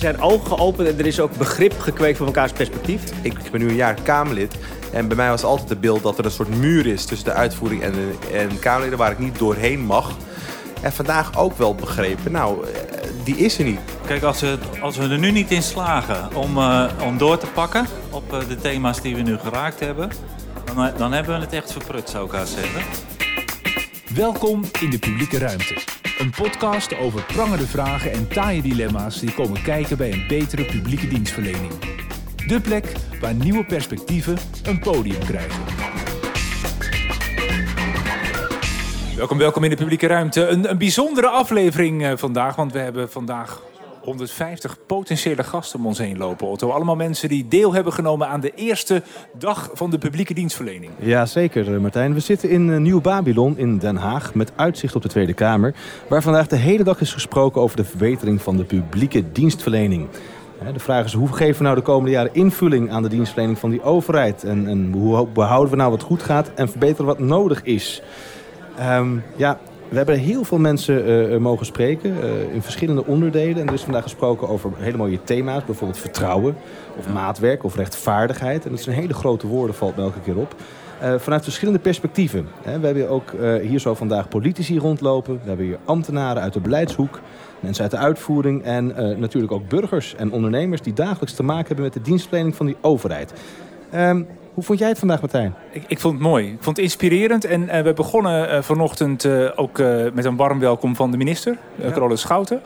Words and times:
zijn 0.00 0.20
ogen 0.20 0.46
geopend 0.46 0.88
en 0.88 0.98
er 0.98 1.06
is 1.06 1.20
ook 1.20 1.36
begrip 1.36 1.78
gekweekt 1.78 2.16
voor 2.16 2.26
elkaars 2.26 2.52
perspectief. 2.52 3.02
Ik 3.22 3.50
ben 3.50 3.60
nu 3.60 3.68
een 3.68 3.74
jaar 3.74 4.02
Kamerlid. 4.02 4.54
En 4.92 5.08
bij 5.08 5.16
mij 5.16 5.28
was 5.28 5.42
altijd 5.42 5.68
het 5.68 5.80
beeld 5.80 6.02
dat 6.02 6.18
er 6.18 6.24
een 6.24 6.30
soort 6.30 6.56
muur 6.56 6.86
is 6.86 7.04
tussen 7.04 7.26
de 7.26 7.34
uitvoering 7.34 7.82
en, 7.82 7.92
de, 7.92 8.12
en 8.32 8.58
Kamerleden 8.58 8.98
waar 8.98 9.10
ik 9.10 9.18
niet 9.18 9.38
doorheen 9.38 9.80
mag. 9.80 10.16
En 10.82 10.92
vandaag 10.92 11.38
ook 11.38 11.58
wel 11.58 11.74
begrepen, 11.74 12.32
nou, 12.32 12.66
eh, 12.66 12.70
die 13.24 13.36
is 13.36 13.58
er 13.58 13.64
niet. 13.64 13.80
Kijk, 14.06 14.22
als 14.22 14.40
we, 14.40 14.58
als 14.80 14.96
we 14.96 15.08
er 15.08 15.18
nu 15.18 15.30
niet 15.30 15.50
in 15.50 15.62
slagen 15.62 16.34
om, 16.34 16.56
uh, 16.56 16.84
om 17.06 17.18
door 17.18 17.38
te 17.38 17.46
pakken 17.46 17.86
op 18.10 18.32
uh, 18.32 18.38
de 18.48 18.56
thema's 18.56 19.00
die 19.00 19.14
we 19.14 19.22
nu 19.22 19.38
geraakt 19.38 19.80
hebben, 19.80 20.10
dan, 20.64 20.86
uh, 20.86 20.92
dan 20.96 21.12
hebben 21.12 21.34
we 21.34 21.40
het 21.40 21.52
echt 21.52 21.72
verprut, 21.72 22.10
zou 22.10 22.26
ik 22.26 22.32
haar 22.32 22.46
zeggen. 22.46 22.82
Welkom 24.14 24.64
in 24.80 24.90
de 24.90 24.98
publieke 24.98 25.38
ruimte. 25.38 25.99
Een 26.20 26.30
podcast 26.30 26.98
over 26.98 27.22
prangende 27.22 27.66
vragen 27.66 28.12
en 28.12 28.28
taaie 28.28 28.62
dilemma's 28.62 29.20
die 29.20 29.34
komen 29.34 29.62
kijken 29.62 29.96
bij 29.96 30.12
een 30.12 30.24
betere 30.28 30.64
publieke 30.64 31.08
dienstverlening. 31.08 31.72
De 32.46 32.60
plek 32.60 32.92
waar 33.20 33.34
nieuwe 33.34 33.64
perspectieven 33.64 34.36
een 34.64 34.78
podium 34.78 35.18
krijgen. 35.18 35.62
Welkom, 39.16 39.38
welkom 39.38 39.64
in 39.64 39.70
de 39.70 39.76
publieke 39.76 40.06
ruimte. 40.06 40.46
Een, 40.46 40.70
een 40.70 40.78
bijzondere 40.78 41.28
aflevering 41.28 42.02
uh, 42.02 42.12
vandaag, 42.16 42.56
want 42.56 42.72
we 42.72 42.78
hebben 42.78 43.10
vandaag 43.10 43.62
150 44.04 44.76
potentiële 44.86 45.42
gasten 45.42 45.78
om 45.78 45.86
ons 45.86 45.98
heen 45.98 46.18
lopen, 46.18 46.46
Otto. 46.46 46.70
Allemaal 46.70 46.96
mensen 46.96 47.28
die 47.28 47.48
deel 47.48 47.74
hebben 47.74 47.92
genomen 47.92 48.28
aan 48.28 48.40
de 48.40 48.52
eerste 48.54 49.02
dag 49.38 49.70
van 49.72 49.90
de 49.90 49.98
publieke 49.98 50.34
dienstverlening. 50.34 50.92
Ja, 50.98 51.26
zeker, 51.26 51.80
Martijn. 51.80 52.14
We 52.14 52.20
zitten 52.20 52.50
in 52.50 52.82
Nieuw 52.82 53.00
Babylon 53.00 53.58
in 53.58 53.78
Den 53.78 53.96
Haag 53.96 54.34
met 54.34 54.52
uitzicht 54.56 54.96
op 54.96 55.02
de 55.02 55.08
Tweede 55.08 55.34
Kamer, 55.34 55.74
waar 56.08 56.22
vandaag 56.22 56.46
de 56.46 56.56
hele 56.56 56.84
dag 56.84 57.00
is 57.00 57.12
gesproken 57.12 57.60
over 57.60 57.76
de 57.76 57.84
verbetering 57.84 58.42
van 58.42 58.56
de 58.56 58.64
publieke 58.64 59.32
dienstverlening. 59.32 60.08
De 60.72 60.80
vraag 60.80 61.04
is, 61.04 61.12
hoe 61.12 61.32
geven 61.32 61.56
we 61.56 61.62
nou 61.62 61.74
de 61.74 61.82
komende 61.82 62.10
jaren 62.10 62.34
invulling 62.34 62.90
aan 62.90 63.02
de 63.02 63.08
dienstverlening 63.08 63.58
van 63.58 63.70
die 63.70 63.82
overheid? 63.82 64.44
En, 64.44 64.68
en 64.68 64.92
hoe 64.92 65.26
behouden 65.26 65.70
we 65.70 65.76
nou 65.76 65.90
wat 65.90 66.02
goed 66.02 66.22
gaat 66.22 66.50
en 66.54 66.68
verbeteren 66.68 67.06
wat 67.06 67.18
nodig 67.18 67.62
is? 67.62 68.02
Um, 68.80 69.22
ja, 69.36 69.58
we 69.90 69.96
hebben 69.96 70.18
heel 70.18 70.44
veel 70.44 70.58
mensen 70.58 71.30
uh, 71.32 71.36
mogen 71.36 71.66
spreken 71.66 72.10
uh, 72.10 72.54
in 72.54 72.62
verschillende 72.62 73.06
onderdelen. 73.06 73.60
En 73.60 73.66
er 73.66 73.74
is 73.74 73.82
vandaag 73.82 74.02
gesproken 74.02 74.48
over 74.48 74.70
hele 74.76 74.96
mooie 74.96 75.22
thema's. 75.24 75.64
Bijvoorbeeld 75.64 75.98
vertrouwen 75.98 76.56
of 76.98 77.12
maatwerk 77.12 77.64
of 77.64 77.76
rechtvaardigheid. 77.76 78.64
En 78.64 78.70
dat 78.70 78.80
zijn 78.80 78.96
hele 78.96 79.14
grote 79.14 79.46
woorden, 79.46 79.74
valt 79.74 79.96
me 79.96 80.02
elke 80.02 80.20
keer 80.20 80.36
op. 80.36 80.54
Uh, 81.02 81.14
vanuit 81.18 81.42
verschillende 81.42 81.80
perspectieven. 81.80 82.48
We 82.62 82.70
hebben 82.70 83.08
ook 83.08 83.32
hier 83.62 83.78
zo 83.78 83.94
vandaag 83.94 84.28
politici 84.28 84.78
rondlopen. 84.78 85.34
We 85.42 85.48
hebben 85.48 85.66
hier 85.66 85.78
ambtenaren 85.84 86.42
uit 86.42 86.52
de 86.52 86.60
beleidshoek. 86.60 87.20
Mensen 87.60 87.82
uit 87.82 87.92
de 87.92 87.98
uitvoering 87.98 88.64
en 88.64 88.86
natuurlijk 89.20 89.52
ook 89.52 89.68
burgers 89.68 90.14
en 90.14 90.32
ondernemers... 90.32 90.82
die 90.82 90.92
dagelijks 90.92 91.32
te 91.34 91.42
maken 91.42 91.66
hebben 91.66 91.84
met 91.84 91.92
de 91.92 92.02
dienstverlening 92.02 92.56
van 92.56 92.66
die 92.66 92.76
overheid. 92.80 93.32
Um, 93.94 94.26
hoe 94.54 94.64
vond 94.64 94.78
jij 94.78 94.88
het 94.88 94.98
vandaag, 94.98 95.20
Martijn? 95.20 95.54
Ik, 95.70 95.84
ik 95.86 96.00
vond 96.00 96.14
het 96.14 96.22
mooi. 96.22 96.46
Ik 96.46 96.62
vond 96.62 96.76
het 96.76 96.84
inspirerend. 96.84 97.44
En 97.44 97.62
uh, 97.62 97.80
we 97.80 97.92
begonnen 97.92 98.54
uh, 98.54 98.62
vanochtend 98.62 99.24
uh, 99.24 99.50
ook 99.54 99.78
met 100.12 100.24
een 100.24 100.36
warm 100.36 100.58
welkom 100.58 100.96
van 100.96 101.10
de 101.10 101.16
minister, 101.16 101.58
ja. 101.74 102.16
Schouten. 102.16 102.62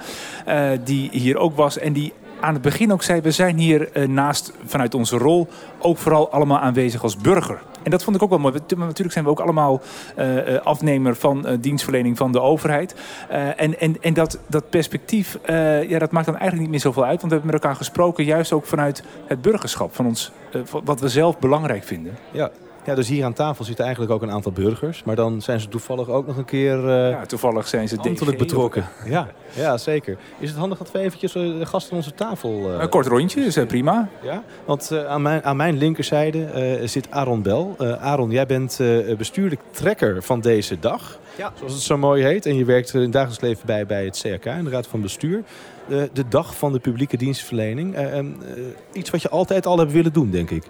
die 0.85 1.09
hier 1.13 1.37
ook 1.37 1.57
was 1.57 1.79
en 1.79 1.93
die 1.93 2.13
aan 2.41 2.53
het 2.53 2.63
begin 2.63 2.93
ook 2.93 3.03
zei... 3.03 3.21
we 3.21 3.31
zijn 3.31 3.59
hier 3.59 4.09
naast, 4.09 4.53
vanuit 4.65 4.95
onze 4.95 5.17
rol, 5.17 5.49
ook 5.79 5.99
vooral 5.99 6.31
allemaal 6.31 6.59
aanwezig 6.59 7.03
als 7.03 7.17
burger. 7.17 7.63
En 7.85 7.91
dat 7.91 8.05
vond 8.05 8.17
ik 8.17 8.23
ook 8.23 8.31
wel 8.31 8.39
mooi. 8.39 8.55
Natuurlijk 8.77 9.13
zijn 9.13 9.25
we 9.25 9.31
ook 9.31 9.41
allemaal 9.41 9.81
uh, 10.19 10.57
afnemer 10.61 11.17
van 11.17 11.49
uh, 11.49 11.53
dienstverlening 11.61 12.17
van 12.17 12.33
de 12.33 12.41
overheid. 12.41 12.95
En 13.57 13.81
en, 13.81 13.97
en 14.01 14.15
dat, 14.15 14.39
dat 14.47 14.71
perspectief, 14.71 15.39
ja, 15.89 15.99
dat 15.99 16.11
maakt 16.11 16.27
dan 16.27 16.37
eigenlijk 16.37 16.61
niet 16.61 16.71
meer 16.71 16.81
zoveel 16.81 17.05
uit. 17.05 17.21
Want 17.21 17.33
we 17.33 17.39
hebben 17.39 17.53
met 17.53 17.63
elkaar 17.63 17.77
gesproken, 17.77 18.25
juist 18.25 18.53
ook 18.53 18.67
vanuit 18.67 19.05
het 19.27 19.43
burgerschap 19.43 19.95
van 19.95 20.07
ons, 20.07 20.33
wat 20.85 21.01
we 21.01 21.09
zelf 21.09 21.39
belangrijk 21.39 21.85
vinden. 21.85 22.17
Ja, 22.31 22.51
ja, 22.85 22.95
dus 22.95 23.09
hier 23.09 23.25
aan 23.25 23.33
tafel 23.33 23.65
zitten 23.65 23.85
eigenlijk 23.85 24.15
ook 24.15 24.23
een 24.23 24.31
aantal 24.31 24.53
burgers. 24.53 25.03
Maar 25.05 25.17
dan 25.17 25.43
zijn 25.43 25.61
ze 25.61 25.69
toevallig 25.69 26.09
ook 26.09 26.27
nog 26.27 26.37
een 26.37 26.45
keer 26.45 26.79
uh, 26.79 27.11
ja, 27.11 27.27
toevallig 27.27 27.69
zijn 27.69 27.89
ze 27.89 27.99
ambtelijk 27.99 28.39
betrokken. 28.39 28.85
Ja, 29.05 29.29
ja, 29.55 29.79
zeker. 29.79 30.17
Is 30.39 30.49
het 30.49 30.59
handig 30.59 30.79
dat 30.79 30.91
we 30.91 30.99
eventjes 30.99 31.33
de 31.33 31.67
gasten 31.67 31.91
aan 31.91 31.97
onze 31.97 32.15
tafel... 32.15 32.73
Uh, 32.73 32.81
een 32.81 32.89
kort 32.89 33.07
rondje, 33.07 33.41
is 33.41 33.57
uh, 33.57 33.67
prima. 33.67 34.09
Ja, 34.23 34.43
want 34.65 34.93
aan, 35.07 35.23
mijn, 35.23 35.45
aan 35.45 35.57
mijn 35.57 35.77
linkerzijde 35.77 36.81
zit 36.85 37.11
Aaron 37.11 37.43
Bel. 37.43 37.75
Aaron, 38.01 38.31
jij 38.31 38.47
bent 38.47 38.81
bestuurlijk 39.19 39.61
trekker 39.71 40.23
van 40.23 40.41
deze 40.41 40.79
dag. 40.79 41.19
Ja. 41.37 41.53
Zoals 41.59 41.73
het 41.73 41.83
zo 41.83 41.99
mooi 41.99 42.25
heet. 42.25 42.47
En 42.47 42.57
je 42.57 42.65
werkt 42.65 42.95
in 42.95 43.01
het 43.01 43.13
dagelijks 43.13 43.43
leven 43.43 43.67
bij, 43.67 43.87
bij 43.87 44.05
het 44.05 44.21
CRK, 44.21 44.45
in 44.45 44.65
de 44.65 44.71
Raad 44.71 44.87
van 44.87 45.01
Bestuur. 45.01 45.43
De, 45.89 46.11
de 46.13 46.25
dag 46.29 46.57
van 46.57 46.73
de 46.73 46.79
publieke 46.79 47.17
dienstverlening. 47.17 47.97
iets 48.93 49.11
wat 49.11 49.23
je 49.23 49.29
altijd 49.29 49.67
al 49.67 49.79
hebt 49.79 49.93
willen 49.93 50.13
doen, 50.13 50.31
denk 50.31 50.51
ik. 50.51 50.65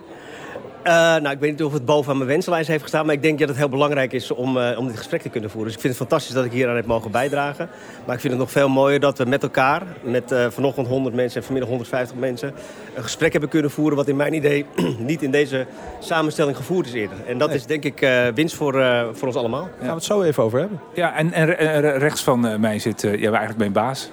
Uh, 0.85 0.91
nou, 0.93 1.31
ik 1.31 1.39
weet 1.39 1.51
niet 1.51 1.65
of 1.65 1.73
het 1.73 1.85
bovenaan 1.85 2.17
mijn 2.17 2.29
wensenlijst 2.29 2.69
heeft 2.69 2.83
gestaan... 2.83 3.07
maar 3.07 3.15
ik 3.15 3.23
denk 3.23 3.39
dat 3.39 3.49
het 3.49 3.57
heel 3.57 3.69
belangrijk 3.69 4.13
is 4.13 4.31
om, 4.31 4.57
uh, 4.57 4.79
om 4.79 4.87
dit 4.87 4.97
gesprek 4.97 5.23
te 5.23 5.29
kunnen 5.29 5.51
voeren. 5.51 5.69
Dus 5.69 5.77
ik 5.77 5.81
vind 5.81 5.99
het 5.99 6.09
fantastisch 6.09 6.35
dat 6.35 6.45
ik 6.45 6.53
hier 6.53 6.69
aan 6.69 6.77
heb 6.77 6.87
mogen 6.87 7.11
bijdragen. 7.11 7.69
Maar 8.05 8.15
ik 8.15 8.21
vind 8.21 8.33
het 8.33 8.43
nog 8.43 8.51
veel 8.51 8.69
mooier 8.69 9.01
dat 9.01 9.19
we 9.19 9.25
met 9.25 9.43
elkaar... 9.43 9.83
met 10.03 10.33
uh, 10.33 10.47
vanochtend 10.51 10.87
100 10.87 11.15
mensen 11.15 11.41
en 11.41 11.45
vanmiddag 11.45 11.71
150 11.71 12.17
mensen... 12.17 12.55
een 12.95 13.03
gesprek 13.03 13.33
hebben 13.33 13.51
kunnen 13.51 13.71
voeren... 13.71 13.97
wat 13.97 14.09
in 14.09 14.17
mijn 14.17 14.35
idee 14.35 14.67
niet 14.99 15.23
in 15.23 15.31
deze 15.31 15.67
samenstelling 15.99 16.57
gevoerd 16.57 16.87
is 16.87 16.93
eerder. 16.93 17.17
En 17.27 17.39
dat 17.39 17.49
nee. 17.49 17.57
is 17.57 17.67
denk 17.67 17.85
ik 17.85 18.09
winst 18.35 18.55
voor, 18.55 18.73
voor 19.13 19.27
ons 19.27 19.37
allemaal. 19.37 19.63
Daar 19.63 19.79
gaan 19.79 19.89
we 19.89 19.95
het 19.95 20.05
zo 20.05 20.23
even 20.23 20.43
over 20.43 20.59
hebben. 20.59 20.81
Ja, 20.95 21.15
en, 21.17 21.33
en 21.33 21.99
rechts 21.99 22.23
van 22.23 22.61
mij 22.61 22.79
zit 22.79 23.03
ja, 23.03 23.09
eigenlijk 23.11 23.59
mijn 23.59 23.73
baas 23.73 24.11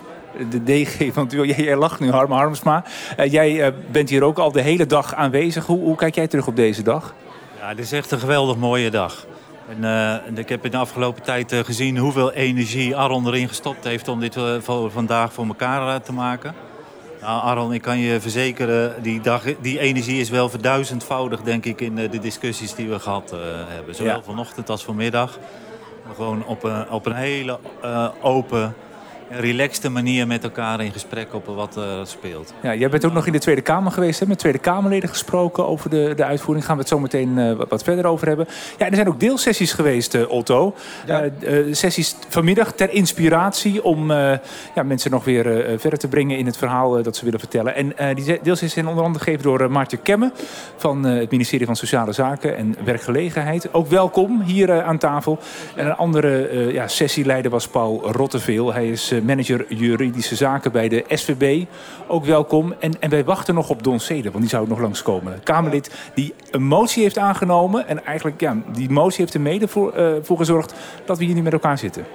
de 0.49 0.63
DG, 0.63 1.13
want 1.13 1.31
jij 1.31 1.75
lacht 1.75 1.99
nu, 1.99 2.11
Harm 2.11 2.31
Harmsma. 2.31 2.83
Uh, 3.19 3.31
jij 3.31 3.51
uh, 3.51 3.67
bent 3.91 4.09
hier 4.09 4.23
ook 4.23 4.37
al 4.37 4.51
de 4.51 4.61
hele 4.61 4.85
dag 4.85 5.15
aanwezig. 5.15 5.65
Hoe, 5.65 5.79
hoe, 5.79 5.95
kijk 5.95 6.15
jij 6.15 6.27
terug 6.27 6.47
op 6.47 6.55
deze 6.55 6.83
dag? 6.83 7.13
Ja, 7.59 7.73
dit 7.73 7.85
is 7.85 7.91
echt 7.91 8.11
een 8.11 8.19
geweldig 8.19 8.57
mooie 8.57 8.89
dag. 8.89 9.25
En, 9.69 9.77
uh, 9.83 10.37
ik 10.37 10.49
heb 10.49 10.65
in 10.65 10.71
de 10.71 10.77
afgelopen 10.77 11.23
tijd 11.23 11.53
gezien 11.53 11.97
hoeveel 11.97 12.31
energie 12.31 12.95
Aron 12.95 13.27
erin 13.27 13.47
gestopt 13.47 13.83
heeft 13.83 14.07
om 14.07 14.19
dit 14.19 14.37
voor 14.59 14.91
vandaag 14.91 15.33
voor 15.33 15.45
elkaar 15.45 16.01
te 16.01 16.13
maken. 16.13 16.53
Nou, 17.21 17.41
Aron, 17.41 17.73
ik 17.73 17.81
kan 17.81 17.97
je 17.99 18.21
verzekeren, 18.21 19.03
die, 19.03 19.21
dag, 19.21 19.43
die 19.61 19.79
energie 19.79 20.19
is 20.19 20.29
wel 20.29 20.49
verduizendvoudig, 20.49 21.41
denk 21.41 21.65
ik, 21.65 21.81
in 21.81 21.95
de 21.95 22.19
discussies 22.19 22.75
die 22.75 22.89
we 22.89 22.99
gehad 22.99 23.33
hebben. 23.67 23.95
Zowel 23.95 24.15
ja. 24.15 24.23
vanochtend 24.23 24.69
als 24.69 24.83
vanmiddag. 24.83 25.39
Gewoon 26.15 26.45
op 26.45 26.63
een, 26.63 26.89
op 26.89 27.05
een 27.05 27.15
hele 27.15 27.59
open, 28.21 28.75
relaxte 29.31 29.89
manier 29.89 30.27
met 30.27 30.43
elkaar 30.43 30.81
in 30.81 30.91
gesprek 30.91 31.33
op 31.33 31.45
wat 31.45 31.75
er 31.75 31.99
uh, 31.99 32.05
speelt. 32.05 32.53
Ja, 32.61 32.75
jij 32.75 32.89
bent 32.89 33.05
ook 33.05 33.13
nog 33.13 33.25
in 33.25 33.31
de 33.31 33.39
Tweede 33.39 33.61
Kamer 33.61 33.91
geweest, 33.91 34.19
hè? 34.19 34.25
met 34.25 34.39
Tweede 34.39 34.59
Kamerleden 34.59 35.09
gesproken 35.09 35.67
over 35.67 35.89
de, 35.89 36.13
de 36.15 36.25
uitvoering. 36.25 36.65
Gaan 36.65 36.75
we 36.75 36.81
het 36.81 36.89
zo 36.89 36.99
meteen 36.99 37.37
uh, 37.37 37.53
wat, 37.53 37.69
wat, 37.69 37.83
verder 37.83 38.05
over 38.05 38.27
hebben. 38.27 38.47
Ja, 38.77 38.89
er 38.89 38.95
zijn 38.95 39.07
ook 39.07 39.19
deelsessies 39.19 39.73
geweest, 39.73 40.13
uh, 40.13 40.29
Otto. 40.29 40.75
Ja. 41.05 41.29
sessies 41.71 42.15
vanmiddag 42.29 42.71
ter 42.71 42.89
inspiratie 42.89 43.83
om 43.83 44.11
ja, 44.11 44.83
mensen 44.83 45.11
nog 45.11 45.23
weer 45.23 45.79
verder 45.79 45.99
te 45.99 46.07
brengen 46.07 46.37
in 46.37 46.45
het 46.45 46.57
verhaal 46.57 47.03
dat 47.03 47.15
ze 47.15 47.25
willen 47.25 47.39
vertellen. 47.39 47.97
En 47.97 48.15
die 48.15 48.25
deelsessies 48.25 48.73
zijn 48.73 48.87
onder 48.87 49.03
andere 49.03 49.23
gegeven 49.23 49.43
door 49.43 49.71
Maartje 49.71 49.97
Kemme 49.97 50.31
van 50.75 51.03
het 51.03 51.31
ministerie 51.31 51.65
van 51.65 51.75
Sociale 51.75 52.11
Zaken 52.11 52.57
en 52.57 52.75
Werkgelegenheid. 52.83 53.73
Ook 53.73 53.87
welkom 53.87 54.41
hier 54.41 54.83
aan 54.83 54.97
tafel. 54.97 55.39
En 55.75 55.85
een 55.85 55.95
andere 55.95 56.69
ja, 56.73 56.87
sessieleider 56.87 57.51
was 57.51 57.67
Paul 57.67 58.11
Rotteveel. 58.11 58.73
Hij 58.73 58.87
is 58.87 59.13
manager 59.25 59.65
juridische 59.73 60.35
zaken 60.35 60.71
bij 60.71 60.89
de 60.89 61.03
SVB. 61.07 61.65
Ook 62.07 62.25
welkom. 62.25 62.73
En, 62.79 63.01
en 63.01 63.09
wij 63.09 63.23
wachten 63.23 63.55
nog 63.55 63.69
op 63.69 63.83
Don 63.83 63.99
Seder, 63.99 64.31
want 64.31 64.43
die 64.43 64.49
zou 64.49 64.67
nog 64.67 64.79
langskomen. 64.79 65.39
Kamerlid 65.43 65.91
die 66.13 66.33
een 66.51 66.63
motie 66.63 67.03
heeft 67.03 67.17
aangenomen. 67.17 67.87
En 67.87 68.05
eigenlijk, 68.05 68.39
ja, 68.39 68.57
die 68.73 68.89
motie 68.89 69.19
heeft 69.19 69.33
er 69.33 69.41
mede 69.41 69.67
voor, 69.67 69.97
uh, 69.97 70.11
voor 70.21 70.37
gezorgd 70.37 70.73
dat 71.05 71.17
we 71.17 71.23
hier 71.23 71.35
nu 71.35 71.41
met 71.41 71.53
elkaar 71.53 71.77
zitten. 71.77 72.05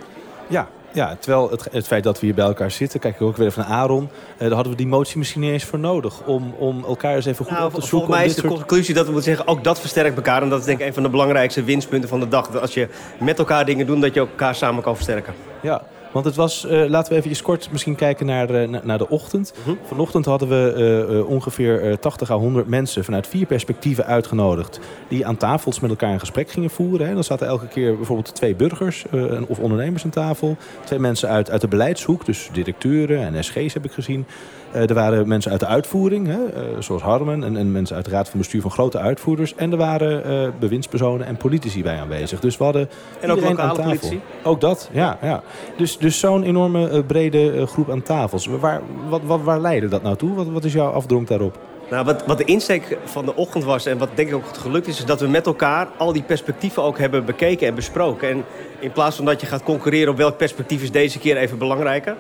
Ja, 0.47 0.69
ja, 0.97 1.17
terwijl 1.21 1.51
het, 1.51 1.69
het 1.71 1.87
feit 1.87 2.05
dat 2.05 2.21
we 2.21 2.27
hier 2.27 2.35
bij 2.35 2.45
elkaar 2.45 2.71
zitten, 2.71 3.01
kijk 3.01 3.15
ik 3.15 3.23
ook 3.23 3.37
weer 3.37 3.47
even 3.47 3.65
naar 3.69 3.79
Aaron, 3.79 4.03
uh, 4.03 4.39
daar 4.39 4.51
hadden 4.51 4.73
we 4.73 4.79
die 4.79 4.87
motie 4.87 5.19
misschien 5.19 5.41
niet 5.41 5.51
eens 5.51 5.65
voor 5.65 5.79
nodig. 5.79 6.23
Om, 6.27 6.55
om 6.59 6.85
elkaar 6.85 7.15
eens 7.15 7.27
even 7.27 7.45
goed 7.45 7.55
nou, 7.55 7.67
op 7.67 7.75
te 7.75 7.81
zoeken. 7.81 7.99
Volgens 7.99 8.17
mij 8.17 8.27
is 8.27 8.35
de 8.35 8.41
soort... 8.41 8.53
conclusie 8.53 8.95
dat 8.95 9.07
we 9.07 9.13
moeten 9.13 9.31
zeggen, 9.31 9.49
ook 9.49 9.65
dat 9.65 9.81
versterkt 9.81 10.17
elkaar. 10.17 10.43
En 10.43 10.49
dat 10.49 10.61
is 10.61 10.65
denk 10.65 10.81
ik 10.81 10.87
een 10.87 10.95
van 10.95 11.03
de 11.03 11.09
belangrijkste 11.09 11.65
winstpunten 11.65 12.09
van 12.09 12.21
de 12.21 12.29
dag. 12.29 12.49
Dat 12.49 12.63
als 12.63 12.75
je 12.75 12.89
met 13.21 13.39
elkaar 13.39 13.65
dingen 13.65 13.87
doet, 13.87 14.01
dat 14.01 14.15
je 14.15 14.21
elkaar 14.21 14.55
samen 14.55 14.83
kan 14.83 14.95
versterken. 14.95 15.35
Ja, 15.61 15.83
want 16.17 16.29
het 16.29 16.37
was, 16.37 16.65
uh, 16.65 16.89
laten 16.89 17.13
we 17.13 17.19
even 17.19 17.43
kort 17.43 17.69
misschien 17.71 17.95
kijken 17.95 18.27
naar, 18.27 18.51
uh, 18.51 18.81
naar 18.83 18.99
de 18.99 19.09
ochtend. 19.09 19.53
-huh. 19.65 19.75
Vanochtend 19.83 20.25
hadden 20.25 20.49
we 20.49 21.09
uh, 21.11 21.29
ongeveer 21.29 21.99
80 21.99 22.31
à 22.31 22.35
100 22.37 22.69
mensen 22.69 23.05
vanuit 23.05 23.27
vier 23.27 23.47
perspectieven 23.47 24.07
uitgenodigd. 24.07 24.81
Die 25.09 25.27
aan 25.27 25.37
tafels 25.37 25.81
met 25.81 25.91
elkaar 25.91 26.13
een 26.13 26.21
gesprek 26.21 26.51
gingen 26.51 26.71
voeren. 26.71 27.07
Hè. 27.07 27.15
Dan 27.15 27.25
zaten 27.25 27.47
elke 27.47 27.67
keer 27.67 27.97
bijvoorbeeld 27.97 28.35
twee 28.35 28.55
burgers 28.55 29.05
of 29.47 29.59
ondernemers 29.59 30.05
aan 30.05 30.11
tafel. 30.11 30.57
Twee 30.85 30.99
mensen 30.99 31.29
uit, 31.29 31.51
uit 31.51 31.61
de 31.61 31.69
beleidshoek, 31.69 32.27
dus 32.27 32.49
directeuren 32.53 33.35
en 33.35 33.45
SG's 33.45 33.75
heb 33.75 33.85
ik 33.85 33.93
gezien. 33.93 34.27
Er 34.77 34.95
waren 34.95 35.29
mensen 35.29 35.51
uit 35.51 35.61
de 35.61 35.67
uitvoering, 35.67 36.27
hè, 36.27 36.39
zoals 36.83 37.03
Harmen. 37.03 37.45
En, 37.45 37.57
en, 37.57 37.73
mensen 37.73 37.97
uit 37.97 38.05
de 38.05 38.11
raad 38.11 38.29
van 38.29 38.39
bestuur 38.39 38.61
van 38.61 38.71
grote 38.71 38.99
uitvoerders. 38.99 39.55
En 39.55 39.71
er 39.71 39.77
waren 39.77 40.55
bewindspersonen 40.59 41.27
en 41.27 41.37
politici 41.37 41.83
bij 41.83 42.01
aanwezig. 42.01 42.41
Dus 42.41 42.57
we 42.57 42.65
hadden 42.65 42.89
en 43.21 43.31
ook 43.31 43.41
lokale 43.41 43.83
politie? 43.83 44.21
Ook 44.43 44.61
dat, 44.61 44.89
ja. 44.93 45.19
ja. 45.23 45.43
Dus, 45.77 45.99
dus 45.99 46.19
zo'n 46.19 46.43
enorme 46.43 46.89
eh, 46.89 46.99
brede 47.07 47.53
eh, 47.53 47.67
groep 47.67 47.91
aan 47.91 48.03
tafels. 48.03 48.47
Waar, 48.47 48.81
wat, 49.09 49.21
wat, 49.25 49.41
waar 49.43 49.61
leidde 49.61 49.89
dat 49.89 50.03
nou 50.03 50.17
toe? 50.17 50.35
Wat, 50.35 50.47
wat 50.49 50.65
is 50.65 50.73
jouw 50.73 50.91
afdronk 50.91 51.29
daarop? 51.29 51.59
Nou, 51.91 52.05
wat, 52.05 52.27
wat 52.27 52.39
de 52.39 52.45
insteek 52.45 52.99
van 53.05 53.25
de 53.25 53.35
ochtend 53.35 53.65
was 53.65 53.87
en 53.87 53.99
wat 53.99 54.09
denk 54.15 54.29
ik 54.29 54.35
ook 54.35 54.47
het 54.47 54.59
gelukt 54.59 54.87
is... 54.87 54.99
is 54.99 55.05
dat 55.05 55.21
we 55.21 55.29
met 55.29 55.47
elkaar 55.47 55.89
al 55.97 56.13
die 56.13 56.23
perspectieven 56.23 56.83
ook 56.83 56.99
hebben 56.99 57.25
bekeken 57.25 57.67
en 57.67 57.75
besproken. 57.75 58.29
En 58.29 58.45
in 58.79 58.93
plaats 58.93 59.17
van 59.17 59.25
dat 59.25 59.41
je 59.41 59.47
gaat 59.47 59.63
concurreren 59.63 60.11
op 60.11 60.17
welk 60.17 60.37
perspectief 60.37 60.83
is 60.83 60.91
deze 60.91 61.19
keer 61.19 61.37
even 61.37 61.59
belangrijker... 61.59 62.17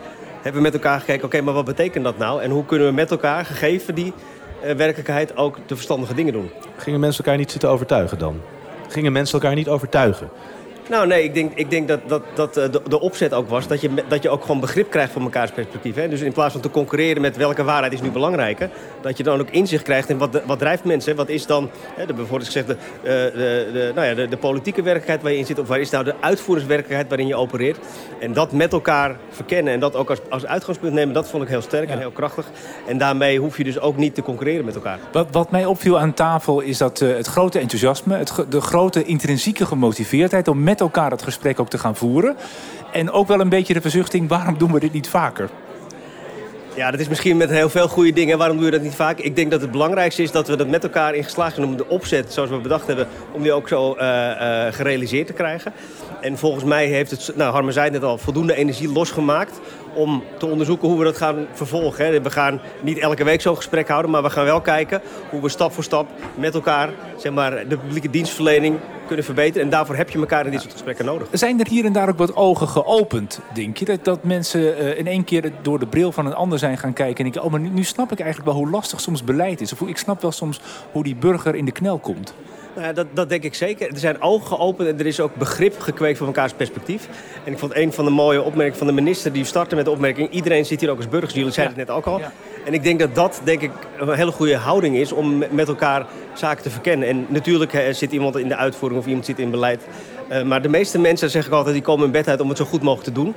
hebben 0.46 0.64
we 0.64 0.70
met 0.70 0.82
elkaar 0.82 1.00
gekeken, 1.00 1.25
oké, 1.25 1.40
maar 1.40 1.54
wat 1.54 1.64
betekent 1.64 2.04
dat 2.04 2.19
nou? 2.19 2.43
En 2.43 2.50
hoe 2.50 2.64
kunnen 2.64 2.87
we 2.87 2.93
met 2.93 3.10
elkaar, 3.10 3.44
gegeven 3.44 3.94
die 3.94 4.12
uh, 4.64 4.72
werkelijkheid, 4.72 5.37
ook 5.37 5.58
de 5.66 5.75
verstandige 5.75 6.14
dingen 6.14 6.32
doen? 6.32 6.50
Gingen 6.76 7.00
mensen 7.00 7.25
elkaar 7.25 7.38
niet 7.38 7.50
zitten 7.50 7.70
overtuigen 7.70 8.19
dan? 8.19 8.40
Gingen 8.88 9.12
mensen 9.12 9.40
elkaar 9.40 9.54
niet 9.54 9.69
overtuigen? 9.69 10.28
Nou 10.88 11.06
nee, 11.06 11.24
ik 11.24 11.34
denk, 11.34 11.52
ik 11.54 11.70
denk 11.70 11.88
dat, 11.88 12.00
dat, 12.08 12.22
dat 12.34 12.56
eh, 12.56 12.72
de, 12.72 12.82
de 12.88 13.00
opzet 13.00 13.32
ook 13.34 13.48
was 13.48 13.66
dat 13.66 13.80
je, 13.80 13.90
dat 14.08 14.22
je 14.22 14.30
ook 14.30 14.40
gewoon 14.40 14.60
begrip 14.60 14.90
krijgt 14.90 15.12
van 15.12 15.22
mekaars 15.22 15.50
perspectief. 15.50 15.94
Hè? 15.94 16.08
Dus 16.08 16.20
in 16.20 16.32
plaats 16.32 16.52
van 16.52 16.60
te 16.60 16.70
concurreren 16.70 17.22
met 17.22 17.36
welke 17.36 17.64
waarheid 17.64 17.92
is 17.92 18.00
nu 18.00 18.10
belangrijker, 18.10 18.70
dat 19.00 19.16
je 19.16 19.22
dan 19.22 19.40
ook 19.40 19.50
inzicht 19.50 19.82
krijgt 19.82 20.08
in 20.08 20.18
wat, 20.18 20.40
wat 20.46 20.58
drijft 20.58 20.84
mensen. 20.84 21.16
Wat 21.16 21.28
is 21.28 21.46
dan, 21.46 21.70
hè, 21.94 22.06
de, 22.06 22.12
bijvoorbeeld 22.12 22.46
gezegd, 22.46 22.66
de, 22.66 22.74
eh, 22.74 23.10
de, 23.12 23.70
de, 23.72 23.92
nou 23.94 24.06
ja, 24.06 24.14
de, 24.14 24.28
de 24.28 24.36
politieke 24.36 24.82
werkelijkheid 24.82 25.22
waar 25.22 25.32
je 25.32 25.38
in 25.38 25.46
zit, 25.46 25.58
of 25.58 25.68
waar 25.68 25.80
is 25.80 25.90
nou 25.90 26.04
de 26.04 26.14
uitvoeringswerkelijkheid 26.20 27.08
waarin 27.08 27.26
je 27.26 27.36
opereert. 27.36 27.78
En 28.20 28.32
dat 28.32 28.52
met 28.52 28.72
elkaar 28.72 29.16
verkennen 29.30 29.72
en 29.72 29.80
dat 29.80 29.96
ook 29.96 30.10
als, 30.10 30.18
als 30.28 30.46
uitgangspunt 30.46 30.94
nemen, 30.94 31.14
dat 31.14 31.28
vond 31.28 31.42
ik 31.42 31.48
heel 31.48 31.62
sterk 31.62 31.90
en 31.90 31.98
heel 31.98 32.10
krachtig. 32.10 32.50
En 32.86 32.98
daarmee 32.98 33.38
hoef 33.38 33.56
je 33.56 33.64
dus 33.64 33.80
ook 33.80 33.96
niet 33.96 34.14
te 34.14 34.22
concurreren 34.22 34.64
met 34.64 34.74
elkaar. 34.74 34.98
Wat, 35.12 35.28
wat 35.30 35.50
mij 35.50 35.66
opviel 35.66 35.98
aan 35.98 36.14
tafel 36.14 36.60
is 36.60 36.78
dat 36.78 37.00
uh, 37.00 37.16
het 37.16 37.26
grote 37.26 37.58
enthousiasme, 37.58 38.16
het, 38.16 38.44
de 38.48 38.60
grote 38.60 39.04
intrinsieke 39.04 39.66
gemotiveerdheid 39.66 40.48
om 40.48 40.62
met 40.62 40.75
met 40.76 40.94
elkaar 40.94 41.11
het 41.11 41.23
gesprek 41.23 41.61
ook 41.61 41.69
te 41.69 41.78
gaan 41.78 41.96
voeren. 41.96 42.37
En 42.93 43.11
ook 43.11 43.28
wel 43.28 43.40
een 43.40 43.49
beetje 43.49 43.75
de 43.75 43.81
verzuchting, 43.81 44.28
waarom 44.28 44.58
doen 44.58 44.73
we 44.73 44.81
dit 44.81 44.93
niet 44.93 45.08
vaker? 45.08 45.50
Ja, 46.75 46.90
dat 46.90 47.00
is 47.00 47.08
misschien 47.08 47.37
met 47.37 47.50
heel 47.50 47.69
veel 47.69 47.88
goede 47.88 48.12
dingen. 48.12 48.38
Waarom 48.38 48.56
doe 48.56 48.64
je 48.64 48.70
dat 48.70 48.82
niet 48.82 48.94
vaak? 48.94 49.19
Ik 49.19 49.37
denk 49.37 49.50
dat 49.50 49.61
het 49.61 49.70
belangrijkste 49.70 50.23
is 50.23 50.31
dat 50.31 50.49
we 50.49 50.56
dat 50.56 50.69
met 50.69 50.82
elkaar 50.82 51.14
in 51.14 51.25
geslaagd 51.25 51.55
zijn 51.55 51.67
om 51.67 51.76
de 51.76 51.88
opzet, 51.88 52.32
zoals 52.32 52.50
we 52.50 52.56
bedacht 52.56 52.87
hebben, 52.87 53.08
om 53.32 53.43
die 53.43 53.52
ook 53.52 53.69
zo 53.69 53.96
uh, 53.99 54.02
uh, 54.02 54.67
gerealiseerd 54.70 55.26
te 55.26 55.32
krijgen. 55.32 55.73
En 56.20 56.38
volgens 56.38 56.64
mij 56.64 56.87
heeft 56.87 57.11
het, 57.11 57.32
nou 57.37 57.52
Harmen 57.52 57.73
zei 57.73 57.84
het 57.84 57.94
net 57.94 58.02
al, 58.02 58.19
voldoende 58.19 58.55
energie 58.55 58.93
losgemaakt 58.93 59.61
om 59.96 60.22
te 60.38 60.46
onderzoeken 60.46 60.88
hoe 60.88 60.98
we 60.98 61.04
dat 61.04 61.16
gaan 61.16 61.46
vervolgen. 61.52 62.22
We 62.22 62.31
gaan 62.31 62.60
niet 62.81 62.98
elke 62.98 63.25
week 63.25 63.40
zo'n 63.40 63.56
gesprek 63.56 63.88
houden, 63.88 64.10
maar 64.10 64.22
we 64.22 64.31
gaan 64.31 64.44
wel 64.44 64.60
kijken 64.60 65.00
hoe 65.31 65.40
we 65.40 65.48
stap 65.48 65.72
voor 65.72 65.84
stap 65.84 66.08
met 66.34 66.54
elkaar 66.54 66.90
zeg 67.16 67.32
maar, 67.32 67.69
de 67.69 67.76
publieke 67.76 68.10
dienstverlening 68.10 68.78
kunnen 69.06 69.25
verbeteren. 69.25 69.62
En 69.62 69.70
daarvoor 69.70 69.96
heb 69.96 70.10
je 70.10 70.19
elkaar 70.19 70.44
in 70.44 70.50
dit 70.50 70.60
soort 70.60 70.72
gesprekken 70.72 71.04
nodig. 71.04 71.28
Zijn 71.32 71.60
er 71.60 71.69
hier 71.69 71.84
en 71.84 71.93
daar 71.93 72.08
ook 72.08 72.19
wat 72.19 72.37
ogen 72.37 72.69
geopend, 72.69 73.40
denk 73.54 73.76
je? 73.76 73.84
Dat, 73.84 74.04
dat 74.04 74.25
mensen 74.25 74.60
uh, 74.60 74.98
in 74.98 75.06
één 75.06 75.25
keer 75.25 75.52
door 75.62 75.78
de 75.78 75.87
bril 75.87 76.12
van 76.12 76.26
een 76.26 76.34
ander 76.34 76.58
zijn 76.58 76.78
gaan 76.78 76.92
kijken 76.92 77.16
en 77.16 77.22
denken... 77.22 77.42
oh, 77.42 77.50
maar 77.50 77.60
nu, 77.60 77.69
nu 77.69 77.84
snap 77.84 78.12
ik 78.12 78.20
eigenlijk 78.20 78.52
wel 78.52 78.58
hoe 78.62 78.70
lastig 78.70 79.00
soms 79.00 79.25
beleid 79.25 79.60
is. 79.60 79.72
Of 79.72 79.81
ik 79.81 79.96
snap 79.96 80.22
wel 80.22 80.32
soms 80.32 80.60
hoe 80.92 81.02
die 81.02 81.16
burger 81.16 81.54
in 81.54 81.64
de 81.64 81.72
knel 81.72 81.99
komt. 81.99 82.34
Nou, 82.76 82.94
dat, 82.94 83.06
dat 83.12 83.28
denk 83.28 83.43
ik 83.43 83.55
zeker. 83.55 83.88
Er 83.93 83.99
zijn 83.99 84.23
ogen 84.23 84.46
geopend 84.46 84.88
en 84.88 84.99
er 84.99 85.06
is 85.06 85.20
ook 85.20 85.34
begrip 85.34 85.81
gekweekt 85.81 86.19
van 86.19 86.26
elkaars 86.26 86.52
perspectief. 86.52 87.08
En 87.44 87.52
ik 87.52 87.58
vond 87.58 87.76
een 87.76 87.93
van 87.93 88.05
de 88.05 88.11
mooie 88.11 88.43
opmerkingen 88.43 88.78
van 88.78 88.87
de 88.87 88.93
minister 88.93 89.32
die 89.32 89.44
startte 89.44 89.75
met 89.75 89.84
de 89.84 89.90
opmerking... 89.90 90.31
iedereen 90.31 90.64
zit 90.64 90.81
hier 90.81 90.90
ook 90.90 90.96
als 90.96 91.08
burgers, 91.08 91.34
jullie 91.34 91.52
zeiden 91.52 91.78
het 91.78 91.87
net 91.87 91.96
ook 91.96 92.06
al. 92.06 92.19
Ja. 92.19 92.32
En 92.64 92.75
ik 92.75 92.82
denk 92.82 92.99
dat 92.99 93.14
dat 93.14 93.40
denk 93.44 93.61
ik, 93.61 93.70
een 93.99 94.12
hele 94.12 94.32
goede 94.32 94.56
houding 94.56 94.96
is 94.96 95.12
om 95.12 95.43
met 95.50 95.69
elkaar 95.69 96.06
zaken 96.34 96.62
te 96.62 96.70
verkennen. 96.70 97.08
En 97.08 97.26
natuurlijk 97.28 97.73
hè, 97.73 97.93
zit 97.93 98.12
iemand 98.12 98.37
in 98.37 98.49
de 98.49 98.56
uitvoering 98.56 99.00
of 99.00 99.06
iemand 99.06 99.25
zit 99.25 99.38
in 99.38 99.50
beleid. 99.50 99.82
Uh, 100.31 100.43
maar 100.43 100.62
de 100.62 100.69
meeste 100.69 100.99
mensen, 100.99 101.31
zeg 101.31 101.46
ik 101.46 101.52
altijd, 101.52 101.75
die 101.75 101.84
komen 101.84 102.06
in 102.06 102.12
bed 102.12 102.28
uit 102.28 102.40
om 102.40 102.49
het 102.49 102.58
zo 102.58 102.64
goed 102.64 102.82
mogelijk 102.82 103.08
te 103.08 103.23
doen. 103.23 103.34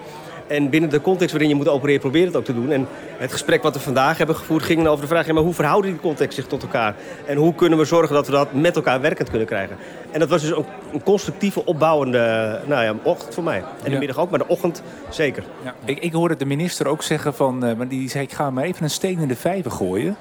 En 0.49 0.69
binnen 0.69 0.89
de 0.89 1.01
context 1.01 1.31
waarin 1.31 1.49
je 1.49 1.55
moet 1.55 1.67
opereren, 1.67 2.01
probeer 2.01 2.25
het 2.25 2.35
ook 2.35 2.45
te 2.45 2.53
doen. 2.53 2.71
En 2.71 2.87
het 3.17 3.31
gesprek 3.31 3.63
wat 3.63 3.73
we 3.73 3.79
vandaag 3.79 4.17
hebben 4.17 4.35
gevoerd 4.35 4.63
ging 4.63 4.87
over 4.87 5.01
de 5.01 5.07
vraag... 5.07 5.25
Ja, 5.25 5.33
maar 5.33 5.43
hoe 5.43 5.53
verhouden 5.53 5.91
die 5.91 5.99
context 5.99 6.35
zich 6.35 6.47
tot 6.47 6.61
elkaar? 6.61 6.95
En 7.25 7.37
hoe 7.37 7.55
kunnen 7.55 7.79
we 7.79 7.85
zorgen 7.85 8.15
dat 8.15 8.25
we 8.25 8.31
dat 8.31 8.53
met 8.53 8.75
elkaar 8.75 9.01
werkend 9.01 9.29
kunnen 9.29 9.47
krijgen? 9.47 9.77
En 10.11 10.19
dat 10.19 10.29
was 10.29 10.41
dus 10.41 10.53
ook 10.53 10.67
een 10.93 11.03
constructieve, 11.03 11.65
opbouwende 11.65 12.59
nou 12.65 12.83
ja, 12.83 12.93
ochtend 13.03 13.33
voor 13.33 13.43
mij. 13.43 13.57
En 13.57 13.83
de 13.83 13.91
ja. 13.91 13.97
middag 13.97 14.17
ook, 14.17 14.29
maar 14.29 14.39
de 14.39 14.47
ochtend 14.47 14.83
zeker. 15.09 15.43
Ja. 15.63 15.75
Ik, 15.85 15.99
ik 15.99 16.13
hoorde 16.13 16.35
de 16.35 16.45
minister 16.45 16.87
ook 16.87 17.03
zeggen 17.03 17.33
van... 17.33 17.65
Uh, 17.65 17.73
maar 17.73 17.87
die 17.87 18.09
zei, 18.09 18.23
ik 18.23 18.31
ga 18.31 18.49
maar 18.49 18.63
even 18.63 18.83
een 18.83 18.89
steen 18.89 19.19
in 19.19 19.27
de 19.27 19.35
vijver 19.35 19.71
gooien... 19.71 20.15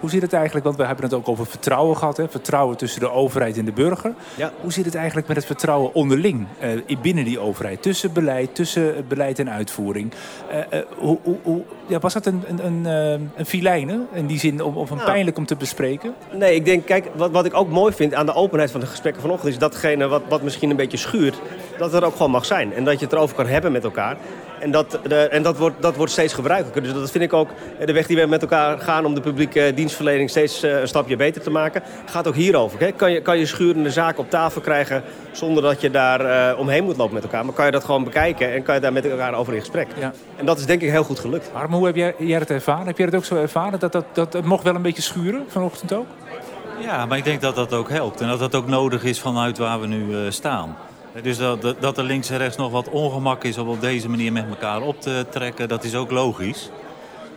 Hoe 0.00 0.10
zit 0.10 0.22
het 0.22 0.32
eigenlijk, 0.32 0.64
want 0.64 0.76
we 0.76 0.84
hebben 0.84 1.04
het 1.04 1.14
ook 1.14 1.28
over 1.28 1.46
vertrouwen 1.46 1.96
gehad. 1.96 2.16
Hè? 2.16 2.28
Vertrouwen 2.28 2.76
tussen 2.76 3.00
de 3.00 3.10
overheid 3.10 3.58
en 3.58 3.64
de 3.64 3.72
burger. 3.72 4.14
Ja. 4.36 4.52
Hoe 4.60 4.72
zit 4.72 4.84
het 4.84 4.94
eigenlijk 4.94 5.26
met 5.26 5.36
het 5.36 5.46
vertrouwen 5.46 5.94
onderling 5.94 6.46
uh, 6.88 6.96
binnen 7.02 7.24
die 7.24 7.38
overheid? 7.38 7.82
Tussen 7.82 8.12
beleid, 8.12 8.54
tussen 8.54 9.04
beleid 9.08 9.38
en 9.38 9.50
uitvoering. 9.50 10.12
Uh, 10.50 10.56
uh, 10.56 10.86
hoe, 10.98 11.18
hoe, 11.22 11.36
hoe, 11.42 11.62
ja, 11.86 11.98
was 11.98 12.12
dat 12.12 12.26
een, 12.26 12.42
een, 12.46 12.66
een, 12.66 12.84
een 13.36 13.46
filijne 13.46 14.00
in 14.12 14.26
die 14.26 14.38
zin, 14.38 14.62
of, 14.62 14.90
een 14.90 14.96
nou, 14.96 15.10
pijnlijk 15.10 15.36
om 15.36 15.46
te 15.46 15.56
bespreken? 15.56 16.14
Nee, 16.32 16.54
ik 16.54 16.64
denk, 16.64 16.86
kijk, 16.86 17.08
wat, 17.14 17.30
wat 17.30 17.44
ik 17.44 17.54
ook 17.54 17.68
mooi 17.68 17.92
vind 17.92 18.14
aan 18.14 18.26
de 18.26 18.34
openheid 18.34 18.70
van 18.70 18.80
de 18.80 18.86
gesprekken 18.86 19.22
vanochtend... 19.22 19.52
is 19.52 19.58
datgene 19.58 20.06
wat, 20.06 20.22
wat 20.28 20.42
misschien 20.42 20.70
een 20.70 20.76
beetje 20.76 20.96
schuurt, 20.96 21.40
dat 21.78 21.92
het 21.92 22.02
er 22.02 22.08
ook 22.08 22.16
gewoon 22.16 22.30
mag 22.30 22.44
zijn. 22.44 22.72
En 22.72 22.84
dat 22.84 22.98
je 22.98 23.04
het 23.04 23.14
erover 23.14 23.36
kan 23.36 23.46
hebben 23.46 23.72
met 23.72 23.84
elkaar. 23.84 24.16
En, 24.64 24.70
dat, 24.70 24.98
de, 25.08 25.16
en 25.16 25.42
dat, 25.42 25.58
wordt, 25.58 25.82
dat 25.82 25.96
wordt 25.96 26.12
steeds 26.12 26.32
gebruikelijker. 26.32 26.82
Dus 26.82 26.92
dat 26.92 27.10
vind 27.10 27.24
ik 27.24 27.32
ook 27.32 27.48
de 27.84 27.92
weg 27.92 28.06
die 28.06 28.16
we 28.16 28.26
met 28.26 28.42
elkaar 28.42 28.78
gaan 28.78 29.04
om 29.04 29.14
de 29.14 29.20
publieke 29.20 29.72
dienstverlening 29.74 30.30
steeds 30.30 30.62
een 30.62 30.88
stapje 30.88 31.16
beter 31.16 31.42
te 31.42 31.50
maken. 31.50 31.82
Gaat 32.06 32.28
ook 32.28 32.34
hierover. 32.34 32.80
Hè? 32.80 32.92
Kan, 32.92 33.12
je, 33.12 33.20
kan 33.20 33.38
je 33.38 33.46
schurende 33.46 33.90
zaken 33.90 34.18
op 34.18 34.30
tafel 34.30 34.60
krijgen 34.60 35.02
zonder 35.32 35.62
dat 35.62 35.80
je 35.80 35.90
daar 35.90 36.52
uh, 36.52 36.58
omheen 36.58 36.84
moet 36.84 36.96
lopen 36.96 37.14
met 37.14 37.22
elkaar. 37.22 37.44
Maar 37.44 37.54
kan 37.54 37.64
je 37.64 37.70
dat 37.70 37.84
gewoon 37.84 38.04
bekijken 38.04 38.52
en 38.52 38.62
kan 38.62 38.74
je 38.74 38.80
daar 38.80 38.92
met 38.92 39.06
elkaar 39.06 39.34
over 39.34 39.54
in 39.54 39.60
gesprek. 39.60 39.88
Ja. 39.98 40.12
En 40.36 40.46
dat 40.46 40.58
is 40.58 40.66
denk 40.66 40.82
ik 40.82 40.90
heel 40.90 41.04
goed 41.04 41.18
gelukt. 41.18 41.50
Maar 41.52 41.68
hoe 41.68 41.86
heb 41.86 41.96
jij, 41.96 42.14
jij 42.18 42.38
het 42.38 42.50
ervaren? 42.50 42.86
Heb 42.86 42.96
jij 42.96 43.06
het 43.06 43.14
ook 43.14 43.24
zo 43.24 43.36
ervaren? 43.36 43.78
Dat, 43.78 43.92
dat, 43.92 44.04
dat 44.12 44.32
het 44.32 44.44
mocht 44.44 44.62
wel 44.62 44.74
een 44.74 44.82
beetje 44.82 45.02
schuren 45.02 45.44
vanochtend 45.48 45.92
ook? 45.92 46.06
Ja, 46.80 47.06
maar 47.06 47.18
ik 47.18 47.24
denk 47.24 47.40
dat 47.40 47.54
dat 47.54 47.72
ook 47.72 47.88
helpt. 47.88 48.20
En 48.20 48.28
dat 48.28 48.38
dat 48.38 48.54
ook 48.54 48.66
nodig 48.66 49.04
is 49.04 49.20
vanuit 49.20 49.58
waar 49.58 49.80
we 49.80 49.86
nu 49.86 50.04
uh, 50.04 50.30
staan. 50.30 50.76
Dus 51.22 51.38
dat, 51.38 51.74
dat 51.80 51.98
er 51.98 52.04
links 52.04 52.30
en 52.30 52.38
rechts 52.38 52.56
nog 52.56 52.70
wat 52.70 52.88
ongemak 52.88 53.44
is 53.44 53.58
om 53.58 53.68
op 53.68 53.80
deze 53.80 54.08
manier 54.08 54.32
met 54.32 54.48
elkaar 54.48 54.82
op 54.82 55.00
te 55.00 55.26
trekken, 55.30 55.68
dat 55.68 55.84
is 55.84 55.94
ook 55.94 56.10
logisch. 56.10 56.70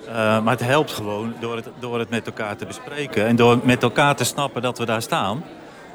Uh, 0.08 0.14
maar 0.14 0.54
het 0.54 0.66
helpt 0.66 0.92
gewoon 0.92 1.34
door 1.40 1.56
het, 1.56 1.68
door 1.80 2.00
het 2.00 2.10
met 2.10 2.26
elkaar 2.26 2.56
te 2.56 2.66
bespreken. 2.66 3.26
En 3.26 3.36
door 3.36 3.60
met 3.64 3.84
elkaar 3.84 4.16
te 4.16 4.24
snappen 4.24 4.62
dat 4.62 4.78
we 4.78 4.86
daar 4.86 5.02
staan. 5.02 5.44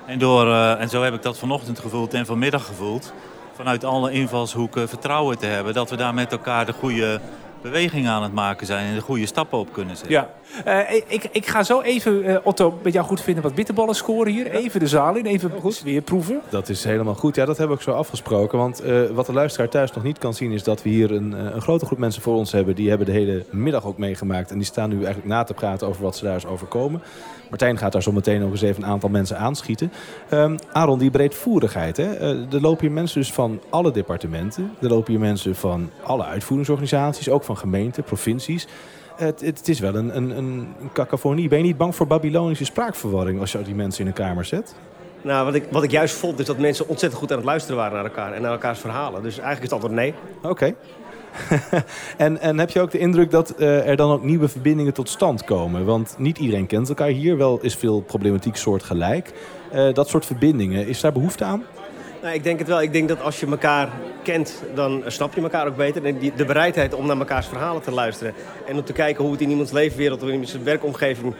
En, 0.07 0.19
door, 0.19 0.47
uh, 0.47 0.81
en 0.81 0.89
zo 0.89 1.03
heb 1.03 1.15
ik 1.15 1.23
dat 1.23 1.39
vanochtend 1.39 1.79
gevoeld 1.79 2.15
en 2.15 2.27
vanmiddag 2.27 2.67
gevoeld. 2.67 3.13
Vanuit 3.55 3.85
alle 3.85 4.13
invalshoeken 4.13 4.89
vertrouwen 4.89 5.39
te 5.39 5.47
hebben 5.47 5.75
dat 5.75 5.91
we 5.91 5.97
daar 5.97 6.15
met 6.15 6.33
elkaar 6.33 6.67
de 6.67 6.73
goede 6.73 7.21
beweging 7.63 8.09
aan 8.09 8.23
het 8.23 8.33
maken 8.33 8.67
zijn 8.67 8.87
en 8.87 8.95
de 8.95 9.01
goede 9.01 9.27
stappen 9.27 9.59
op 9.59 9.73
kunnen 9.73 9.97
zetten. 9.97 10.13
Ja. 10.13 10.31
Uh, 10.67 10.95
ik, 11.07 11.29
ik 11.33 11.47
ga 11.47 11.63
zo 11.63 11.81
even, 11.81 12.25
uh, 12.25 12.37
Otto, 12.43 12.79
met 12.83 12.93
jou 12.93 13.07
goed 13.07 13.21
vinden 13.21 13.43
wat 13.43 13.55
bitterballen 13.55 13.95
scoren 13.95 14.33
hier. 14.33 14.51
Even 14.51 14.81
de 14.81 14.87
zaal 14.87 15.17
in, 15.17 15.27
even 15.27 15.51
goed. 15.61 15.83
weer 15.83 16.03
proeven. 16.03 16.41
Dat 16.49 16.69
is 16.69 16.85
helemaal 16.85 17.15
goed. 17.15 17.37
Ja, 17.37 17.45
dat 17.45 17.59
hebben 17.59 17.77
we 17.77 17.83
ook 17.83 17.89
zo 17.89 17.99
afgesproken. 17.99 18.59
Want 18.59 18.85
uh, 18.85 19.11
wat 19.11 19.27
de 19.27 19.33
luisteraar 19.33 19.69
thuis 19.69 19.93
nog 19.93 20.05
niet 20.05 20.19
kan 20.19 20.35
zien... 20.35 20.53
is 20.53 20.63
dat 20.63 20.83
we 20.83 20.89
hier 20.89 21.11
een, 21.11 21.33
een, 21.33 21.61
grote 21.61 21.87
groep 21.87 21.99
mensen 21.99 22.23
voor 22.23 22.35
ons 22.35 22.53
hebben. 22.53 22.75
Die 22.75 22.89
hebben 22.89 23.07
de 23.07 23.13
hele 23.13 23.45
middag 23.51 23.87
ook 23.87 23.99
meegemaakt. 23.99 24.51
En 24.51 24.57
die 24.57 24.67
staan 24.67 24.89
nu 24.89 24.97
eigenlijk 24.97 25.27
na 25.27 25.43
te 25.45 25.55
praten 25.55 25.87
over 25.89 26.03
wat 26.03 26.17
ze 26.17 26.25
daar 26.25 26.37
is 26.37 26.47
overkomen. 26.47 27.03
Martijn 27.49 27.79
gaat 27.79 27.93
daar 27.93 28.03
zo 28.03 28.13
meteen 28.13 28.41
nog 28.41 28.51
eens 28.51 28.63
even 28.63 28.83
een 28.83 28.89
aantal 28.89 29.09
mensen 29.09 29.39
aanschieten. 29.39 29.93
Um, 30.31 30.57
Aaron, 30.73 30.99
die 30.99 31.11
breedvoerigheid. 31.11 31.97
Hè? 31.97 32.19
er 32.53 32.61
lopen 32.61 32.81
hier 32.81 32.93
mensen 32.93 33.21
dus 33.21 33.33
van 33.33 33.61
alle 33.71 33.91
departementen. 33.91 34.73
Er 34.81 34.89
lopen 34.89 35.13
hier 35.13 35.21
mensen 35.21 35.57
van 35.57 35.91
alle 36.03 36.25
uitvoeringsorganisaties. 36.25 37.29
Ook 37.29 37.45
van 37.45 37.52
gemeenten, 37.57 38.03
provincies. 38.03 38.67
Het, 39.17 39.41
het, 39.41 39.59
het, 39.59 39.69
is 39.69 39.81
wel 39.81 39.95
een, 39.95 40.17
een, 40.17 40.37
een 40.37 40.69
cacophonie. 40.93 41.49
Ben 41.49 41.59
je 41.59 41.65
niet 41.65 41.77
bang 41.77 41.95
voor 41.95 42.07
Babylonische 42.07 42.65
spraakverwarring 42.65 43.41
als 43.41 43.53
je 43.53 43.63
die 43.63 43.75
mensen 43.75 44.01
in 44.01 44.07
een 44.07 44.13
kamer 44.13 44.45
zet? 44.45 44.75
Nou, 45.23 45.45
wat 45.45 45.55
ik, 45.55 45.65
wat 45.71 45.83
ik 45.83 45.91
juist 45.91 46.15
vond 46.15 46.39
is 46.39 46.47
dat 46.47 46.59
mensen 46.59 46.89
ontzettend 46.89 47.21
goed 47.21 47.31
aan 47.31 47.37
het 47.37 47.47
luisteren 47.47 47.77
waren 47.77 47.95
naar 47.95 48.05
elkaar 48.05 48.33
en 48.33 48.43
naar 48.43 48.53
elkaars 48.53 48.79
verhalen. 48.79 49.23
Dus 49.23 49.39
eigenlijk 49.39 49.65
is 49.65 49.71
het 49.71 49.73
antwoord 49.73 49.95
nee. 49.95 50.15
Oké. 50.43 50.49
Okay. 50.49 50.75
en, 52.17 52.41
en 52.41 52.59
heb 52.59 52.71
je 52.71 52.81
ook 52.81 52.91
de 52.91 52.99
indruk 52.99 53.31
dat 53.31 53.55
uh, 53.59 53.89
er 53.89 53.97
dan 53.97 54.11
ook 54.11 54.23
nieuwe 54.23 54.49
verbindingen 54.49 54.95
tot 54.95 55.09
stand 55.09 55.45
komen? 55.45 55.85
Want 55.85 56.15
niet 56.19 56.39
iedereen 56.39 56.67
kent 56.67 56.89
elkaar 56.89 57.09
hier. 57.09 57.37
Wel 57.37 57.59
is 57.61 57.75
veel 57.75 58.01
problematiek 58.01 58.57
soortgelijk. 58.57 59.33
Uh, 59.75 59.95
dat 59.95 60.09
soort 60.09 60.27
verbindingen, 60.27 60.87
is 60.87 61.01
daar 61.01 61.13
behoefte 61.13 61.45
aan? 61.45 61.65
Nou, 62.23 62.35
ik 62.35 62.43
denk 62.43 62.59
het 62.59 62.69
wel. 62.69 62.83
Ik 62.83 62.93
denk 62.93 63.09
dat 63.09 63.23
als 63.23 63.41
je 63.41 63.47
elkaar 63.47 63.89
kent, 64.23 64.63
dan 64.75 65.03
snap 65.07 65.35
je 65.35 65.41
elkaar 65.41 65.67
ook 65.67 65.77
beter. 65.77 66.05
En 66.05 66.19
die, 66.19 66.33
de 66.37 66.45
bereidheid 66.45 66.95
om 66.95 67.07
naar 67.07 67.17
mekaars 67.17 67.47
verhalen 67.47 67.83
te 67.83 67.91
luisteren. 67.91 68.35
En 68.67 68.77
om 68.77 68.85
te 68.85 68.93
kijken 68.93 69.23
hoe 69.23 69.33
het 69.33 69.41
in 69.41 69.51
iemands 69.51 69.73
leefwereld 69.73 70.23
of 70.23 70.27
in 70.29 70.33
iemands 70.33 70.53
werkomgeving 70.53 71.35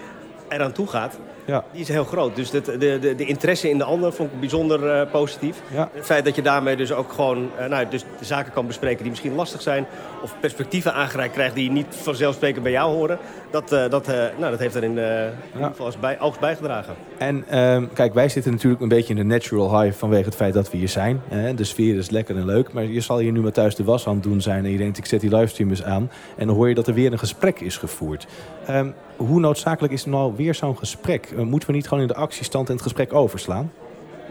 eraan 0.49 0.73
toe 0.73 0.87
gaat. 0.87 1.19
Ja. 1.45 1.65
die 1.73 1.81
is 1.81 1.89
heel 1.89 2.05
groot. 2.05 2.37
Dus 2.37 2.51
de, 2.51 2.61
de, 2.61 2.99
de, 2.99 3.15
de 3.15 3.25
interesse 3.25 3.71
in 3.71 3.79
de 3.79 3.85
ander 3.85 4.13
vond 4.13 4.33
ik 4.33 4.41
bijzonder 4.41 4.91
eh, 4.91 5.11
positief. 5.11 5.63
Ja. 5.75 5.91
Het 5.93 6.05
feit 6.05 6.25
dat 6.25 6.37
je 6.37 6.43
daarmee 6.43 6.77
dus 6.77 6.93
ook 6.93 7.13
gewoon 7.13 7.51
eh, 7.59 7.67
nou, 7.67 7.87
dus 7.89 8.05
de 8.19 8.25
zaken 8.25 8.53
kan 8.53 8.67
bespreken 8.67 9.01
die 9.01 9.11
misschien 9.11 9.35
lastig 9.35 9.63
zijn... 9.63 9.87
of 10.23 10.35
perspectieven 10.41 10.95
aangereikt 10.95 11.35
krijgt 11.35 11.55
die 11.55 11.71
niet 11.71 11.87
vanzelfsprekend 11.91 12.63
bij 12.63 12.73
jou 12.73 12.95
horen... 12.95 13.19
dat, 13.51 13.73
eh, 13.73 13.91
dat, 13.91 14.07
nou, 14.39 14.51
dat 14.51 14.59
heeft 14.59 14.75
er 14.75 14.85
in, 14.85 14.91
ieder 14.91 15.35
geval 15.53 15.87
als 15.87 15.99
bij, 15.99 16.21
oogst 16.21 16.41
bijgedragen. 16.41 16.95
En 17.19 17.45
ehm, 17.49 17.87
kijk, 17.93 18.15
wij 18.15 18.29
zitten 18.29 18.53
natuurlijk 18.53 18.83
een 18.83 18.89
beetje 18.89 19.15
in 19.15 19.29
de 19.29 19.35
natural 19.35 19.81
high 19.81 19.99
vanwege 19.99 20.25
het 20.25 20.35
feit 20.35 20.55
dat 20.55 20.71
we 20.71 20.77
hier 20.77 20.89
zijn. 20.89 21.21
Hè? 21.29 21.55
De 21.55 21.65
sfeer 21.65 21.97
is 21.97 22.11
lekker 22.11 22.37
en 22.37 22.45
leuk. 22.45 22.73
Maar 22.73 22.85
je 22.85 23.01
zal 23.01 23.19
hier 23.19 23.33
nu 23.33 23.41
maar 23.41 23.53
thuis 23.53 23.75
de 23.75 23.85
was 23.85 24.07
aan 24.07 24.15
het 24.15 24.23
doen 24.23 24.41
zijn. 24.41 24.65
En 24.65 24.71
je 24.71 24.79
denkt, 24.79 24.99
ik 24.99 25.07
zet 25.07 25.21
die 25.21 25.37
livestream 25.37 25.71
eens 25.71 25.83
aan. 25.83 26.11
En 26.37 26.47
dan 26.47 26.57
hoor 26.57 26.69
je 26.69 26.75
dat 26.75 26.87
er 26.87 26.95
weer 26.95 27.13
een 27.13 27.19
gesprek 27.19 27.61
is 27.61 27.77
gevoerd. 27.77 28.27
Ehm, 28.67 28.89
hoe 29.17 29.41
noodzakelijk 29.41 29.93
is 29.93 30.05
nou 30.05 30.33
weer 30.37 30.55
zo'n 30.55 30.79
gesprek? 30.79 31.33
Eh, 31.37 31.39
moeten 31.39 31.69
we 31.69 31.75
niet 31.75 31.89
gewoon 31.89 32.03
in 32.03 32.09
de 32.09 32.15
actiestand 32.15 32.69
en 32.69 32.75
het 32.75 32.83
gesprek 32.83 33.15
overslaan? 33.15 33.73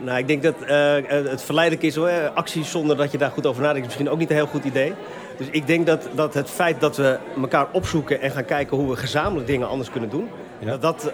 Nou, 0.03 0.17
ik 0.17 0.27
denk 0.27 0.43
dat 0.43 0.55
eh, 0.61 0.97
eh, 0.97 1.25
het 1.29 1.43
verleidelijk 1.43 1.85
is 1.85 1.95
hoor. 1.95 2.31
Acties 2.33 2.71
zonder 2.71 2.97
dat 2.97 3.11
je 3.11 3.17
daar 3.17 3.31
goed 3.31 3.45
over 3.45 3.61
nadenkt 3.61 3.79
is 3.79 3.85
misschien 3.85 4.09
ook 4.09 4.17
niet 4.17 4.29
een 4.29 4.35
heel 4.35 4.45
goed 4.45 4.63
idee. 4.63 4.93
Dus 5.37 5.47
ik 5.51 5.67
denk 5.67 5.85
dat, 5.85 6.07
dat 6.15 6.33
het 6.33 6.49
feit 6.49 6.79
dat 6.79 6.97
we 6.97 7.17
elkaar 7.41 7.67
opzoeken 7.71 8.21
en 8.21 8.31
gaan 8.31 8.45
kijken 8.45 8.77
hoe 8.77 8.89
we 8.89 8.95
gezamenlijk 8.95 9.47
dingen 9.47 9.67
anders 9.67 9.89
kunnen 9.89 10.09
doen. 10.09 10.29
Ja. 10.59 10.77
Dat 10.77 10.81
dat, 10.81 11.13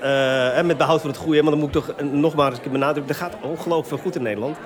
en 0.53 0.65
met 0.65 0.77
behoud 0.77 1.01
van 1.01 1.09
het 1.09 1.19
goede, 1.19 1.43
want 1.43 1.49
dan 1.49 1.59
moet 1.59 1.75
ik 1.75 1.81
toch 1.83 2.11
nog 2.11 2.35
maar 2.35 2.51
eens 2.51 2.61
benadrukken, 2.61 3.13
er 3.13 3.19
gaat 3.19 3.35
ongelooflijk 3.41 3.87
veel 3.87 3.97
goed 3.97 4.15
in 4.15 4.21
Nederland. 4.21 4.57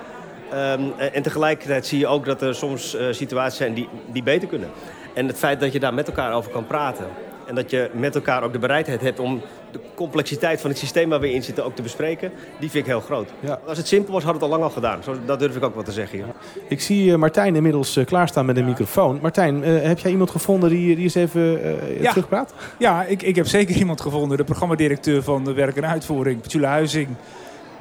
Ehm, 0.50 0.82
en, 1.12 1.22
tegelijkertijd 1.22 1.86
zie 1.86 1.98
je 1.98 2.06
ook 2.06 2.24
dat 2.24 2.42
er 2.42 2.54
soms 2.54 2.96
situaties 3.10 3.58
zijn 3.58 3.74
die, 3.74 3.88
die 4.12 4.22
beter 4.22 4.48
kunnen. 4.48 4.70
En 5.14 5.26
het 5.26 5.38
feit 5.38 5.60
dat 5.60 5.72
je 5.72 5.80
daar 5.80 5.94
met 5.94 6.06
elkaar 6.06 6.32
over 6.32 6.50
kan 6.50 6.66
praten. 6.66 7.06
En 7.46 7.54
dat 7.54 7.70
je 7.70 7.90
met 7.92 8.14
elkaar 8.14 8.42
ook 8.42 8.52
de 8.52 8.58
bereidheid 8.58 9.00
hebt 9.00 9.18
om 9.20 9.40
de 9.72 9.80
complexiteit 9.94 10.60
van 10.60 10.70
het 10.70 10.78
systeem 10.78 11.08
waar 11.08 11.20
we 11.20 11.32
in 11.32 11.42
zitten 11.42 11.64
ook 11.64 11.76
te 11.76 11.82
bespreken, 11.82 12.32
die 12.60 12.70
vind 12.70 12.84
ik 12.84 12.90
heel 12.90 13.00
groot. 13.00 13.28
Ja. 13.40 13.60
Als 13.66 13.78
het 13.78 13.86
simpel 13.86 14.12
was, 14.12 14.22
had 14.24 14.34
het 14.34 14.42
al 14.42 14.48
lang 14.48 14.62
al 14.62 14.70
gedaan. 14.70 15.02
Zo, 15.02 15.16
dat 15.26 15.38
durf 15.38 15.56
ik 15.56 15.62
ook 15.64 15.74
wel 15.74 15.82
te 15.82 15.92
zeggen 15.92 16.18
hier. 16.18 16.26
Ik 16.68 16.80
zie 16.80 17.12
eh, 17.12 17.18
Martijn 17.18 17.56
inmiddels 17.56 17.96
eh, 17.96 18.04
klaarstaan 18.06 18.46
met 18.46 18.56
een 18.56 18.64
microfoon. 18.64 19.18
Martijn, 19.22 19.64
eh, 19.64 19.82
heb 19.82 19.98
jij 19.98 20.10
iemand 20.10 20.30
gevonden 20.30 20.70
die, 20.70 20.94
die 20.94 21.04
eens 21.04 21.14
even 21.14 21.62
eh 21.64 22.00
Ja. 22.02 22.10
terugpraat? 22.10 22.54
Ja, 22.78 23.04
ik, 23.04 23.22
ik 23.22 23.36
heb 23.36 23.46
zeker 23.46 23.76
iemand 23.76 24.00
gevonden. 24.00 24.36
De 24.36 24.44
programmadirecteur 24.44 25.22
van 25.22 25.44
de 25.44 25.52
Werk 25.52 25.76
en 25.76 25.86
Uitvoering, 25.86 26.40
Petula 26.40 26.68
Huizing. 26.68 27.08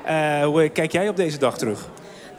Eh, 0.05 0.43
hoe 0.43 0.69
kijk 0.69 0.91
jij 0.91 1.09
op 1.09 1.15
deze 1.15 1.37
dag 1.37 1.57
terug? 1.57 1.87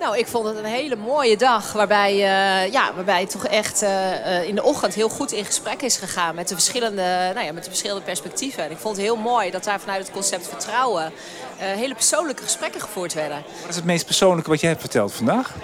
Nou, 0.02 0.18
ik 0.18 0.26
vond 0.26 0.46
het 0.46 0.56
een 0.56 0.64
hele 0.64 0.96
mooie 0.96 1.36
dag 1.36 1.72
waarbij, 1.72 2.12
eh, 2.12 2.72
ja, 2.72 2.94
waarbij 2.94 3.26
toch 3.26 3.46
echt 3.46 3.82
eh, 3.82 4.38
eh, 4.38 4.48
in 4.48 4.54
de 4.54 4.62
ochtend 4.62 4.94
heel 4.94 5.08
goed 5.08 5.32
in 5.32 5.44
gesprek 5.44 5.82
is 5.82 5.96
gegaan 5.96 6.34
met 6.34 6.48
de, 6.48 6.54
verschillende, 6.54 7.30
nou 7.34 7.46
ja, 7.46 7.52
met 7.52 7.64
de 7.64 7.68
verschillende 7.68 8.02
perspectieven. 8.02 8.64
En 8.64 8.70
ik 8.70 8.78
vond 8.78 8.96
het 8.96 9.04
heel 9.04 9.16
mooi 9.16 9.50
dat 9.50 9.64
daar 9.64 9.80
vanuit 9.80 10.02
het 10.02 10.12
concept 10.12 10.48
vertrouwen 10.48 11.12
hele 11.56 11.94
persoonlijke 11.94 12.42
gesprekken 12.42 12.80
gevoerd 12.80 13.14
werden. 13.14 13.42
Wat 13.60 13.70
is 13.70 13.76
het 13.76 13.84
meest 13.84 14.06
persoonlijke 14.06 14.50
wat 14.50 14.60
jij 14.60 14.68
hebt 14.68 14.80
verteld 14.80 15.12
vandaag? 15.12 15.54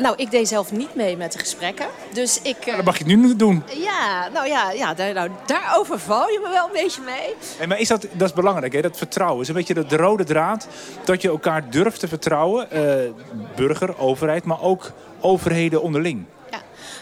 Nou, 0.00 0.14
ik 0.16 0.30
deed 0.30 0.48
zelf 0.48 0.72
niet 0.72 0.94
mee 0.94 1.16
met 1.16 1.32
de 1.32 1.38
gesprekken. 1.38 1.86
Dus 2.12 2.40
ik. 2.42 2.56
eh, 2.66 2.76
Dan 2.76 2.84
mag 2.84 2.98
je 2.98 3.04
het 3.04 3.16
nu 3.16 3.36
doen. 3.36 3.62
ja, 3.82 4.28
nou 4.32 4.46
ja, 4.48 4.70
ja 4.70 4.94
daar, 4.94 5.12
nou, 5.14 5.30
daarover 5.46 5.98
val 5.98 6.28
je 6.28 6.40
me 6.42 6.48
wel 6.50 6.66
een 6.66 6.72
beetje 6.72 7.02
mee. 7.02 7.34
Hey, 7.58 7.66
maar 7.66 7.78
is 7.78 7.88
dat, 7.88 8.06
dat 8.12 8.28
is 8.28 8.34
belangrijk, 8.34 8.72
hè? 8.72 8.80
dat 8.80 8.96
vertrouwen. 8.96 9.42
is 9.42 9.48
een 9.48 9.54
beetje 9.54 9.74
de, 9.74 9.86
de 9.86 9.96
rode 9.96 10.24
draad 10.24 10.68
dat 11.04 11.22
je 11.22 11.28
elkaar 11.28 11.70
durft 11.70 12.00
te 12.00 12.08
vertrouwen. 12.08 12.70
eh, 12.70 13.10
burger, 13.56 13.98
overheid, 13.98 14.44
maar 14.44 14.62
ook 14.62 14.92
overheden 15.20 15.82
onderling. 15.82 16.24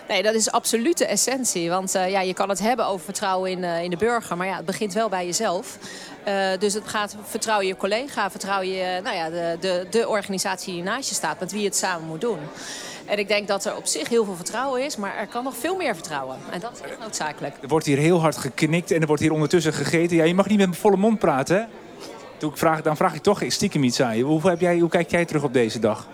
Nee, 0.08 0.22
dat 0.22 0.34
is 0.34 0.50
absoluut 0.50 0.98
de 0.98 1.06
essentie. 1.06 1.70
Want 1.70 1.94
eh, 1.94 2.10
ja, 2.10 2.20
je 2.20 2.34
kan 2.34 2.48
het 2.48 2.58
hebben 2.58 2.86
over 2.86 3.04
vertrouwen 3.04 3.50
in, 3.50 3.64
eh, 3.64 3.82
in 3.82 3.90
de 3.90 3.96
burger. 3.96 4.36
Maar 4.36 4.46
ja, 4.46 4.56
het 4.56 4.64
begint 4.64 4.92
wel 4.92 5.08
bij 5.08 5.26
jezelf. 5.26 5.78
Eh, 6.24 6.48
dus 6.58 6.74
het 6.74 6.88
gaat, 6.88 7.16
vertrouw 7.22 7.60
je 7.60 7.66
je 7.66 7.76
collega, 7.76 8.30
vertrouw 8.30 8.60
je 8.60 9.00
nou 9.02 9.16
ja, 9.16 9.30
de, 9.30 9.56
de, 9.60 9.86
de 9.90 10.08
organisatie 10.08 10.72
die 10.72 10.82
naast 10.82 11.08
je 11.08 11.14
staat, 11.14 11.40
met 11.40 11.52
wie 11.52 11.60
je 11.60 11.66
het 11.66 11.76
samen 11.76 12.06
moet 12.06 12.20
doen. 12.20 12.38
En 13.04 13.18
ik 13.18 13.28
denk 13.28 13.48
dat 13.48 13.64
er 13.64 13.76
op 13.76 13.86
zich 13.86 14.08
heel 14.08 14.24
veel 14.24 14.36
vertrouwen 14.36 14.84
is, 14.84 14.96
maar 14.96 15.16
er 15.16 15.26
kan 15.26 15.44
nog 15.44 15.56
veel 15.56 15.76
meer 15.76 15.94
vertrouwen. 15.94 16.36
En 16.50 16.60
dat 16.60 16.72
is 16.74 16.90
echt 16.90 16.98
noodzakelijk. 17.00 17.56
Er 17.62 17.68
wordt 17.68 17.86
hier 17.86 17.98
heel 17.98 18.20
hard 18.20 18.36
geknikt 18.36 18.90
en 18.90 19.00
er 19.00 19.06
wordt 19.06 19.22
hier 19.22 19.32
ondertussen 19.32 19.72
gegeten. 19.72 20.16
Ja, 20.16 20.24
je 20.24 20.34
mag 20.34 20.48
niet 20.48 20.58
met 20.58 20.76
volle 20.76 20.96
mond 20.96 21.18
praten, 21.18 21.56
hè? 21.56 21.64
Toen 22.36 22.50
ik 22.50 22.56
vraag, 22.56 22.82
dan 22.82 22.96
vraag 22.96 23.14
ik 23.14 23.22
toch 23.22 23.42
stiekem 23.46 23.84
iets 23.84 24.00
aan 24.00 24.16
je. 24.16 24.22
Hoe, 24.22 24.48
heb 24.48 24.60
jij, 24.60 24.78
hoe 24.78 24.90
kijk 24.90 25.10
jij 25.10 25.24
terug 25.24 25.42
op 25.42 25.52
deze 25.52 25.78
dag? 25.78 26.06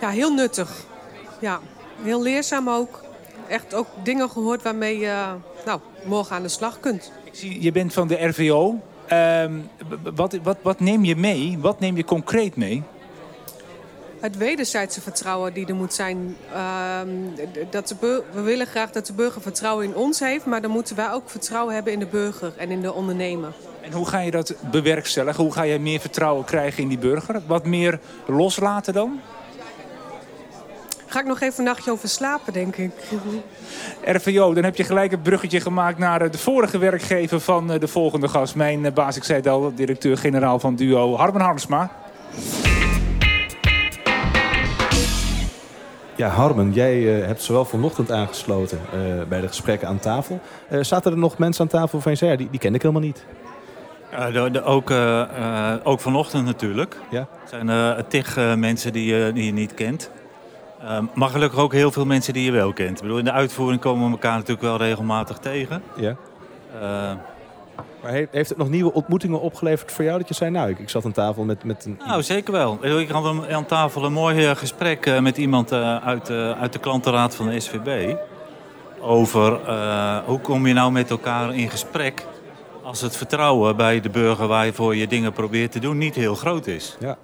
Ja, 0.00 0.08
heel 0.08 0.34
nuttig. 0.34 0.84
Ja, 1.38 1.60
heel 2.02 2.22
leerzaam 2.22 2.68
ook. 2.68 3.00
Echt 3.52 3.74
ook 3.74 3.86
dingen 4.02 4.30
gehoord 4.30 4.62
waarmee 4.62 4.98
je 4.98 5.24
nou, 5.64 5.80
morgen 6.04 6.36
aan 6.36 6.42
de 6.42 6.48
slag 6.48 6.80
kunt. 6.80 7.12
Ik 7.24 7.34
zie, 7.34 7.62
je 7.62 7.72
bent 7.72 7.92
van 7.92 8.08
de 8.08 8.26
RVO. 8.26 8.80
Ehm, 9.06 9.52
wat, 10.14 10.38
wat, 10.42 10.56
wat 10.62 10.80
neem 10.80 11.04
je 11.04 11.16
mee? 11.16 11.58
Wat 11.60 11.80
neem 11.80 11.96
je 11.96 12.04
concreet 12.04 12.56
mee? 12.56 12.82
Het 14.20 14.36
wederzijdse 14.36 15.00
vertrouwen 15.00 15.52
die 15.52 15.66
er 15.66 15.74
moet 15.74 15.92
zijn. 15.92 16.36
ehm, 16.52 17.08
dat 17.70 17.88
de 17.88 18.22
we 18.32 18.40
willen 18.40 18.66
graag 18.66 18.90
dat 18.90 19.06
de 19.06 19.12
burger 19.12 19.42
vertrouwen 19.42 19.84
in 19.84 19.96
ons 19.96 20.20
heeft. 20.20 20.44
Maar 20.44 20.62
dan 20.62 20.70
moeten 20.70 20.96
wij 20.96 21.12
ook 21.12 21.30
vertrouwen 21.30 21.74
hebben 21.74 21.92
in 21.92 21.98
de 21.98 22.06
burger 22.06 22.52
en 22.56 22.70
in 22.70 22.80
de 22.80 22.92
ondernemer. 22.92 23.52
En 23.80 23.92
hoe 23.92 24.06
ga 24.06 24.20
je 24.20 24.30
dat 24.30 24.54
bewerkstelligen? 24.70 25.44
Hoe 25.44 25.52
ga 25.52 25.62
je 25.62 25.78
meer 25.78 26.00
vertrouwen 26.00 26.44
krijgen 26.44 26.82
in 26.82 26.88
die 26.88 26.98
burger? 26.98 27.42
Wat 27.46 27.64
meer 27.64 28.00
loslaten 28.26 28.92
dan? 28.92 29.20
Ga 31.12 31.20
ik 31.20 31.26
nog 31.26 31.40
even 31.40 31.58
een 31.58 31.64
nachtje 31.64 31.90
over 31.90 32.08
slapen, 32.08 32.52
denk 32.52 32.76
ik. 32.76 32.90
RVO, 34.04 34.54
dan 34.54 34.64
heb 34.64 34.76
je 34.76 34.84
gelijk 34.84 35.12
een 35.12 35.22
bruggetje 35.22 35.60
gemaakt 35.60 35.98
naar 35.98 36.20
eh, 36.22 36.30
de 36.30 36.38
vorige 36.38 36.78
werkgever 36.78 37.40
van 37.40 37.72
eh, 37.72 37.80
de 37.80 37.88
volgende 37.88 38.28
gast. 38.28 38.54
Mijn 38.54 38.84
eh, 38.84 38.92
baas, 38.92 39.16
ik 39.16 39.24
zei 39.24 39.38
het 39.38 39.48
al, 39.48 39.72
directeur-generaal 39.74 40.58
van 40.58 40.74
Duo, 40.74 41.16
Harmen 41.16 41.40
Harmsma. 41.40 41.90
Ja, 46.16 46.28
Harmen, 46.28 46.72
jij 46.72 47.00
hebt 47.02 47.42
zowel 47.42 47.64
vanochtend 47.64 48.10
aangesloten 48.10 48.78
eh, 48.92 49.00
bij 49.28 49.40
de 49.40 49.48
gesprekken 49.48 49.88
aan 49.88 49.98
tafel. 49.98 50.40
Eh, 50.68 50.78
zaten 50.82 51.12
er 51.12 51.18
nog 51.18 51.38
mensen 51.38 51.62
aan 51.62 51.68
tafel 51.70 51.90
waarvan 51.92 52.12
je 52.12 52.18
zei, 52.18 52.30
ja, 52.30 52.36
die, 52.36 52.48
die 52.50 52.60
ken 52.60 52.74
ik 52.74 52.82
helemaal 52.82 53.02
niet? 53.02 53.24
Ja, 54.10 54.30
de, 54.30 54.50
de- 54.50 54.62
ook, 54.62 54.90
ook 55.86 56.00
vanochtend 56.00 56.44
natuurlijk. 56.44 56.96
Ja? 57.10 57.18
Er 57.20 57.26
zijn 57.48 57.68
eh 57.70 57.90
tig 58.08 58.36
mensen 58.56 58.92
die, 58.92 59.14
je- 59.14 59.30
die 59.34 59.44
je 59.44 59.52
niet 59.52 59.74
kent. 59.74 60.10
Eh, 60.82 60.98
maar 61.14 61.28
gelukkig 61.28 61.58
ook 61.58 61.72
heel 61.72 61.90
veel 61.92 62.04
mensen 62.06 62.32
die 62.32 62.44
je 62.44 62.50
wel 62.50 62.72
kent. 62.72 62.96
Ik 62.96 63.02
bedoel, 63.02 63.18
in 63.18 63.24
de 63.24 63.32
uitvoering 63.32 63.80
komen 63.80 64.04
we 64.06 64.10
elkaar 64.12 64.32
natuurlijk 64.34 64.60
wel 64.62 64.76
regelmatig 64.76 65.38
tegen. 65.38 65.82
Ja. 65.96 66.16
Eh, 66.74 67.12
Maar 68.02 68.12
heeft, 68.12 68.48
het 68.48 68.56
nog 68.58 68.68
nieuwe 68.68 68.92
ontmoetingen 68.92 69.40
opgeleverd 69.40 69.92
voor 69.92 70.04
jou? 70.04 70.18
Dat 70.18 70.28
je 70.28 70.34
zei, 70.34 70.50
nou, 70.50 70.68
ik, 70.70 70.78
ik 70.78 70.88
zat 70.88 71.04
aan 71.04 71.12
tafel 71.12 71.44
met, 71.44 71.64
met 71.64 71.84
een... 71.84 71.98
nou, 72.06 72.22
zeker 72.22 72.52
wel. 72.52 72.78
Ik 72.98 73.08
had 73.08 73.24
een- 73.24 73.54
aan 73.54 73.66
tafel 73.66 74.04
een 74.04 74.12
mooi 74.12 74.46
eh, 74.46 74.56
gesprek 74.56 75.06
eh, 75.06 75.18
met 75.20 75.36
iemand 75.36 75.72
uit, 75.72 76.30
uit 76.30 76.72
de 76.72 76.78
klantenraad 76.78 77.34
van 77.34 77.48
de 77.48 77.60
SVB. 77.60 78.16
Over 79.00 79.58
hoe 80.26 80.40
kom 80.40 80.66
je 80.66 80.72
nou 80.74 80.92
met 80.92 81.10
elkaar 81.10 81.54
in 81.54 81.70
gesprek 81.70 82.26
als 82.82 83.00
het 83.00 83.16
vertrouwen 83.16 83.76
bij 83.76 84.00
de 84.00 84.10
burger 84.10 84.46
waarvoor 84.46 84.96
je 84.96 85.06
dingen 85.06 85.32
probeert 85.32 85.72
te 85.72 85.78
doen 85.78 85.98
niet 85.98 86.14
heel 86.14 86.34
groot 86.34 86.66
is. 86.66 86.96
Ja. 87.00 87.16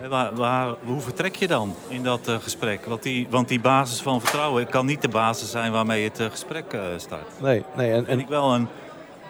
Waar, 0.00 0.34
waar, 0.34 0.74
hoe 0.84 1.00
vertrek 1.00 1.36
je 1.36 1.46
dan 1.46 1.74
in 1.88 2.02
dat 2.02 2.28
eh, 2.28 2.36
gesprek? 2.36 2.84
Want 2.84 3.02
die, 3.02 3.26
want 3.30 3.48
die 3.48 3.60
basis 3.60 4.00
van 4.00 4.20
vertrouwen 4.20 4.66
kan 4.66 4.86
niet 4.86 5.02
de 5.02 5.08
basis 5.08 5.50
zijn 5.50 5.72
waarmee 5.72 6.04
het 6.04 6.20
eh, 6.20 6.30
gesprek 6.30 6.72
eh, 6.72 6.80
start. 6.96 7.40
Nee, 7.40 7.64
nee. 7.76 7.90
En, 7.90 7.96
Vind 7.96 8.08
en, 8.08 8.18
ik 8.18 8.28
wel 8.28 8.54
een, 8.54 8.68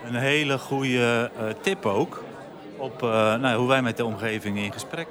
een 0.06 0.14
hele 0.14 0.58
goede 0.58 1.30
tip 1.60 1.86
ook 1.86 2.22
op 2.76 3.00
nou, 3.00 3.56
hoe 3.56 3.68
wij 3.68 3.82
met 3.82 3.96
de 3.96 4.04
omgeving 4.04 4.58
in 4.58 4.72
gesprek 4.72 5.08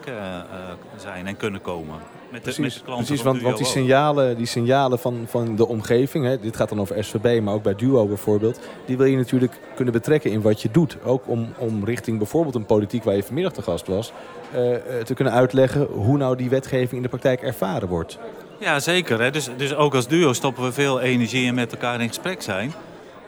zijn 0.97 1.27
en 1.27 1.37
kunnen 1.37 1.61
komen. 1.61 1.99
Met 2.33 2.43
de, 2.43 2.49
met 2.49 2.59
precies, 2.59 2.79
de 2.79 2.85
klanten 2.85 3.05
precies 3.05 3.23
want, 3.23 3.41
want 3.41 3.57
die 3.57 3.65
signalen, 3.65 4.37
die 4.37 4.45
signalen 4.45 4.99
van, 4.99 5.25
van 5.27 5.55
de 5.55 5.67
omgeving, 5.67 6.25
hè, 6.25 6.39
dit 6.39 6.55
gaat 6.55 6.69
dan 6.69 6.79
over 6.79 7.03
SVB, 7.03 7.41
maar 7.41 7.53
ook 7.53 7.63
bij 7.63 7.75
Duo 7.75 8.05
bijvoorbeeld, 8.05 8.59
die 8.85 8.97
wil 8.97 9.05
je 9.05 9.17
natuurlijk 9.17 9.59
kunnen 9.75 9.93
betrekken 9.93 10.31
in 10.31 10.41
wat 10.41 10.61
je 10.61 10.71
doet. 10.71 10.97
Ook 11.03 11.23
om, 11.27 11.53
om 11.57 11.85
richting 11.85 12.17
bijvoorbeeld 12.17 12.55
een 12.55 12.65
politiek 12.65 13.03
waar 13.03 13.15
je 13.15 13.23
vanmiddag 13.23 13.53
te 13.53 13.61
gast 13.61 13.87
was, 13.87 14.11
eh, 14.51 14.75
eh, 14.75 15.05
te 15.05 15.13
kunnen 15.13 15.33
uitleggen 15.33 15.87
hoe 15.91 16.17
nou 16.17 16.35
die 16.35 16.49
wetgeving 16.49 16.91
in 16.91 17.01
de 17.01 17.07
praktijk 17.07 17.41
ervaren 17.41 17.87
wordt. 17.87 18.17
Ja, 18.59 18.79
zeker. 18.79 19.21
Hè. 19.21 19.31
Dus, 19.31 19.49
dus 19.57 19.75
ook 19.75 19.95
als 19.95 20.07
duo 20.07 20.33
stoppen 20.33 20.63
we 20.63 20.71
veel 20.71 20.99
energie 20.99 21.45
in 21.45 21.55
met 21.55 21.71
elkaar 21.71 22.01
in 22.01 22.07
gesprek 22.07 22.41
zijn. 22.41 22.73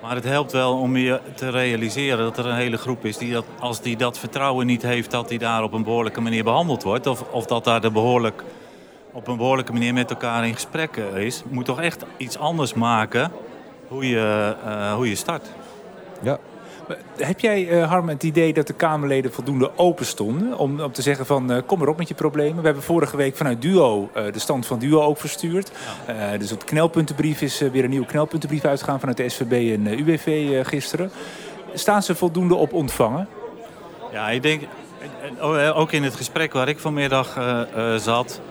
Maar 0.01 0.15
het 0.15 0.23
helpt 0.23 0.51
wel 0.51 0.77
om 0.77 0.97
je 0.97 1.19
te 1.35 1.49
realiseren 1.49 2.17
dat 2.17 2.37
er 2.37 2.45
een 2.45 2.55
hele 2.55 2.77
groep 2.77 3.05
is 3.05 3.17
die 3.17 3.33
dat, 3.33 3.45
als 3.59 3.81
die 3.81 3.97
dat 3.97 4.19
vertrouwen 4.19 4.65
niet 4.65 4.81
heeft, 4.81 5.11
dat 5.11 5.29
die 5.29 5.39
daar 5.39 5.63
op 5.63 5.73
een 5.73 5.83
behoorlijke 5.83 6.21
manier 6.21 6.43
behandeld 6.43 6.83
wordt. 6.83 7.07
Of, 7.07 7.23
of 7.31 7.45
dat 7.45 7.63
daar 7.63 7.81
de 7.81 7.91
behoorlijk, 7.91 8.43
op 9.15 9.27
een 9.27 9.37
behoorlijke 9.37 9.71
manier 9.71 9.93
met 9.93 10.09
elkaar 10.09 10.47
in 10.47 10.53
gesprek 10.53 10.97
eh, 10.97 11.25
is. 11.25 11.43
Moet 11.49 11.65
toch 11.65 11.81
echt 11.81 12.05
iets 12.17 12.37
anders 12.37 12.73
maken 12.73 13.31
hoe 13.87 14.09
je, 14.09 14.55
eh, 14.65 14.93
hoe 14.93 15.09
je 15.09 15.15
start. 15.15 15.47
Ja. 16.21 16.39
Heb 17.17 17.39
jij, 17.39 17.69
eh 17.69 17.89
Harm, 17.89 18.09
het 18.09 18.23
idee 18.23 18.53
dat 18.53 18.67
de 18.67 18.73
Kamerleden 18.73 19.33
voldoende 19.33 19.71
open 19.75 20.05
stonden 20.05 20.57
om, 20.57 20.79
om 20.79 20.91
te 20.91 21.01
zeggen 21.01 21.25
van 21.25 21.51
eh, 21.51 21.61
kom 21.65 21.79
maar 21.79 21.87
op 21.87 21.97
met 21.97 22.07
je 22.07 22.13
problemen? 22.13 22.59
We 22.59 22.65
hebben 22.65 22.83
vorige 22.83 23.17
week 23.17 23.35
vanuit 23.35 23.61
Duo 23.61 24.09
eh, 24.13 24.33
de 24.33 24.39
stand 24.39 24.65
van 24.65 24.79
Duo 24.79 25.01
ook 25.01 25.17
verstuurd. 25.17 25.71
Eh, 26.05 26.15
dus 26.39 26.51
op 26.51 26.59
de 26.59 26.65
knelpuntenbrief 26.65 27.41
is 27.41 27.59
weer 27.59 27.83
een 27.83 27.89
nieuwe 27.89 28.05
knelpuntenbrief 28.05 28.65
uitgegaan 28.65 28.99
vanuit 28.99 29.17
de 29.17 29.29
SVB 29.29 29.77
en 29.77 29.99
UWV 29.99 30.49
eh, 30.51 30.65
gisteren. 30.65 31.11
Staan 31.73 32.03
ze 32.03 32.15
voldoende 32.15 32.55
op 32.55 32.73
ontvangen? 32.73 33.27
Ja, 34.11 34.29
ik 34.29 34.41
denk, 34.41 34.61
En, 35.21 35.39
Ook 35.73 35.91
in 35.91 36.03
het 36.03 36.15
gesprek 36.15 36.53
waar 36.53 36.67
ik 36.67 36.79
vanmiddag 36.79 37.37
eh, 37.37 37.61
eh, 37.61 37.99
zat. 37.99 38.41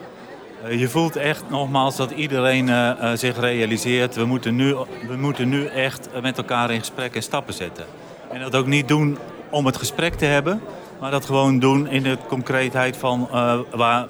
Eh, 0.64 0.80
je 0.80 0.88
voelt 0.88 1.16
echt 1.16 1.44
nogmaals 1.49 1.97
dat 1.97 2.11
iedereen 2.11 2.68
eh, 2.68 2.90
eh, 2.90 3.18
zich 3.18 3.40
realiseert. 3.40 4.14
We 4.14 4.25
moeten, 4.25 4.54
nu, 4.54 4.75
we 5.09 5.16
moeten 5.16 5.49
nu 5.49 5.66
echt 5.66 6.09
met 6.23 6.38
elkaar 6.38 6.71
in 6.71 6.78
gesprek 6.78 7.14
en 7.14 7.23
stappen 7.23 7.54
zetten. 7.54 7.85
En 8.33 8.40
dat 8.40 8.54
ook 8.54 8.66
niet 8.66 8.88
doen 8.88 9.18
om 9.50 9.66
het 9.66 9.76
gesprek 9.76 10.14
te 10.14 10.25
hebben. 10.25 10.61
Maar 11.00 11.11
dat 11.11 11.25
gewoon 11.25 11.59
doen 11.59 11.88
in 11.88 12.02
de 12.02 12.18
concreetheid 12.28 12.97
van 12.97 13.28
waar, 13.71 14.06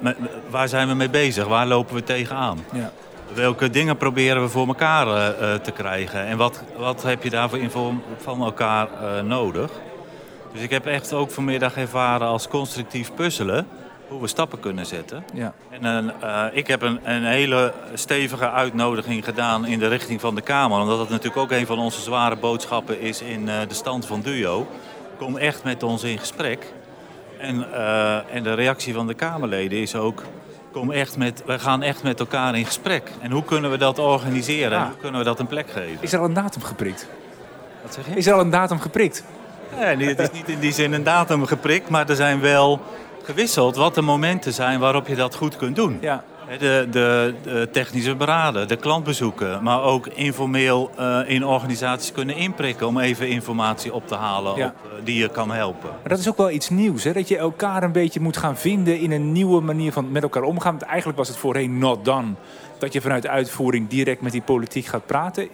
waar 0.50 0.68
zijn 0.68 0.88
we 0.88 0.94
mee 0.94 1.10
bezig? 1.10 1.46
Waar 1.46 1.66
lopen 1.66 1.94
we 1.94 2.02
tegenaan? 2.02 2.58
Ja. 2.72 2.92
Welke 3.34 3.70
dingen 3.70 3.96
proberen 3.96 4.42
we 4.42 4.48
voor 4.48 4.66
elkaar 4.66 5.06
te 5.60 5.70
krijgen? 5.70 6.26
En 6.26 6.36
wat, 6.36 6.62
wat 6.76 7.02
heb 7.02 7.22
je 7.22 7.30
daarvoor 7.30 7.58
info 7.58 7.94
van 8.16 8.42
elkaar 8.42 8.88
nodig? 9.24 9.70
Dus 10.52 10.62
ik 10.62 10.70
heb 10.70 10.86
echt 10.86 11.12
ook 11.12 11.30
vanmiddag 11.30 11.76
ervaren 11.76 12.26
als 12.26 12.48
constructief 12.48 13.14
puzzelen 13.14 13.66
hoe 14.14 14.22
we 14.22 14.28
stappen 14.28 14.60
kunnen 14.60 14.86
zetten. 14.86 15.24
Ja. 15.32 15.54
En 15.70 15.84
een, 15.84 16.12
eh, 16.20 16.44
ik 16.52 16.66
heb 16.66 16.82
een, 16.82 17.00
een 17.02 17.24
hele 17.24 17.72
stevige 17.94 18.50
uitnodiging 18.50 19.24
gedaan 19.24 19.66
in 19.66 19.78
de 19.78 19.88
richting 19.88 20.20
van 20.20 20.34
de 20.34 20.40
Kamer. 20.40 20.80
Omdat 20.80 20.98
dat 20.98 21.08
natuurlijk 21.08 21.36
ook 21.36 21.50
een 21.50 21.66
van 21.66 21.78
onze 21.78 22.00
zware 22.00 22.36
boodschappen 22.36 23.00
is 23.00 23.22
in 23.22 23.48
eh, 23.48 23.54
de 23.68 23.74
stand 23.74 24.06
van 24.06 24.20
DUO. 24.20 24.66
Kom 25.18 25.36
echt 25.36 25.64
met 25.64 25.82
ons 25.82 26.02
in 26.02 26.18
gesprek. 26.18 26.72
En, 27.38 27.72
eh, 27.72 28.34
en 28.34 28.42
de 28.42 28.54
reactie 28.54 28.94
van 28.94 29.06
de 29.06 29.14
Kamerleden 29.14 29.78
is 29.78 29.94
ook... 29.94 30.22
Kom 30.72 30.90
echt 30.90 31.16
met, 31.16 31.42
we 31.46 31.58
gaan 31.58 31.82
echt 31.82 32.02
met 32.02 32.20
elkaar 32.20 32.56
in 32.56 32.64
gesprek. 32.64 33.10
En 33.20 33.30
hoe 33.30 33.44
kunnen 33.44 33.70
we 33.70 33.76
dat 33.76 33.98
organiseren? 33.98 34.78
Ja. 34.78 34.86
hoe 34.86 34.96
kunnen 34.96 35.18
we 35.18 35.26
dat 35.26 35.38
een 35.38 35.46
plek 35.46 35.70
geven? 35.70 35.98
Is 36.00 36.12
er 36.12 36.18
al 36.18 36.24
een 36.24 36.34
datum 36.34 36.62
geprikt? 36.62 37.06
Wat 37.82 37.94
zeg 37.94 38.06
je? 38.06 38.14
Is 38.14 38.26
er 38.26 38.34
al 38.34 38.40
een 38.40 38.50
datum 38.50 38.80
geprikt? 38.80 39.24
Nee, 39.78 40.08
het 40.08 40.18
is 40.18 40.30
niet 40.30 40.48
in 40.48 40.58
die 40.58 40.72
zin 40.72 40.92
een 40.92 41.02
datum 41.02 41.46
geprikt, 41.46 41.88
maar 41.88 42.08
er 42.08 42.16
zijn 42.16 42.40
wel 42.40 42.80
gewisseld 43.24 43.76
wat 43.76 43.94
de 43.94 44.02
momenten 44.02 44.52
zijn 44.52 44.80
waarop 44.80 45.06
je 45.06 45.14
dat 45.16 45.34
goed 45.34 45.56
kunt 45.56 45.76
doen. 45.76 45.98
Ja. 46.00 46.24
De, 46.58 46.86
de, 46.90 47.34
de 47.42 47.68
technische 47.72 48.14
beraden, 48.14 48.68
de 48.68 48.76
klantbezoeken, 48.76 49.62
maar 49.62 49.82
ook 49.82 50.06
informeel 50.06 50.90
eh, 50.96 51.18
in 51.26 51.44
organisaties 51.44 52.12
kunnen 52.12 52.36
inprikken 52.36 52.86
om 52.86 52.98
even 52.98 53.28
informatie 53.28 53.94
op 53.94 54.06
te 54.08 54.14
halen 54.14 54.56
Ja. 54.56 54.66
op, 54.66 54.90
eh, 54.92 55.04
die 55.04 55.18
je 55.18 55.28
kan 55.28 55.50
helpen. 55.50 55.90
Maar 55.90 56.08
dat 56.08 56.18
is 56.18 56.28
ook 56.28 56.36
wel 56.36 56.50
iets 56.50 56.68
nieuws, 56.68 57.04
hè? 57.04 57.12
dat 57.12 57.28
je 57.28 57.36
elkaar 57.36 57.82
een 57.82 57.92
beetje 57.92 58.20
moet 58.20 58.36
gaan 58.36 58.56
vinden 58.56 58.98
in 59.00 59.12
een 59.12 59.32
nieuwe 59.32 59.60
manier 59.60 59.92
van 59.92 60.12
met 60.12 60.22
elkaar 60.22 60.42
omgaan. 60.42 60.70
Want 60.78 60.82
eigenlijk 60.90 61.18
was 61.18 61.28
het 61.28 61.36
voorheen 61.36 61.78
not 61.78 62.04
done. 62.04 62.32
Dat 62.78 62.92
je 62.92 63.00
vanuit 63.00 63.22
de 63.22 63.28
uitvoering 63.28 63.88
direct 63.88 64.20
met 64.20 64.32
die 64.32 64.42
politiek 64.42 64.86
gaat 64.86 65.06
praten. 65.06 65.48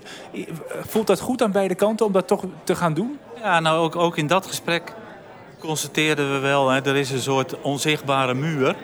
Voelt 0.80 1.06
dat 1.06 1.20
goed 1.20 1.42
aan 1.42 1.52
beide 1.52 1.74
kanten 1.74 2.06
om 2.06 2.12
dat 2.12 2.26
toch 2.26 2.44
te 2.64 2.74
gaan 2.76 2.94
doen? 2.94 3.18
Ja, 3.42 3.60
nou 3.60 3.78
ook, 3.78 3.96
ook 3.96 4.16
in 4.16 4.26
dat 4.26 4.46
gesprek 4.46 4.92
constateerden 5.60 6.32
we 6.32 6.38
wel, 6.38 6.68
hè, 6.68 6.80
er 6.80 6.96
is 6.96 7.10
een 7.10 7.20
soort 7.20 7.60
onzichtbare 7.60 8.34
muur 8.34 8.74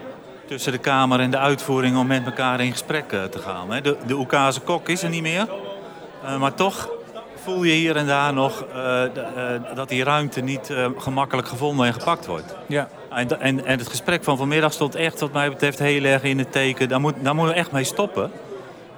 tussen 0.47 0.73
de 0.73 0.79
Kamer 0.79 1.21
en 1.21 1.31
de 1.31 1.39
uitvoering 1.39 1.97
om 1.97 2.07
met 2.07 2.27
elkaar 2.27 2.61
in 2.61 2.73
gesprek 2.73 3.13
eh, 3.13 3.23
te 3.23 3.39
gaan. 3.39 3.73
Hè. 3.73 3.81
De, 3.81 3.97
de 4.07 4.15
Oekase 4.15 4.61
kok 4.61 4.89
is 4.89 5.03
er 5.03 5.09
niet 5.09 5.23
meer, 5.23 5.49
Eh, 6.25 6.39
maar 6.39 6.55
toch 6.55 6.89
voel 7.45 7.63
je 7.63 7.73
hier 7.73 7.97
en 7.97 8.07
daar 8.07 8.33
nog 8.33 8.65
eh, 8.75 9.03
dat 9.75 9.89
die 9.89 10.05
ruimte 10.05 10.41
niet 10.41 10.75
gemakkelijk 10.99 11.49
gevonden 11.49 11.87
en 11.87 11.93
gepakt 11.93 12.27
wordt. 12.27 12.55
Ja. 12.67 12.89
En, 13.11 13.41
en, 13.41 13.65
en 13.65 13.79
het 13.79 13.89
gesprek 13.89 14.25
van 14.25 14.37
vanmiddag 14.37 14.73
stond 14.73 14.95
echt, 14.95 15.21
wat 15.21 15.33
mij 15.33 15.49
betreft, 15.49 15.79
heel 15.79 16.05
erg 16.05 16.23
in 16.23 16.39
het 16.39 16.53
teken. 16.53 16.89
Daar, 16.89 17.01
moet, 17.01 17.15
daar 17.21 17.35
moeten 17.35 17.55
we 17.55 17.61
echt 17.61 17.73
mee 17.73 17.85
stoppen. 17.85 18.31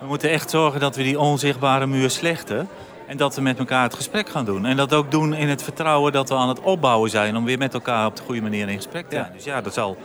We 0.01 0.07
moeten 0.07 0.31
echt 0.31 0.51
zorgen 0.51 0.81
dat 0.81 0.97
we 0.97 1.03
die 1.03 1.19
onzichtbare 1.19 1.87
muur 1.87 2.11
slechten. 2.11 2.69
En 3.09 3.17
dat 3.17 3.35
we 3.35 3.41
met 3.41 3.59
elkaar 3.59 3.83
het 3.83 3.95
gesprek 3.95 4.29
gaan 4.29 4.45
doen. 4.45 4.67
En 4.67 4.77
dat 4.77 4.95
ook 4.95 5.11
doen 5.11 5.35
in 5.35 5.49
het 5.49 5.63
vertrouwen 5.63 6.13
dat 6.13 6.29
we 6.29 6.35
aan 6.35 6.49
het 6.49 6.61
opbouwen 6.61 7.11
zijn. 7.11 7.37
Om 7.37 7.45
weer 7.45 7.59
met 7.59 7.75
elkaar 7.75 8.07
op 8.07 8.17
de 8.17 8.23
goede 8.23 8.41
manier 8.43 8.69
in 8.69 8.77
gesprek 8.77 9.09
te 9.09 9.15
Ja. 9.17 9.23
zijn. 9.23 9.35
Dus 9.35 9.45
ja, 9.45 9.61
dat 9.61 9.75
zal 9.75 9.97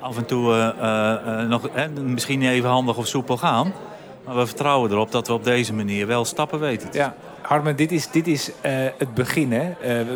af 0.00 0.16
en 0.16 0.24
toe 0.24 0.52
eh, 0.52 1.12
eh, 1.40 1.48
nog, 1.48 1.68
eh, 1.68 1.84
misschien 2.04 2.38
niet 2.38 2.48
even 2.48 2.70
handig 2.70 2.96
of 2.96 3.06
soepel 3.06 3.36
gaan. 3.36 3.72
Maar 4.24 4.36
we 4.36 4.46
vertrouwen 4.46 4.90
erop 4.90 5.10
dat 5.10 5.26
we 5.26 5.32
op 5.32 5.44
deze 5.44 5.74
manier 5.74 6.06
wel 6.06 6.24
stappen 6.24 6.60
weten. 6.60 6.90
te 6.90 6.98
Ja, 6.98 7.14
Harmen, 7.40 7.76
dit 7.76 7.92
is, 7.92 8.10
dit 8.10 8.26
is 8.26 8.50
het 8.96 9.14
begin. 9.14 9.52
Hè? 9.52 9.72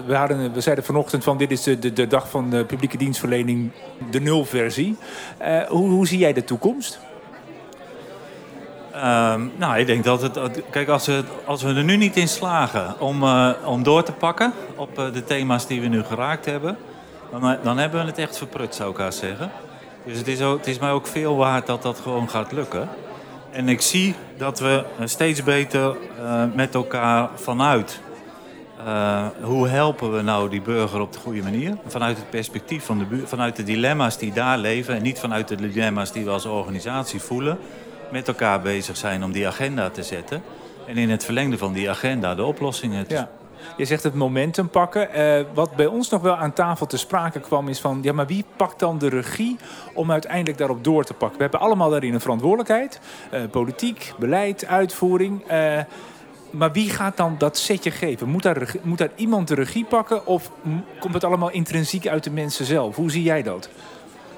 We, 0.06 0.14
hadden, 0.14 0.52
we 0.52 0.60
zeiden 0.60 0.84
vanochtend 0.84 1.24
van 1.24 1.36
dit 1.36 1.50
is 1.50 1.62
de, 1.62 1.78
de, 1.78 1.92
de 1.92 2.06
dag 2.06 2.30
van 2.30 2.50
de 2.50 2.64
publieke 2.64 2.96
dienstverlening, 2.96 3.70
de 4.10 4.20
nulversie. 4.20 4.96
Eh 5.38 5.62
hoe, 5.68 5.88
hoe 5.88 6.06
zie 6.06 6.18
jij 6.18 6.32
de 6.32 6.44
toekomst? 6.44 6.98
Ehm, 8.96 9.46
nou, 9.56 9.78
ik 9.78 9.86
denk 9.86 10.04
dat 10.04 10.22
het. 10.22 10.62
Kijk, 10.70 10.88
als 10.88 11.06
we, 11.06 11.24
als 11.44 11.62
we 11.62 11.74
er 11.74 11.84
nu 11.84 11.96
niet 11.96 12.16
in 12.16 12.28
slagen 12.28 13.00
om, 13.00 13.22
eh, 13.22 13.50
om 13.64 13.82
door 13.82 14.02
te 14.02 14.12
pakken 14.12 14.52
op 14.74 14.98
eh, 14.98 15.12
de 15.12 15.24
thema's 15.24 15.66
die 15.66 15.80
we 15.80 15.86
nu 15.86 16.02
geraakt 16.02 16.44
hebben, 16.44 16.76
dan, 17.30 17.50
eh, 17.50 17.58
dan 17.62 17.78
hebben 17.78 18.00
we 18.00 18.06
het 18.06 18.18
echt 18.18 18.38
verprut, 18.38 18.74
zou 18.74 18.90
ik 18.90 18.96
haast 18.96 19.18
zeggen. 19.18 19.50
Dus 20.04 20.18
het 20.18 20.28
is, 20.28 20.42
ook, 20.42 20.58
het 20.58 20.66
is 20.66 20.78
mij 20.78 20.90
ook 20.90 21.06
veel 21.06 21.36
waard 21.36 21.66
dat 21.66 21.82
dat 21.82 22.00
gewoon 22.02 22.28
gaat 22.28 22.52
lukken. 22.52 22.88
En 23.50 23.68
ik 23.68 23.80
zie 23.80 24.14
dat 24.36 24.58
we 24.58 24.84
steeds 25.04 25.42
beter 25.42 25.96
met 26.54 26.74
elkaar 26.74 27.28
vanuit. 27.34 28.00
hoe 29.42 29.68
helpen 29.68 30.12
we 30.12 30.22
nou 30.22 30.48
die 30.48 30.60
burger 30.60 31.00
op 31.00 31.12
de 31.12 31.18
goede 31.18 31.42
manier? 31.42 31.76
Vanuit 31.86 32.16
het 32.16 32.30
perspectief 32.30 32.84
van 32.84 32.98
de 32.98 33.04
buur, 33.04 33.26
vanuit 33.26 33.56
de 33.56 33.62
dilemma's 33.62 34.18
die 34.18 34.32
daar 34.32 34.58
leven 34.58 34.94
en 34.94 35.02
niet 35.02 35.18
vanuit 35.18 35.48
de 35.48 35.54
dilemma's 35.54 36.12
die 36.12 36.24
we 36.24 36.30
als 36.30 36.46
organisatie 36.46 37.20
voelen 37.20 37.58
met 38.10 38.28
elkaar 38.28 38.60
bezig 38.60 38.96
zijn 38.96 39.24
om 39.24 39.32
die 39.32 39.46
agenda 39.46 39.90
te 39.90 40.02
zetten. 40.02 40.42
En 40.86 40.96
in 40.96 41.10
het 41.10 41.24
verlengde 41.24 41.58
van 41.58 41.72
die 41.72 41.90
agenda 41.90 42.34
de 42.34 42.44
oplossingen 42.44 43.06
te 43.06 43.14
Ja. 43.14 43.28
Je 43.76 43.84
zegt 43.84 44.02
het 44.02 44.14
momentum 44.14 44.68
pakken. 44.68 45.12
Eh, 45.12 45.44
wat 45.54 45.76
bij 45.76 45.86
ons 45.86 46.08
nog 46.08 46.22
wel 46.22 46.36
aan 46.36 46.52
tafel 46.52 46.86
te 46.86 46.96
sprake 46.96 47.40
kwam 47.40 47.68
is 47.68 47.80
van... 47.80 47.98
ja, 48.02 48.12
maar 48.12 48.26
wie 48.26 48.44
pakt 48.56 48.78
dan 48.78 48.98
de 48.98 49.08
regie 49.08 49.56
om 49.94 50.12
uiteindelijk 50.12 50.58
daarop 50.58 50.84
door 50.84 51.04
te 51.04 51.14
pakken? 51.14 51.36
We 51.36 51.42
hebben 51.42 51.60
allemaal 51.60 51.90
daarin 51.90 52.14
een 52.14 52.20
verantwoordelijkheid. 52.20 53.00
Eh, 53.30 53.40
politiek, 53.50 54.12
beleid, 54.18 54.66
uitvoering. 54.66 55.46
Eh, 55.46 55.78
maar 56.50 56.72
wie 56.72 56.90
gaat 56.90 57.16
dan 57.16 57.34
dat 57.38 57.58
setje 57.58 57.90
geven? 57.90 58.28
Moet 58.28 58.42
daar, 58.42 58.74
moet 58.82 58.98
daar 58.98 59.10
iemand 59.14 59.48
de 59.48 59.54
regie 59.54 59.84
pakken? 59.84 60.26
Of 60.26 60.50
komt 60.98 61.14
het 61.14 61.24
allemaal 61.24 61.50
intrinsiek 61.50 62.06
uit 62.06 62.24
de 62.24 62.30
mensen 62.30 62.64
zelf? 62.64 62.96
Hoe 62.96 63.10
zie 63.10 63.22
jij 63.22 63.42
dat? 63.42 63.68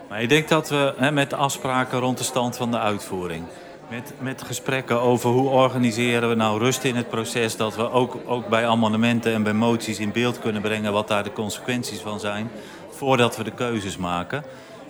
Maar 0.09 0.23
ik 0.23 0.29
denk 0.29 0.49
dat 0.49 0.69
we 0.69 0.95
hè, 0.97 1.13
met 1.13 1.31
de 1.31 1.37
afspraken 1.37 1.99
rond 1.99 2.19
de 2.19 2.25
stand 2.25 2.57
van 2.57 2.71
de 2.71 2.79
uitvoering... 2.79 3.45
Met, 3.91 4.13
met 4.19 4.43
gesprekken 4.43 5.01
over 5.01 5.31
hoe 5.31 5.49
organiseren 5.49 6.29
we 6.29 6.35
nou 6.35 6.59
rust 6.59 6.85
in 6.85 6.97
het 6.97 7.09
proces... 7.09 7.57
dat 7.57 7.77
we 7.77 7.91
ook, 7.91 8.17
ook 8.27 8.49
bij 8.49 8.67
amendementen 8.67 9.33
en 9.33 9.43
bij 9.43 9.53
moties 9.53 9.99
in 9.99 10.13
beeld 10.13 10.39
kunnen 10.39 10.63
brengen... 10.63 10.93
wat 10.93 11.09
daar 11.09 11.25
de 11.25 11.33
consequenties 11.33 12.01
van 12.01 12.21
zijn, 12.21 12.51
voordat 12.91 13.37
we 13.37 13.45
de 13.45 13.51
keuzes 13.51 13.97
maken... 13.97 14.45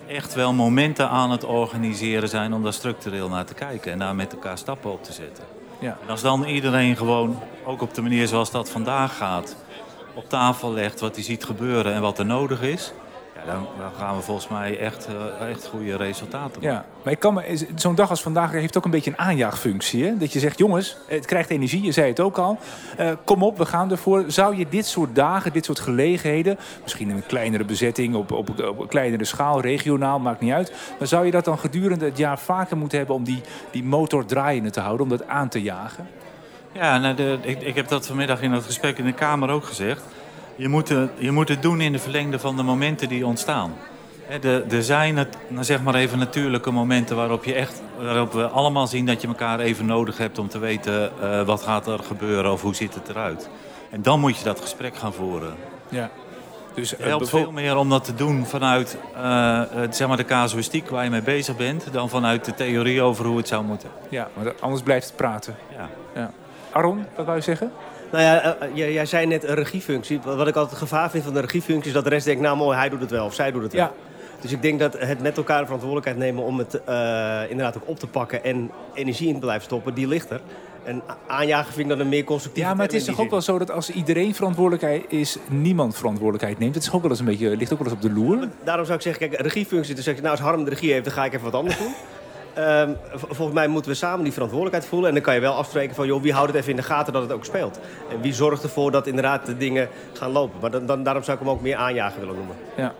echt 0.07 0.33
wel 0.33 0.53
momenten 0.53 1.09
aan 1.09 1.31
het 1.31 1.43
organiseren 1.43 2.29
zijn 2.29 2.53
om 2.53 2.63
daar 2.63 2.73
structureel 2.73 3.29
naar 3.29 3.45
te 3.45 3.53
kijken... 3.53 3.91
en 3.91 3.99
daar 3.99 4.15
met 4.15 4.33
elkaar 4.33 4.57
stappen 4.57 4.91
op 4.91 5.03
te 5.03 5.13
zetten. 5.13 5.43
Ja. 5.79 5.97
En 6.03 6.09
als 6.09 6.21
dan 6.21 6.43
iedereen 6.43 6.95
gewoon, 6.95 7.39
ook 7.65 7.81
op 7.81 7.93
de 7.93 8.01
manier 8.01 8.27
zoals 8.27 8.51
dat 8.51 8.69
vandaag 8.69 9.17
gaat... 9.17 9.55
op 10.13 10.29
tafel 10.29 10.73
legt 10.73 10.99
wat 10.99 11.15
hij 11.15 11.23
ziet 11.23 11.43
gebeuren 11.43 11.93
en 11.93 12.01
wat 12.01 12.19
er 12.19 12.25
nodig 12.25 12.61
is... 12.61 12.93
Ja, 13.45 13.51
dan, 13.51 13.67
dan 13.77 13.91
gaan 13.97 14.15
we 14.15 14.21
volgens 14.21 14.47
mij 14.47 14.79
echt, 14.79 15.07
eh, 15.39 15.49
echt 15.49 15.67
goede 15.67 15.95
resultaten 15.95 16.61
maken. 16.61 16.61
Ja, 16.61 16.85
maar 17.03 17.13
ik 17.13 17.19
kan 17.19 17.33
me, 17.33 17.65
zo'n 17.75 17.95
dag 17.95 18.09
als 18.09 18.21
vandaag 18.21 18.51
heeft 18.51 18.77
ook 18.77 18.85
een 18.85 18.91
beetje 18.91 19.11
een 19.11 19.17
aanjaagfunctie. 19.17 20.05
Hè? 20.05 20.17
Dat 20.17 20.33
je 20.33 20.39
zegt, 20.39 20.57
jongens, 20.57 20.97
het 21.07 21.25
krijgt 21.25 21.49
energie, 21.49 21.83
je 21.83 21.91
zei 21.91 22.07
het 22.07 22.19
ook 22.19 22.37
al. 22.37 22.59
Eh, 22.97 23.11
kom 23.23 23.43
op, 23.43 23.57
we 23.57 23.65
gaan 23.65 23.91
ervoor. 23.91 24.23
Zou 24.27 24.57
je 24.57 24.65
dit 24.69 24.85
soort 24.85 25.15
dagen, 25.15 25.53
dit 25.53 25.65
soort 25.65 25.79
gelegenheden... 25.79 26.57
misschien 26.81 27.09
in 27.09 27.15
een 27.15 27.25
kleinere 27.25 27.63
bezetting, 27.63 28.15
op, 28.15 28.31
op, 28.31 28.49
op 28.49 28.79
een 28.79 28.87
kleinere 28.87 29.25
schaal, 29.25 29.61
regionaal, 29.61 30.19
maakt 30.19 30.41
niet 30.41 30.53
uit... 30.53 30.73
maar 30.99 31.07
zou 31.07 31.25
je 31.25 31.31
dat 31.31 31.45
dan 31.45 31.59
gedurende 31.59 32.05
het 32.05 32.17
jaar 32.17 32.39
vaker 32.39 32.77
moeten 32.77 32.97
hebben... 32.97 33.15
om 33.15 33.23
die, 33.23 33.41
die 33.71 33.83
motor 33.83 34.25
draaiende 34.25 34.69
te 34.69 34.79
houden, 34.79 35.03
om 35.03 35.17
dat 35.17 35.27
aan 35.27 35.49
te 35.49 35.61
jagen? 35.61 36.07
Ja, 36.71 36.97
nou, 36.97 37.15
de, 37.15 37.37
ik, 37.41 37.61
ik 37.61 37.75
heb 37.75 37.87
dat 37.87 38.07
vanmiddag 38.07 38.41
in 38.41 38.51
het 38.51 38.63
gesprek 38.63 38.97
in 38.97 39.05
de 39.05 39.13
Kamer 39.13 39.49
ook 39.49 39.65
gezegd. 39.65 40.03
Je 40.59 40.67
moet, 40.67 40.89
het, 40.89 41.11
je 41.17 41.31
moet 41.31 41.49
het 41.49 41.61
doen 41.61 41.81
in 41.81 41.91
de 41.91 41.99
verlengde 41.99 42.39
van 42.39 42.55
de 42.55 42.63
momenten 42.63 43.09
die 43.09 43.25
ontstaan. 43.25 43.73
Er 44.69 44.83
zijn 44.83 45.17
het, 45.17 45.37
zeg 45.59 45.81
maar 45.81 45.95
even 45.95 46.17
natuurlijke 46.17 46.71
momenten 46.71 47.15
waarop, 47.15 47.43
je 47.43 47.53
echt, 47.53 47.81
waarop 48.01 48.33
we 48.33 48.47
allemaal 48.47 48.87
zien 48.87 49.05
dat 49.05 49.21
je 49.21 49.27
elkaar 49.27 49.59
even 49.59 49.85
nodig 49.85 50.17
hebt 50.17 50.37
om 50.37 50.47
te 50.47 50.59
weten 50.59 51.11
eh, 51.21 51.41
wat 51.41 51.61
gaat 51.61 51.87
er 51.87 51.99
gebeuren 51.99 52.51
of 52.51 52.61
hoe 52.61 52.75
ziet 52.75 52.93
het 52.93 53.09
eruit. 53.09 53.49
En 53.89 54.01
dan 54.01 54.19
moet 54.19 54.37
je 54.37 54.43
dat 54.43 54.59
gesprek 54.59 54.95
gaan 54.95 55.13
voeren. 55.13 55.55
Ja. 55.89 56.09
Dus, 56.73 56.91
Het 56.91 56.99
eh, 56.99 57.05
helpt 57.05 57.29
veel 57.29 57.51
meer 57.51 57.77
om 57.77 57.89
dat 57.89 58.03
te 58.03 58.15
doen 58.15 58.45
vanuit 58.45 58.97
eh, 59.15 59.61
zeg 59.89 60.07
maar 60.07 60.17
de 60.17 60.25
casuïstiek 60.25 60.89
waar 60.89 61.03
je 61.03 61.09
mee 61.09 61.21
bezig 61.21 61.55
bent, 61.55 61.93
dan 61.93 62.09
vanuit 62.09 62.45
de 62.45 62.53
theorie 62.53 63.01
over 63.01 63.25
hoe 63.25 63.37
het 63.37 63.47
zou 63.47 63.63
moeten. 63.63 63.89
Ja, 64.09 64.27
want 64.33 64.61
anders 64.61 64.83
blijft 64.83 65.07
het 65.07 65.15
praten. 65.15 65.55
Ja. 65.75 65.89
Ja. 66.15 66.31
Aron, 66.71 67.05
wat 67.15 67.25
wou 67.25 67.37
je 67.37 67.43
zeggen? 67.43 67.71
Nou 68.11 68.23
ja, 68.23 68.41
eh, 68.41 68.67
eh, 68.67 68.75
jij, 68.75 68.93
jij 68.93 69.05
zei 69.05 69.25
net 69.25 69.43
een 69.43 69.55
regiefunctie. 69.55 70.19
Wat 70.23 70.47
ik 70.47 70.55
altijd 70.55 70.69
het 70.69 70.89
gevaar 70.89 71.09
vind 71.09 71.23
van 71.23 71.33
de 71.33 71.39
regiefunctie... 71.39 71.87
is 71.87 71.93
dat 71.93 72.03
de 72.03 72.09
rest 72.09 72.25
denkt, 72.25 72.41
nou 72.41 72.57
mooi, 72.57 72.77
hij 72.77 72.89
doet 72.89 73.01
het 73.01 73.11
wel 73.11 73.25
of 73.25 73.33
zij 73.33 73.51
doet 73.51 73.63
het 73.63 73.73
wel. 73.73 73.81
Ja. 73.81 73.91
Dus 74.41 74.51
ik 74.51 74.61
denk 74.61 74.79
dat 74.79 74.99
het 74.99 75.21
met 75.21 75.37
elkaar 75.37 75.59
de 75.59 75.65
verantwoordelijkheid 75.65 76.17
nemen... 76.17 76.43
om 76.43 76.57
het 76.57 76.83
eh, 76.83 77.41
inderdaad 77.49 77.75
ook 77.75 77.87
op 77.87 77.99
te 77.99 78.07
pakken 78.07 78.43
en 78.43 78.71
energie 78.93 79.27
in 79.27 79.33
te 79.33 79.39
blijven 79.39 79.63
stoppen, 79.63 79.93
die 79.93 80.07
ligt 80.07 80.29
er. 80.29 80.41
En 80.83 81.01
aanjagen 81.27 81.73
vind 81.73 81.79
ik 81.79 81.87
dan 81.89 81.99
een 81.99 82.09
meer 82.09 82.23
constructief. 82.23 82.63
Ja, 82.63 82.73
maar 82.73 82.85
het 82.85 82.95
is 82.95 83.05
toch 83.05 83.19
ook 83.19 83.29
wel 83.29 83.41
zo 83.41 83.57
dat 83.57 83.71
als 83.71 83.89
iedereen 83.89 84.35
verantwoordelijkheid 84.35 85.03
is, 85.07 85.37
niemand 85.47 85.95
verantwoordelijkheid 85.95 86.59
neemt. 86.59 86.75
Het 86.75 86.83
is 86.83 86.91
ook 86.91 87.01
wel 87.01 87.11
eens 87.11 87.19
een 87.19 87.25
beetje, 87.25 87.57
ligt 87.57 87.73
ook 87.73 87.79
wel 87.79 87.87
eens 87.87 87.95
op 87.95 88.01
de 88.01 88.11
loer. 88.11 88.47
Daarom 88.63 88.85
zou 88.85 88.97
ik 88.97 89.03
zeggen, 89.03 89.29
kijk, 89.29 89.41
regiefunctie. 89.41 89.95
Dus 89.95 90.03
zeg 90.03 90.15
ik, 90.15 90.21
nou, 90.21 90.31
als 90.31 90.45
Harm 90.45 90.63
de 90.63 90.69
regie 90.69 90.91
heeft, 90.91 91.03
dan 91.03 91.13
ga 91.13 91.25
ik 91.25 91.33
even 91.33 91.45
wat 91.45 91.53
anders 91.53 91.77
doen. 91.77 91.93
Ehm, 92.53 92.93
volgens 93.13 93.53
mij 93.53 93.67
moeten 93.67 93.91
we 93.91 93.97
samen 93.97 94.23
die 94.23 94.33
verantwoordelijkheid 94.33 94.89
voelen. 94.89 95.07
En 95.07 95.15
dan 95.15 95.23
kan 95.23 95.33
je 95.33 95.39
wel 95.39 95.53
afspreken 95.53 95.95
van, 95.95 96.07
joh, 96.07 96.21
wie 96.21 96.33
houdt 96.33 96.47
het 96.47 96.57
even 96.57 96.69
in 96.69 96.75
de 96.75 96.83
gaten 96.83 97.13
dat 97.13 97.21
het 97.21 97.31
ook 97.31 97.45
speelt. 97.45 97.79
En 98.11 98.21
wie 98.21 98.33
zorgt 98.33 98.63
ervoor 98.63 98.91
dat 98.91 99.07
inderdaad 99.07 99.45
de 99.45 99.57
dingen 99.57 99.89
gaan 100.13 100.31
lopen. 100.31 100.59
Maar 100.61 100.71
dan, 100.71 100.85
dan, 100.85 101.03
daarom 101.03 101.23
zou 101.23 101.37
ik 101.37 101.43
hem 101.43 101.53
ook 101.53 101.61
meer 101.61 101.75
aanjagen 101.75 102.19
willen 102.19 102.35
noemen. 102.35 102.55
Ja. 102.75 102.93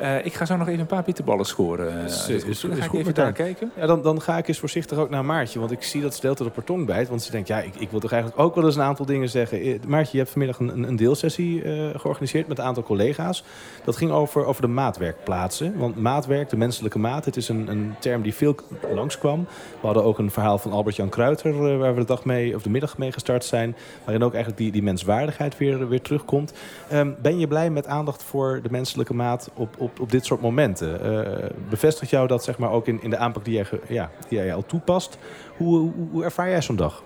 Uh, 0.00 0.24
ik 0.24 0.34
ga 0.34 0.44
zo 0.44 0.56
nog 0.56 0.68
even 0.68 0.80
een 0.80 0.86
paar 0.86 1.02
bitterballen 1.02 1.44
scoren. 1.44 1.94
Uh, 1.94 2.04
is, 2.04 2.28
is, 2.28 2.44
is, 2.44 2.60
dan 2.60 2.76
ga 2.76 2.84
ik 2.84 2.92
even 2.92 3.14
daar 3.14 3.32
kijken. 3.32 3.70
Ja, 3.76 3.86
dan, 3.86 4.02
dan 4.02 4.20
ga 4.22 4.38
ik 4.38 4.48
eens 4.48 4.58
voorzichtig 4.58 4.98
ook 4.98 5.10
naar 5.10 5.24
Maartje. 5.24 5.58
Want 5.58 5.70
ik 5.70 5.82
zie 5.82 6.02
dat 6.02 6.14
ze 6.14 6.20
de 6.20 6.26
hele 6.26 6.50
tijd 6.64 6.86
bijt. 6.86 7.08
Want 7.08 7.22
ze 7.22 7.30
denkt, 7.30 7.48
ja, 7.48 7.60
ik, 7.60 7.74
ik 7.76 7.90
wil 7.90 8.00
toch 8.00 8.12
eigenlijk 8.12 8.42
ook 8.42 8.54
wel 8.54 8.64
eens 8.64 8.76
een 8.76 8.82
aantal 8.82 9.06
dingen 9.06 9.28
zeggen. 9.28 9.60
Eh, 9.60 9.78
Maartje, 9.86 10.10
je 10.12 10.18
hebt 10.18 10.30
vanmiddag 10.30 10.58
een, 10.58 10.82
een 10.88 10.96
deelsessie 10.96 11.62
uh, 11.62 11.88
georganiseerd 11.96 12.48
met 12.48 12.58
een 12.58 12.64
aantal 12.64 12.82
collega's. 12.82 13.44
Dat 13.84 13.96
ging 13.96 14.10
over, 14.10 14.44
over 14.44 14.62
de 14.62 14.68
maatwerkplaatsen. 14.68 15.78
Want 15.78 15.96
maatwerk, 15.96 16.48
de 16.48 16.56
menselijke 16.56 16.98
maat, 16.98 17.24
het 17.24 17.36
is 17.36 17.48
een, 17.48 17.68
een 17.68 17.94
term 17.98 18.22
die 18.22 18.34
veel 18.34 18.54
langskwam. 18.94 19.46
We 19.80 19.86
hadden 19.86 20.04
ook 20.04 20.18
een 20.18 20.30
verhaal 20.30 20.58
van 20.58 20.72
Albert-Jan 20.72 21.08
Kruiter... 21.08 21.78
waar 21.78 21.94
we 21.94 22.00
de 22.00 22.06
dag 22.06 22.24
mee, 22.24 22.54
of 22.54 22.62
de 22.62 22.70
middag 22.70 22.98
mee 22.98 23.12
gestart 23.12 23.44
zijn. 23.44 23.76
Waarin 24.04 24.24
ook 24.24 24.34
eigenlijk 24.34 24.62
die, 24.62 24.72
die 24.72 24.82
menswaardigheid 24.82 25.58
weer, 25.58 25.88
weer 25.88 26.02
terugkomt. 26.02 26.52
Um, 26.92 27.16
ben 27.22 27.38
je 27.38 27.46
blij 27.46 27.70
met 27.70 27.86
aandacht 27.86 28.22
voor 28.22 28.60
de 28.62 28.70
menselijke 28.70 29.14
maat 29.14 29.50
op, 29.54 29.74
op, 29.86 30.00
op 30.00 30.10
dit 30.10 30.24
soort 30.24 30.40
momenten? 30.40 31.12
Uh, 31.12 31.48
bevestigt 31.68 32.10
jou 32.10 32.26
dat 32.26 32.44
zeg 32.44 32.58
maar, 32.58 32.70
ook 32.70 32.86
in, 32.86 33.02
in 33.02 33.10
de 33.10 33.16
aanpak 33.16 33.44
die 33.44 33.54
jij, 33.54 33.66
ja, 33.88 34.10
die 34.28 34.38
jij 34.38 34.54
al 34.54 34.66
toepast? 34.66 35.18
Hoe, 35.56 35.92
hoe, 36.10 36.24
ervaar 36.24 36.48
jij 36.48 36.62
zo'n 36.62 36.76
dag? 36.76 37.02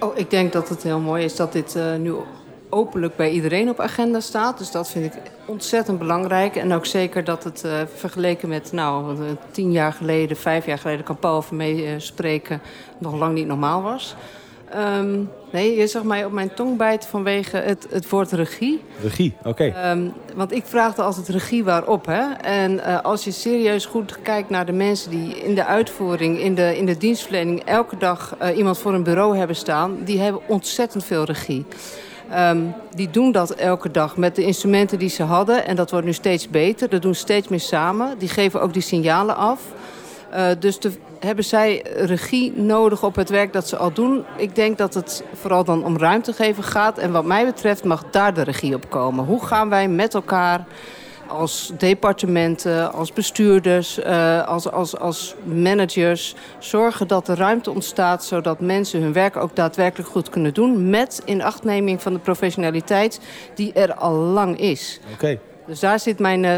Oh, 0.00 0.18
ik 0.18 0.30
denk 0.30 0.52
dat 0.52 0.68
het 0.68 0.82
heel 0.82 1.00
mooi 1.00 1.24
is 1.24 1.36
dat 1.36 1.52
dit 1.52 1.76
uh, 1.76 1.96
nu 1.96 2.14
openlijk 2.68 3.16
bij 3.16 3.30
iedereen 3.30 3.68
op 3.68 3.80
agenda 3.80 4.20
staat. 4.20 4.58
Dus 4.58 4.70
dat 4.70 4.90
vind 4.90 5.14
ik 5.14 5.20
ontzettend 5.44 5.98
belangrijk. 5.98 6.56
En 6.56 6.72
ook 6.72 6.86
zeker 6.86 7.24
dat 7.24 7.44
het 7.44 7.62
uh, 7.66 7.72
vergeleken 7.94 8.48
met 8.48 8.72
nou, 8.72 9.16
tien 9.50 9.72
jaar 9.72 9.92
geleden, 9.92 10.36
vijf 10.36 10.66
jaar 10.66 10.78
geleden... 10.78 11.04
kan 11.04 11.16
Paul 11.16 11.42
van 11.42 11.56
meespreken, 11.56 12.60
nog 12.98 13.14
lang 13.14 13.34
niet 13.34 13.46
normaal 13.46 13.82
was. 13.82 14.16
Um, 14.76 15.30
nee, 15.50 15.76
je 15.76 15.86
zag 15.86 16.02
mij 16.02 16.24
op 16.24 16.32
mijn 16.32 16.54
tong 16.54 16.76
bijten 16.76 17.08
vanwege 17.08 17.56
het, 17.56 17.86
het 17.90 18.08
woord 18.08 18.32
regie. 18.32 18.82
Regie, 19.02 19.34
oké. 19.38 19.48
Okay. 19.48 19.90
Um, 19.90 20.12
want 20.34 20.52
ik 20.52 20.64
vraagde 20.66 21.02
altijd 21.02 21.28
regie 21.28 21.64
waarop. 21.64 22.06
Hè? 22.06 22.32
En 22.32 22.72
uh, 22.72 23.00
als 23.00 23.24
je 23.24 23.30
serieus 23.30 23.86
goed 23.86 24.22
kijkt 24.22 24.50
naar 24.50 24.66
de 24.66 24.72
mensen 24.72 25.10
die 25.10 25.42
in 25.42 25.54
de 25.54 25.64
uitvoering, 25.64 26.40
in 26.40 26.54
de, 26.54 26.76
in 26.76 26.86
de 26.86 26.96
dienstverlening... 26.96 27.62
elke 27.64 27.96
dag 27.96 28.36
uh, 28.42 28.56
iemand 28.56 28.78
voor 28.78 28.94
een 28.94 29.02
bureau 29.02 29.36
hebben 29.36 29.56
staan, 29.56 29.98
die 30.04 30.20
hebben 30.20 30.40
ontzettend 30.46 31.04
veel 31.04 31.24
regie. 31.24 31.64
Um, 32.38 32.74
die 32.94 33.10
doen 33.10 33.32
dat 33.32 33.50
elke 33.50 33.90
dag 33.90 34.16
met 34.16 34.36
de 34.36 34.44
instrumenten 34.44 34.98
die 34.98 35.08
ze 35.08 35.22
hadden. 35.22 35.66
En 35.66 35.76
dat 35.76 35.90
wordt 35.90 36.06
nu 36.06 36.12
steeds 36.12 36.48
beter. 36.48 36.88
Dat 36.88 37.02
doen 37.02 37.14
steeds 37.14 37.48
meer 37.48 37.60
samen. 37.60 38.18
Die 38.18 38.28
geven 38.28 38.60
ook 38.60 38.72
die 38.72 38.82
signalen 38.82 39.36
af. 39.36 39.60
Uh, 40.34 40.46
dus 40.58 40.78
de, 40.78 40.92
hebben 41.20 41.44
zij 41.44 41.82
regie 41.96 42.52
nodig 42.52 43.02
op 43.02 43.14
het 43.14 43.28
werk 43.28 43.52
dat 43.52 43.68
ze 43.68 43.76
al 43.76 43.92
doen? 43.92 44.24
Ik 44.36 44.54
denk 44.54 44.78
dat 44.78 44.94
het 44.94 45.24
vooral 45.32 45.64
dan 45.64 45.84
om 45.84 45.98
ruimte 45.98 46.32
geven 46.32 46.62
gaat. 46.62 46.98
En 46.98 47.12
wat 47.12 47.24
mij 47.24 47.44
betreft 47.44 47.84
mag 47.84 48.04
daar 48.10 48.34
de 48.34 48.42
regie 48.42 48.74
op 48.74 48.90
komen. 48.90 49.24
Hoe 49.24 49.44
gaan 49.44 49.68
wij 49.68 49.88
met 49.88 50.14
elkaar 50.14 50.64
als 51.30 51.72
departementen, 51.78 52.92
als 52.92 53.12
bestuurders, 53.12 53.98
uh, 53.98 54.46
als, 54.46 54.70
als, 54.70 54.98
als 54.98 55.34
managers... 55.44 56.34
zorgen 56.58 57.08
dat 57.08 57.28
er 57.28 57.36
ruimte 57.36 57.70
ontstaat 57.70 58.24
zodat 58.24 58.60
mensen 58.60 59.02
hun 59.02 59.12
werk 59.12 59.36
ook 59.36 59.56
daadwerkelijk 59.56 60.08
goed 60.08 60.28
kunnen 60.28 60.54
doen... 60.54 60.90
met 60.90 61.22
inachtneming 61.24 62.02
van 62.02 62.12
de 62.12 62.18
professionaliteit 62.18 63.20
die 63.54 63.72
er 63.72 63.94
al 63.94 64.14
lang 64.14 64.60
is. 64.60 65.00
Oké. 65.04 65.14
Okay. 65.14 65.40
Dus 65.66 65.80
daar 65.80 66.00
zit 66.00 66.18
mijn 66.18 66.44
uh, 66.44 66.56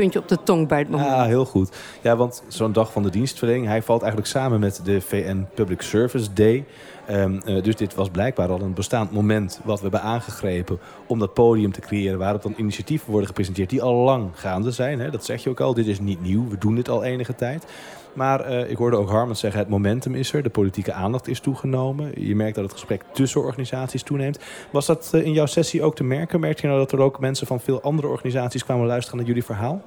puntje 0.00 0.18
op 0.18 0.28
de 0.28 0.42
tong 0.42 0.68
bij 0.68 0.78
het 0.78 0.88
moment. 0.88 1.10
Ja, 1.10 1.24
heel 1.24 1.44
goed. 1.44 1.76
Ja, 2.00 2.16
want 2.16 2.42
zo'n 2.48 2.72
dag 2.72 2.92
van 2.92 3.02
de 3.02 3.10
dienstverlening... 3.10 3.66
hij 3.66 3.82
valt 3.82 4.00
eigenlijk 4.02 4.30
samen 4.30 4.60
met 4.60 4.80
de 4.84 5.00
VN 5.00 5.46
Public 5.54 5.82
Service 5.82 6.32
Day... 6.32 6.64
Um, 7.10 7.40
uh, 7.44 7.62
dus 7.62 7.76
dit 7.76 7.94
was 7.94 8.08
blijkbaar 8.08 8.48
al 8.48 8.60
een 8.60 8.74
bestaand 8.74 9.10
moment 9.10 9.60
wat 9.64 9.76
we 9.76 9.82
hebben 9.82 10.02
aangegrepen 10.02 10.78
om 11.06 11.18
dat 11.18 11.34
podium 11.34 11.72
te 11.72 11.80
creëren 11.80 12.18
waarop 12.18 12.42
dan 12.42 12.54
initiatieven 12.56 13.10
worden 13.10 13.26
gepresenteerd 13.26 13.70
die 13.70 13.82
al 13.82 13.94
lang 13.94 14.30
gaande 14.34 14.70
zijn. 14.70 15.00
Hè? 15.00 15.10
Dat 15.10 15.24
zeg 15.24 15.42
je 15.42 15.50
ook 15.50 15.60
al, 15.60 15.74
dit 15.74 15.86
is 15.86 16.00
niet 16.00 16.22
nieuw, 16.22 16.48
we 16.48 16.58
doen 16.58 16.74
dit 16.74 16.88
al 16.88 17.04
enige 17.04 17.34
tijd. 17.34 17.64
Maar 18.12 18.50
uh, 18.50 18.70
ik 18.70 18.76
hoorde 18.76 18.96
ook 18.96 19.08
Harman 19.08 19.36
zeggen, 19.36 19.60
het 19.60 19.68
momentum 19.68 20.14
is 20.14 20.32
er, 20.32 20.42
de 20.42 20.50
politieke 20.50 20.92
aandacht 20.92 21.28
is 21.28 21.40
toegenomen. 21.40 22.26
Je 22.26 22.36
merkt 22.36 22.54
dat 22.54 22.64
het 22.64 22.72
gesprek 22.72 23.02
tussen 23.12 23.42
organisaties 23.42 24.02
toeneemt. 24.02 24.38
Was 24.70 24.86
dat 24.86 25.10
uh, 25.14 25.24
in 25.24 25.32
jouw 25.32 25.46
sessie 25.46 25.82
ook 25.82 25.94
te 25.94 26.04
merken? 26.04 26.40
Merkte 26.40 26.62
je 26.62 26.68
nou 26.68 26.80
dat 26.80 26.92
er 26.92 26.98
ook 26.98 27.20
mensen 27.20 27.46
van 27.46 27.60
veel 27.60 27.82
andere 27.82 28.08
organisaties 28.08 28.64
kwamen 28.64 28.86
luisteren 28.86 29.18
naar 29.18 29.26
jullie 29.26 29.44
verhaal? 29.44 29.82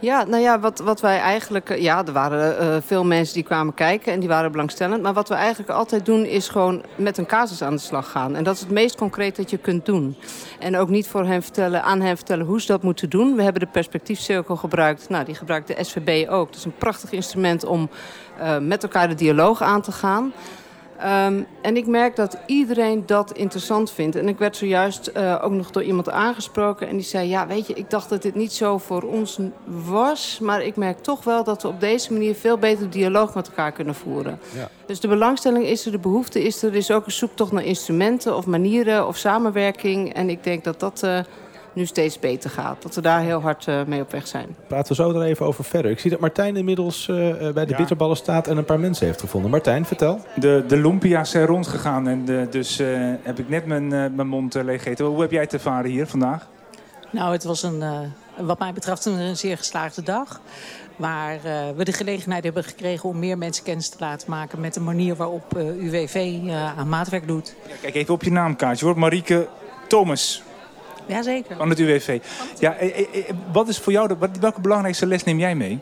Ja, 0.00 0.24
nou 0.24 0.42
ja, 0.42 0.60
wat, 0.60 0.78
wat 0.78 1.00
wij 1.00 1.18
eigenlijk... 1.18 1.78
Ja, 1.78 2.06
er 2.06 2.12
waren 2.12 2.62
uh, 2.62 2.76
veel 2.86 3.04
mensen 3.04 3.34
die 3.34 3.42
kwamen 3.42 3.74
kijken 3.74 4.12
en 4.12 4.20
die 4.20 4.28
waren 4.28 4.52
belangstellend. 4.52 5.02
Maar 5.02 5.12
wat 5.12 5.28
we 5.28 5.34
eigenlijk 5.34 5.70
altijd 5.70 6.06
doen 6.06 6.24
is 6.24 6.48
gewoon 6.48 6.82
met 6.96 7.18
een 7.18 7.26
casus 7.26 7.62
aan 7.62 7.74
de 7.74 7.80
slag 7.80 8.10
gaan. 8.10 8.36
En 8.36 8.44
dat 8.44 8.54
is 8.54 8.60
het 8.60 8.70
meest 8.70 8.96
concreet 8.96 9.36
dat 9.36 9.50
je 9.50 9.58
kunt 9.58 9.86
doen. 9.86 10.16
En 10.58 10.76
ook 10.76 10.88
niet 10.88 11.08
voor 11.08 11.24
hen 11.24 11.42
vertellen, 11.42 11.82
aan 11.82 12.00
hen 12.00 12.16
vertellen 12.16 12.46
hoe 12.46 12.60
ze 12.60 12.66
dat 12.66 12.82
moeten 12.82 13.10
doen. 13.10 13.36
We 13.36 13.42
hebben 13.42 13.60
de 13.60 13.68
perspectiefcirkel 13.72 14.56
gebruikt. 14.56 15.08
Nou, 15.08 15.24
die 15.24 15.34
gebruikt 15.34 15.66
de 15.66 15.84
SVB 15.84 16.30
ook. 16.30 16.46
Dat 16.46 16.56
is 16.56 16.64
een 16.64 16.78
prachtig 16.78 17.12
instrument 17.12 17.64
om 17.64 17.88
uh, 18.40 18.58
met 18.58 18.82
elkaar 18.82 19.08
de 19.08 19.14
dialoog 19.14 19.62
aan 19.62 19.82
te 19.82 19.92
gaan. 19.92 20.32
Um, 21.04 21.46
en 21.62 21.76
ik 21.76 21.86
merk 21.86 22.16
dat 22.16 22.38
iedereen 22.46 23.06
dat 23.06 23.32
interessant 23.32 23.90
vindt. 23.90 24.16
En 24.16 24.28
ik 24.28 24.38
werd 24.38 24.56
zojuist 24.56 25.10
uh, 25.16 25.38
ook 25.42 25.52
nog 25.52 25.70
door 25.70 25.82
iemand 25.82 26.10
aangesproken. 26.10 26.88
En 26.88 26.96
die 26.96 27.04
zei, 27.04 27.28
ja, 27.28 27.46
weet 27.46 27.66
je, 27.66 27.74
ik 27.74 27.90
dacht 27.90 28.08
dat 28.08 28.22
dit 28.22 28.34
niet 28.34 28.52
zo 28.52 28.78
voor 28.78 29.02
ons 29.02 29.38
was. 29.64 30.38
Maar 30.42 30.62
ik 30.62 30.76
merk 30.76 30.98
toch 30.98 31.24
wel 31.24 31.44
dat 31.44 31.62
we 31.62 31.68
op 31.68 31.80
deze 31.80 32.12
manier 32.12 32.34
veel 32.34 32.58
beter 32.58 32.90
dialoog 32.90 33.34
met 33.34 33.48
elkaar 33.48 33.72
kunnen 33.72 33.94
voeren. 33.94 34.38
Ja. 34.54 34.68
Dus 34.86 35.00
de 35.00 35.08
belangstelling 35.08 35.64
is 35.64 35.86
er, 35.86 35.92
de 35.92 35.98
behoefte 35.98 36.42
is 36.42 36.62
er. 36.62 36.68
Er 36.68 36.76
is 36.76 36.90
ook 36.90 37.06
een 37.06 37.12
zoektocht 37.12 37.52
naar 37.52 37.64
instrumenten 37.64 38.36
of 38.36 38.46
manieren 38.46 39.06
of 39.06 39.16
samenwerking. 39.16 40.14
En 40.14 40.30
ik 40.30 40.44
denk 40.44 40.64
dat 40.64 40.80
dat... 40.80 41.02
Uh, 41.04 41.18
nu 41.78 41.86
steeds 41.86 42.18
beter 42.18 42.50
gaat. 42.50 42.82
Dat 42.82 42.94
we 42.94 43.00
daar 43.00 43.20
heel 43.20 43.40
hard 43.40 43.66
uh, 43.66 43.84
mee 43.86 44.00
op 44.00 44.10
weg 44.10 44.26
zijn. 44.26 44.56
Praten 44.66 44.96
we 44.96 45.02
zo 45.02 45.10
er 45.10 45.22
even 45.22 45.46
over 45.46 45.64
verder. 45.64 45.90
Ik 45.90 45.98
zie 45.98 46.10
dat 46.10 46.20
Martijn 46.20 46.56
inmiddels 46.56 47.08
uh, 47.08 47.16
bij 47.38 47.64
de 47.64 47.70
ja. 47.70 47.76
bitterballen 47.76 48.16
staat 48.16 48.46
en 48.46 48.56
een 48.56 48.64
paar 48.64 48.80
mensen 48.80 49.06
heeft 49.06 49.20
gevonden. 49.20 49.50
Martijn, 49.50 49.84
vertel. 49.84 50.20
De, 50.34 50.64
de 50.68 50.76
lumpia's 50.76 51.30
zijn 51.30 51.46
rondgegaan 51.46 52.08
en 52.08 52.24
de, 52.24 52.46
dus 52.50 52.80
uh, 52.80 53.14
heb 53.22 53.38
ik 53.38 53.48
net 53.48 53.66
mijn, 53.66 53.88
mijn 53.88 54.28
mond 54.28 54.54
leeg 54.54 54.82
gegeten. 54.82 55.04
Hoe 55.04 55.20
heb 55.20 55.30
jij 55.30 55.42
het 55.42 55.52
ervaren 55.52 55.90
hier 55.90 56.06
vandaag? 56.06 56.48
Nou, 57.10 57.32
het 57.32 57.44
was 57.44 57.62
een, 57.62 57.82
wat 58.36 58.58
mij 58.58 58.72
betreft 58.72 59.04
een 59.04 59.36
zeer 59.36 59.56
geslaagde 59.56 60.02
dag. 60.02 60.40
Waar 60.98 61.34
uh, 61.34 61.42
we 61.76 61.84
de 61.84 61.92
gelegenheid 61.92 62.44
hebben 62.44 62.64
gekregen 62.64 63.08
om 63.08 63.18
meer 63.18 63.38
mensen 63.38 63.64
kennis 63.64 63.88
te 63.88 63.96
laten 64.00 64.30
maken... 64.30 64.60
met 64.60 64.74
de 64.74 64.80
manier 64.80 65.16
waarop 65.16 65.56
uh, 65.56 65.68
UWV 65.68 66.38
uh, 66.44 66.78
aan 66.78 66.88
maatwerk 66.88 67.26
doet. 67.26 67.54
Ja, 67.68 67.74
kijk 67.80 67.94
even 67.94 68.14
op 68.14 68.22
je 68.22 68.30
naamkaartje 68.30 68.86
hoor. 68.86 68.98
Marieke 68.98 69.48
Thomas. 69.88 70.42
Jazeker. 71.08 71.56
Van 71.56 71.68
het 71.68 71.78
UWV. 71.78 72.20
Ja, 72.58 72.76
wat 73.52 73.68
is 73.68 73.78
voor 73.78 73.92
jou 73.92 74.08
de, 74.08 74.16
welke 74.40 74.60
belangrijkste 74.60 75.06
les 75.06 75.24
neem 75.24 75.38
jij 75.38 75.54
mee? 75.54 75.80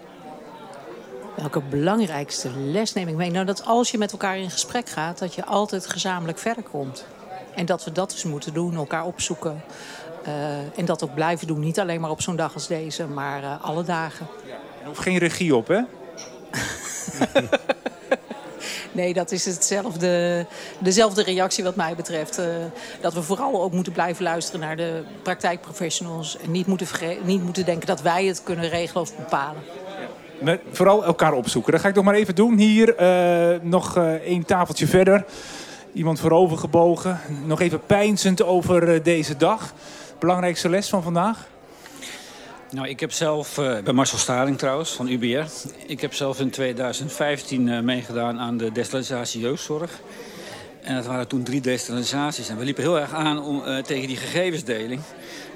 Welke 1.36 1.60
belangrijkste 1.60 2.50
les 2.56 2.92
neem 2.92 3.08
ik 3.08 3.14
mee? 3.14 3.30
Nou, 3.30 3.46
dat 3.46 3.64
als 3.64 3.90
je 3.90 3.98
met 3.98 4.12
elkaar 4.12 4.38
in 4.38 4.50
gesprek 4.50 4.88
gaat, 4.88 5.18
dat 5.18 5.34
je 5.34 5.44
altijd 5.44 5.86
gezamenlijk 5.86 6.38
verder 6.38 6.62
komt. 6.62 7.06
En 7.54 7.66
dat 7.66 7.84
we 7.84 7.92
dat 7.92 8.10
dus 8.10 8.24
moeten 8.24 8.54
doen, 8.54 8.74
elkaar 8.74 9.04
opzoeken. 9.04 9.62
Uh, 10.26 10.78
en 10.78 10.84
dat 10.84 11.04
ook 11.04 11.14
blijven 11.14 11.46
doen. 11.46 11.60
Niet 11.60 11.80
alleen 11.80 12.00
maar 12.00 12.10
op 12.10 12.22
zo'n 12.22 12.36
dag 12.36 12.54
als 12.54 12.66
deze, 12.66 13.06
maar 13.06 13.42
uh, 13.42 13.64
alle 13.64 13.82
dagen. 13.82 14.26
Ja. 14.46 14.52
Er 14.80 14.86
hoeft 14.86 15.00
geen 15.00 15.18
regie 15.18 15.56
op, 15.56 15.68
hè? 15.68 15.80
Nee, 18.96 19.14
dat 19.14 19.32
is 19.32 19.44
hetzelfde, 19.44 20.46
dezelfde 20.78 21.22
reactie 21.22 21.64
wat 21.64 21.76
mij 21.76 21.94
betreft. 21.94 22.38
Uh, 22.38 22.46
dat 23.00 23.14
we 23.14 23.22
vooral 23.22 23.62
ook 23.62 23.72
moeten 23.72 23.92
blijven 23.92 24.24
luisteren 24.24 24.60
naar 24.60 24.76
de 24.76 25.02
praktijkprofessionals. 25.22 26.38
En 26.38 26.50
niet 26.50 26.66
moeten, 26.66 26.86
niet 27.24 27.42
moeten 27.42 27.64
denken 27.64 27.86
dat 27.86 28.02
wij 28.02 28.24
het 28.24 28.42
kunnen 28.42 28.68
regelen 28.68 29.02
of 29.02 29.16
bepalen. 29.16 29.62
Met 30.40 30.60
vooral 30.70 31.04
elkaar 31.04 31.32
opzoeken. 31.32 31.72
Dat 31.72 31.80
ga 31.80 31.88
ik 31.88 31.94
nog 31.94 32.04
maar 32.04 32.14
even 32.14 32.34
doen. 32.34 32.58
Hier 32.58 33.00
uh, 33.00 33.60
nog 33.62 33.96
uh, 33.96 34.12
één 34.12 34.44
tafeltje 34.44 34.86
verder. 34.86 35.24
Iemand 35.92 36.20
voorover 36.20 36.58
gebogen. 36.58 37.20
Nog 37.44 37.60
even 37.60 37.80
pijnzend 37.86 38.42
over 38.42 39.02
deze 39.02 39.36
dag. 39.36 39.72
Belangrijkste 40.18 40.68
les 40.68 40.88
van 40.88 41.02
vandaag? 41.02 41.46
Nou, 42.76 42.88
ik 42.88 43.00
heb 43.00 43.12
zelf, 43.12 43.58
uh, 43.58 43.78
bij 43.78 43.92
Marcel 43.92 44.18
Staring 44.18 44.58
trouwens, 44.58 44.90
van 44.90 45.08
UBR. 45.08 45.44
Ik 45.86 46.00
heb 46.00 46.14
zelf 46.14 46.40
in 46.40 46.50
2015 46.50 47.66
uh, 47.66 47.80
meegedaan 47.80 48.38
aan 48.38 48.56
de 48.56 48.72
destellisatie 48.72 49.40
jeugdzorg. 49.40 50.00
En 50.82 50.94
dat 50.94 51.06
waren 51.06 51.28
toen 51.28 51.42
drie 51.42 51.60
destellisaties. 51.60 52.48
En 52.48 52.58
we 52.58 52.64
liepen 52.64 52.82
heel 52.82 53.00
erg 53.00 53.12
aan 53.12 53.42
om, 53.42 53.62
uh, 53.66 53.78
tegen 53.78 54.08
die 54.08 54.16
gegevensdeling. 54.16 55.00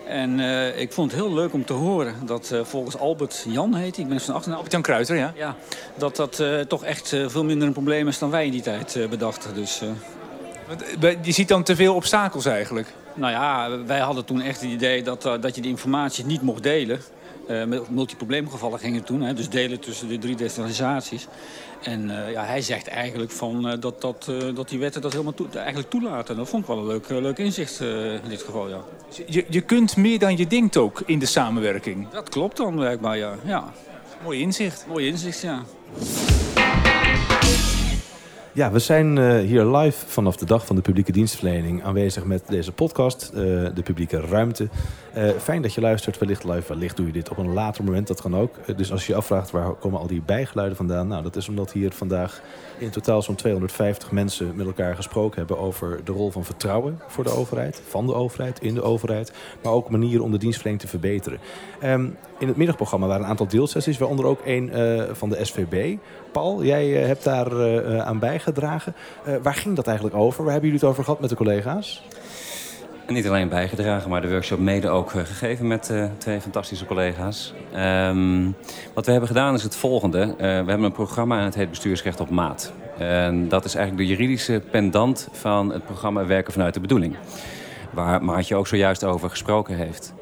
En 0.06 0.38
uh, 0.38 0.80
ik 0.80 0.92
vond 0.92 1.10
het 1.10 1.20
heel 1.20 1.32
leuk 1.34 1.52
om 1.52 1.64
te 1.64 1.72
horen 1.72 2.14
dat 2.26 2.50
uh, 2.52 2.64
volgens 2.64 2.98
Albert 2.98 3.44
Jan 3.48 3.74
heet 3.74 3.98
ik 3.98 4.08
ben 4.08 4.20
van 4.20 4.34
achternaam. 4.34 4.56
Albert 4.56 4.72
Jan 4.74 4.82
Kruiter, 4.82 5.16
ja. 5.16 5.32
Ja, 5.36 5.56
dat 5.96 6.16
dat 6.16 6.38
uh, 6.38 6.60
toch 6.60 6.84
echt 6.84 7.08
veel 7.08 7.44
minder 7.44 7.66
een 7.66 7.72
probleem 7.72 8.08
is 8.08 8.18
dan 8.18 8.30
wij 8.30 8.46
in 8.46 8.52
die 8.52 8.62
tijd 8.62 8.98
bedachten. 9.10 9.54
Dus 9.54 9.80
Je 11.22 11.32
ziet 11.32 11.48
dan 11.48 11.62
te 11.62 11.76
veel 11.76 11.94
obstakels 11.94 12.44
eigenlijk. 12.44 12.92
Nou 13.14 13.32
ja, 13.32 13.78
wij 13.86 13.98
hadden 13.98 14.24
toen 14.24 14.40
echt 14.40 14.60
het 14.60 14.70
idee 14.70 15.02
dat, 15.02 15.26
uh, 15.26 15.32
dat 15.40 15.54
je 15.54 15.60
die 15.60 15.70
informatie 15.70 16.24
niet 16.24 16.42
mocht 16.42 16.62
delen. 16.62 17.00
Uh, 17.48 17.62
multiprobleemgevallen 17.88 18.78
gingen 18.78 19.04
toen, 19.04 19.20
hè, 19.20 19.34
dus 19.34 19.48
delen 19.48 19.80
tussen 19.80 20.08
de 20.08 20.18
drie 20.18 20.36
decentralisaties. 20.36 21.26
En 21.82 22.04
uh, 22.08 22.30
ja, 22.32 22.44
hij 22.44 22.62
zegt 22.62 22.88
eigenlijk 22.88 23.30
van, 23.30 23.66
uh, 23.66 23.72
dat, 23.80 24.00
dat, 24.00 24.30
dat 24.54 24.68
die 24.68 24.78
wetten 24.78 25.00
dat 25.02 25.12
helemaal 25.12 25.34
toe, 25.34 25.46
eigenlijk 25.54 25.90
toelaten. 25.90 26.36
Dat 26.36 26.48
vond 26.48 26.62
ik 26.62 26.68
wel 26.68 26.78
een 26.78 26.86
leuk, 26.86 27.08
leuk 27.08 27.38
inzicht 27.38 27.80
in 27.80 28.28
dit 28.28 28.42
geval, 28.42 28.68
ja. 28.68 28.80
Je, 29.26 29.44
je 29.48 29.60
kunt 29.60 29.96
meer 29.96 30.18
dan 30.18 30.36
je 30.36 30.46
denkt 30.46 30.76
ook 30.76 31.02
in 31.06 31.18
de 31.18 31.26
samenwerking. 31.26 32.10
Dat 32.10 32.28
klopt 32.28 32.56
dan 32.56 32.74
blijkbaar, 32.74 33.16
ja. 33.16 33.34
ja. 33.44 33.72
Mooi 34.22 34.40
inzicht. 34.40 34.84
Mooi 34.88 35.06
inzicht, 35.06 35.40
ja. 35.40 35.62
Ja, 38.52 38.70
we 38.70 38.78
zijn 38.78 39.16
uh, 39.16 39.38
hier 39.38 39.64
live 39.64 40.06
vanaf 40.06 40.36
de 40.36 40.44
dag 40.44 40.66
van 40.66 40.76
de 40.76 40.82
publieke 40.82 41.12
dienstverlening 41.12 41.82
aanwezig 41.82 42.24
met 42.24 42.42
deze 42.48 42.72
podcast, 42.72 43.30
uh, 43.34 43.40
de 43.74 43.82
publieke 43.84 44.20
ruimte. 44.20 44.68
Uh, 45.16 45.28
fijn 45.28 45.62
dat 45.62 45.74
je 45.74 45.80
luistert, 45.80 46.18
wellicht 46.18 46.44
live, 46.44 46.68
wellicht 46.72 46.96
doe 46.96 47.06
je 47.06 47.12
dit 47.12 47.28
op 47.28 47.38
een 47.38 47.52
later 47.52 47.84
moment, 47.84 48.06
dat 48.06 48.20
kan 48.20 48.36
ook. 48.36 48.76
dus 48.76 48.92
als 48.92 49.06
je 49.06 49.12
je 49.12 49.18
afvraagt 49.18 49.50
waar 49.50 49.72
komen 49.72 50.00
al 50.00 50.06
die 50.06 50.22
bijgeluiden 50.22 50.76
vandaan, 50.76 51.08
nou 51.08 51.22
dat 51.22 51.36
is 51.36 51.48
omdat 51.48 51.72
hier 51.72 51.92
vandaag 51.92 52.42
in 52.78 52.90
totaal 52.90 53.22
zo'n 53.22 53.34
250 53.34 54.10
mensen 54.10 54.56
met 54.56 54.66
elkaar 54.66 54.94
gesproken 54.94 55.38
hebben 55.38 55.58
over 55.58 56.00
de 56.04 56.12
rol 56.12 56.30
van 56.30 56.44
vertrouwen 56.44 57.00
voor 57.06 57.24
de 57.24 57.30
overheid, 57.30 57.82
van 57.88 58.06
de 58.06 58.14
overheid, 58.14 58.60
in 58.60 58.74
de 58.74 58.82
overheid, 58.82 59.32
maar 59.62 59.72
ook 59.72 59.90
manieren 59.90 60.24
om 60.24 60.30
de 60.30 60.38
dienstverlening 60.38 60.82
te 60.82 60.88
verbeteren. 60.88 61.38
Um, 61.84 62.16
in 62.38 62.48
het 62.48 62.56
middagprogramma 62.56 63.06
waren 63.06 63.22
een 63.22 63.30
aantal 63.30 63.48
deelsessies, 63.48 63.98
waaronder 63.98 64.26
ook 64.26 64.40
een 64.44 64.70
van 65.12 65.28
de 65.28 65.44
SVB. 65.44 65.96
Paul, 66.32 66.64
jij 66.64 66.88
hebt 66.88 67.24
daar 67.24 67.50
aan 68.02 68.18
bijgedragen. 68.18 68.94
waar 69.42 69.54
ging 69.54 69.76
dat 69.76 69.86
eigenlijk 69.86 70.16
over? 70.16 70.44
Waar 70.44 70.52
hebben 70.52 70.70
jullie 70.70 70.84
het 70.84 70.92
over 70.92 71.04
gehad 71.04 71.20
met 71.20 71.30
de 71.30 71.36
collega's? 71.36 72.02
Niet 73.06 73.28
alleen 73.28 73.48
bijgedragen, 73.48 74.10
maar 74.10 74.20
de 74.20 74.30
workshop 74.30 74.58
mede 74.58 74.88
ook 74.88 75.10
gegeven 75.10 75.66
met 75.66 75.92
twee 76.18 76.40
fantastische 76.40 76.86
collega's. 76.86 77.54
Um, 77.76 78.56
wat 78.94 79.04
we 79.04 79.10
hebben 79.10 79.28
gedaan 79.28 79.54
is 79.54 79.62
het 79.62 79.76
volgende. 79.76 80.34
We 80.36 80.44
hebben 80.44 80.82
een 80.82 80.92
programma 80.92 81.38
en 81.38 81.44
het 81.44 81.54
heet 81.54 81.70
Bestuursrecht 81.70 82.20
op 82.20 82.30
Maat. 82.30 82.72
En 82.98 83.48
dat 83.48 83.64
is 83.64 83.74
eigenlijk 83.74 84.08
de 84.08 84.14
juridische 84.16 84.62
pendant 84.70 85.28
van 85.32 85.72
het 85.72 85.84
programma 85.84 86.26
Werken 86.26 86.52
vanuit 86.52 86.74
de 86.74 86.80
Bedoeling. 86.80 87.16
Waar 87.90 88.24
Maatje 88.24 88.56
ook 88.56 88.66
zojuist 88.66 89.04
over 89.04 89.30
gesproken 89.30 89.76
heeft. 89.76 90.14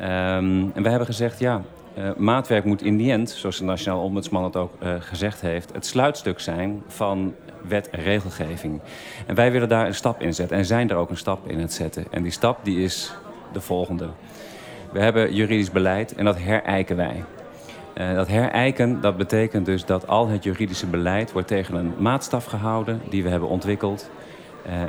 Um, 0.00 0.72
en 0.74 0.82
we 0.82 0.88
hebben 0.88 1.06
gezegd, 1.06 1.38
ja, 1.38 1.62
uh, 1.98 2.10
maatwerk 2.16 2.64
moet 2.64 2.82
in 2.82 2.96
die 2.96 3.12
end, 3.12 3.30
zoals 3.30 3.58
de 3.58 3.64
Nationaal 3.64 4.02
Ombudsman 4.02 4.44
het 4.44 4.56
ook 4.56 4.72
gezegd 4.98 5.40
heeft... 5.40 5.72
het 5.72 5.86
sluitstuk 5.86 6.40
zijn 6.40 6.82
van 6.86 7.34
wet 7.68 7.90
en 7.90 8.02
regelgeving. 8.02 8.80
En 9.26 9.34
wij 9.34 9.52
willen 9.52 9.68
daar 9.68 9.86
een 9.86 9.94
stap 9.94 10.20
in 10.22 10.34
zetten 10.34 10.56
en 10.56 10.64
zijn 10.64 10.90
er 10.90 10.96
ook 10.96 11.10
een 11.10 11.16
stap 11.16 11.50
in 11.50 11.58
het 11.58 11.72
zetten. 11.72 12.06
En 12.10 12.22
die 12.22 12.32
stap 12.32 12.64
die 12.64 12.82
is 12.82 13.12
de 13.52 13.60
volgende. 13.60 14.08
We 14.92 15.00
hebben 15.00 15.34
juridisch 15.34 15.70
beleid 15.70 16.14
en 16.14 16.24
dat 16.24 16.38
herijken 16.38 16.96
wij. 16.96 17.24
Uh, 17.94 18.14
dat 18.14 18.28
herijken 18.28 19.00
dat 19.00 19.16
betekent 19.16 19.66
dus 19.66 19.84
dat 19.84 20.06
al 20.06 20.28
het 20.28 20.44
juridische 20.44 20.86
beleid 20.86 21.32
wordt 21.32 21.48
tegen 21.48 21.74
een 21.74 21.92
maatstaf 21.98 22.44
gehouden 22.44 23.00
die 23.10 23.22
we 23.22 23.28
hebben 23.28 23.48
ontwikkeld. 23.48 24.10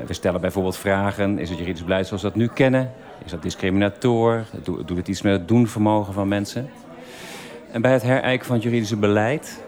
We 0.06 0.14
stellen 0.14 0.42
bijvoorbeeld 0.42 0.78
vragen: 0.78 1.40
is 1.40 1.50
het 1.50 1.58
juridisch 1.58 1.84
beleid 1.84 2.08
zoals 2.08 2.22
we 2.22 2.28
dat 2.28 2.38
nu 2.38 2.48
kennen? 2.48 2.92
Is 3.26 3.32
dat 3.32 3.42
discriminator? 3.42 4.44
Doet 4.64 4.98
het 4.98 5.08
iets 5.08 5.22
met 5.22 5.34
het 5.34 5.48
doenvermogen 5.48 6.14
van 6.14 6.28
mensen? 6.28 6.70
En 7.72 7.82
bij 7.82 7.92
het 7.92 8.04
herijken 8.04 8.46
van 8.46 8.56
het 8.56 8.64
juridische 8.64 8.96
beleid 8.96 9.64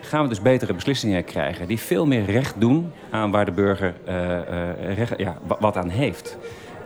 gaan 0.00 0.22
we 0.22 0.28
dus 0.28 0.42
betere 0.42 0.74
beslissingen 0.74 1.24
krijgen. 1.24 1.66
Die 1.66 1.78
veel 1.78 2.06
meer 2.06 2.24
recht 2.24 2.60
doen 2.60 2.92
aan 3.10 3.30
waar 3.30 3.44
de 3.44 3.52
burger 3.52 3.94
uh, 4.08 4.14
uh, 4.14 4.94
recht, 4.94 5.12
ja, 5.16 5.36
wat 5.58 5.76
aan 5.76 5.88
heeft. 5.88 6.38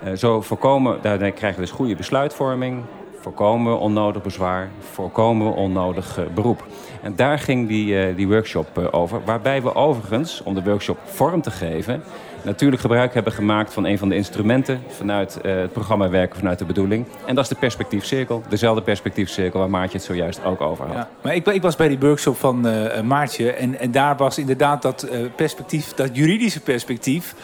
Uh, 0.05 0.13
zo 0.13 0.41
voorkomen, 0.41 0.99
daarmee 1.03 1.33
krijgen 1.33 1.61
we 1.61 1.67
dus 1.67 1.75
goede 1.75 1.97
besluitvorming. 1.97 2.83
Voorkomen 3.21 3.73
we 3.73 3.79
onnodig 3.79 4.23
bezwaar. 4.23 4.69
Voorkomen 4.93 5.47
we 5.47 5.53
onnodig 5.53 6.19
beroep. 6.35 6.67
En 7.03 7.17
daar 7.17 7.39
ging 7.39 7.69
die, 7.69 8.15
die 8.15 8.29
workshop 8.29 8.79
over. 8.79 9.21
Waarbij 9.25 9.63
we 9.63 9.75
overigens, 9.75 10.43
om 10.43 10.55
de 10.55 10.63
workshop 10.63 10.99
vorm 11.05 11.43
te 11.43 11.51
geven 11.51 12.03
natuurlijk 12.45 12.81
gebruik 12.81 13.15
hebben 13.15 13.33
gemaakt 13.33 13.73
van 13.73 13.85
een 13.85 13.99
van 13.99 14.09
de 14.09 14.15
instrumenten 14.15 14.83
vanuit 14.89 15.39
uh, 15.43 15.55
het 15.55 15.73
programma 15.73 16.09
Werken 16.09 16.39
vanuit 16.39 16.59
de 16.59 16.65
Bedoeling. 16.65 17.07
En 17.27 17.35
dat 17.35 17.45
is 17.45 17.51
de 17.51 17.57
perspectiefcirkel. 17.57 18.43
Dezelfde 18.49 18.83
perspectiefcirkel 18.83 19.61
waar 19.61 19.71
Maartje 19.71 19.97
het 19.97 20.07
zojuist 20.07 20.45
ook 20.45 20.61
over 20.61 20.87
had. 20.87 21.07
Maar 21.23 21.35
ik, 21.35 21.47
ik, 21.47 21.63
was 21.63 21.77
bij 21.77 21.89
die 21.89 21.99
workshop 21.99 22.37
van 22.37 22.67
uh, 22.67 23.01
Maartje 23.01 23.53
en, 23.53 23.79
en 23.79 23.91
daar 23.91 24.17
was 24.17 24.39
inderdaad 24.39 24.83
dat 24.83 25.09
uh, 25.13 25.19
perspectief, 25.37 25.93
dat 25.95 26.17
juridische 26.17 26.61
perspectief, 26.61 27.35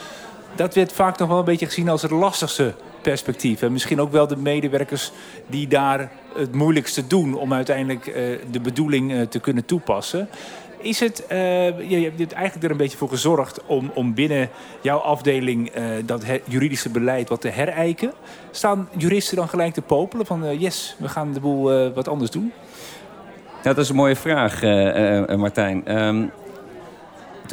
dat 0.55 0.75
werd 0.75 0.91
vaak 0.91 1.17
nog 1.17 1.29
wel 1.29 1.39
een 1.39 1.45
beetje 1.45 1.65
gezien 1.65 1.89
als 1.89 2.01
het 2.01 2.11
lastigste 2.11 2.73
perspectief. 3.01 3.61
En 3.61 3.71
misschien 3.71 4.01
ook 4.01 4.11
wel 4.11 4.27
de 4.27 4.37
medewerkers 4.37 5.11
die 5.47 5.67
daar 5.67 6.11
het 6.35 6.55
moeilijkste 6.55 7.07
doen 7.07 7.35
om 7.35 7.53
uiteindelijk 7.53 8.13
de 8.51 8.59
bedoeling 8.59 9.29
te 9.29 9.39
kunnen 9.39 9.65
toepassen. 9.65 10.29
Is 10.81 10.99
het, 10.99 11.23
uh, 11.31 11.37
je, 11.89 12.11
hebt 12.17 12.33
eigenlijk 12.33 12.65
er 12.65 12.71
een 12.71 12.77
beetje 12.77 12.97
voor 12.97 13.09
gezorgd 13.09 13.65
om, 13.65 13.91
om 13.93 14.13
binnen 14.13 14.49
jouw 14.81 14.97
afdeling 14.97 15.77
uh, 15.77 15.83
dat 16.05 16.23
juridische 16.45 16.89
beleid 16.89 17.29
wat 17.29 17.41
te 17.41 17.47
herijken. 17.47 18.11
Staan 18.51 18.89
juristen 18.97 19.37
dan 19.37 19.49
gelijk 19.49 19.73
te 19.73 19.81
popelen 19.81 20.25
van 20.25 20.45
uh, 20.45 20.61
yes, 20.61 20.95
we 20.99 21.09
gaan 21.09 21.33
de 21.33 21.39
boel 21.39 21.93
wat 21.93 22.07
anders 22.07 22.31
doen? 22.31 22.51
Ja, 23.63 23.73
dat 23.73 23.77
is 23.77 23.89
een 23.89 23.95
mooie 23.95 24.15
vraag, 24.15 24.61
Martijn. 25.37 25.97
Um, 25.97 26.31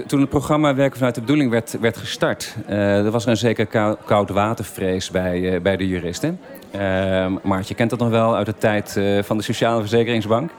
toen 0.06 0.20
het 0.20 0.28
programma 0.28 0.74
Werken 0.74 0.96
vanuit 0.96 1.14
de 1.14 1.20
Bedoeling 1.20 1.50
werd, 1.50 1.76
werd 1.80 1.96
gestart... 1.96 2.56
er 2.66 3.10
was 3.10 3.24
er 3.24 3.30
een 3.30 3.36
zeker 3.36 3.66
koud 4.04 4.30
watervrees 4.30 5.10
bij, 5.10 5.62
bij 5.62 5.76
de 5.76 5.88
juristen. 5.88 6.38
Uh, 6.74 7.26
Maartje 7.42 7.74
kent 7.74 7.90
dat 7.90 7.98
nog 7.98 8.08
wel 8.08 8.36
uit 8.36 8.46
de 8.46 8.54
tijd 8.58 8.96
uh, 8.98 9.22
van 9.22 9.36
de 9.36 9.42
Sociale 9.42 9.80
Verzekeringsbank. 9.80 10.50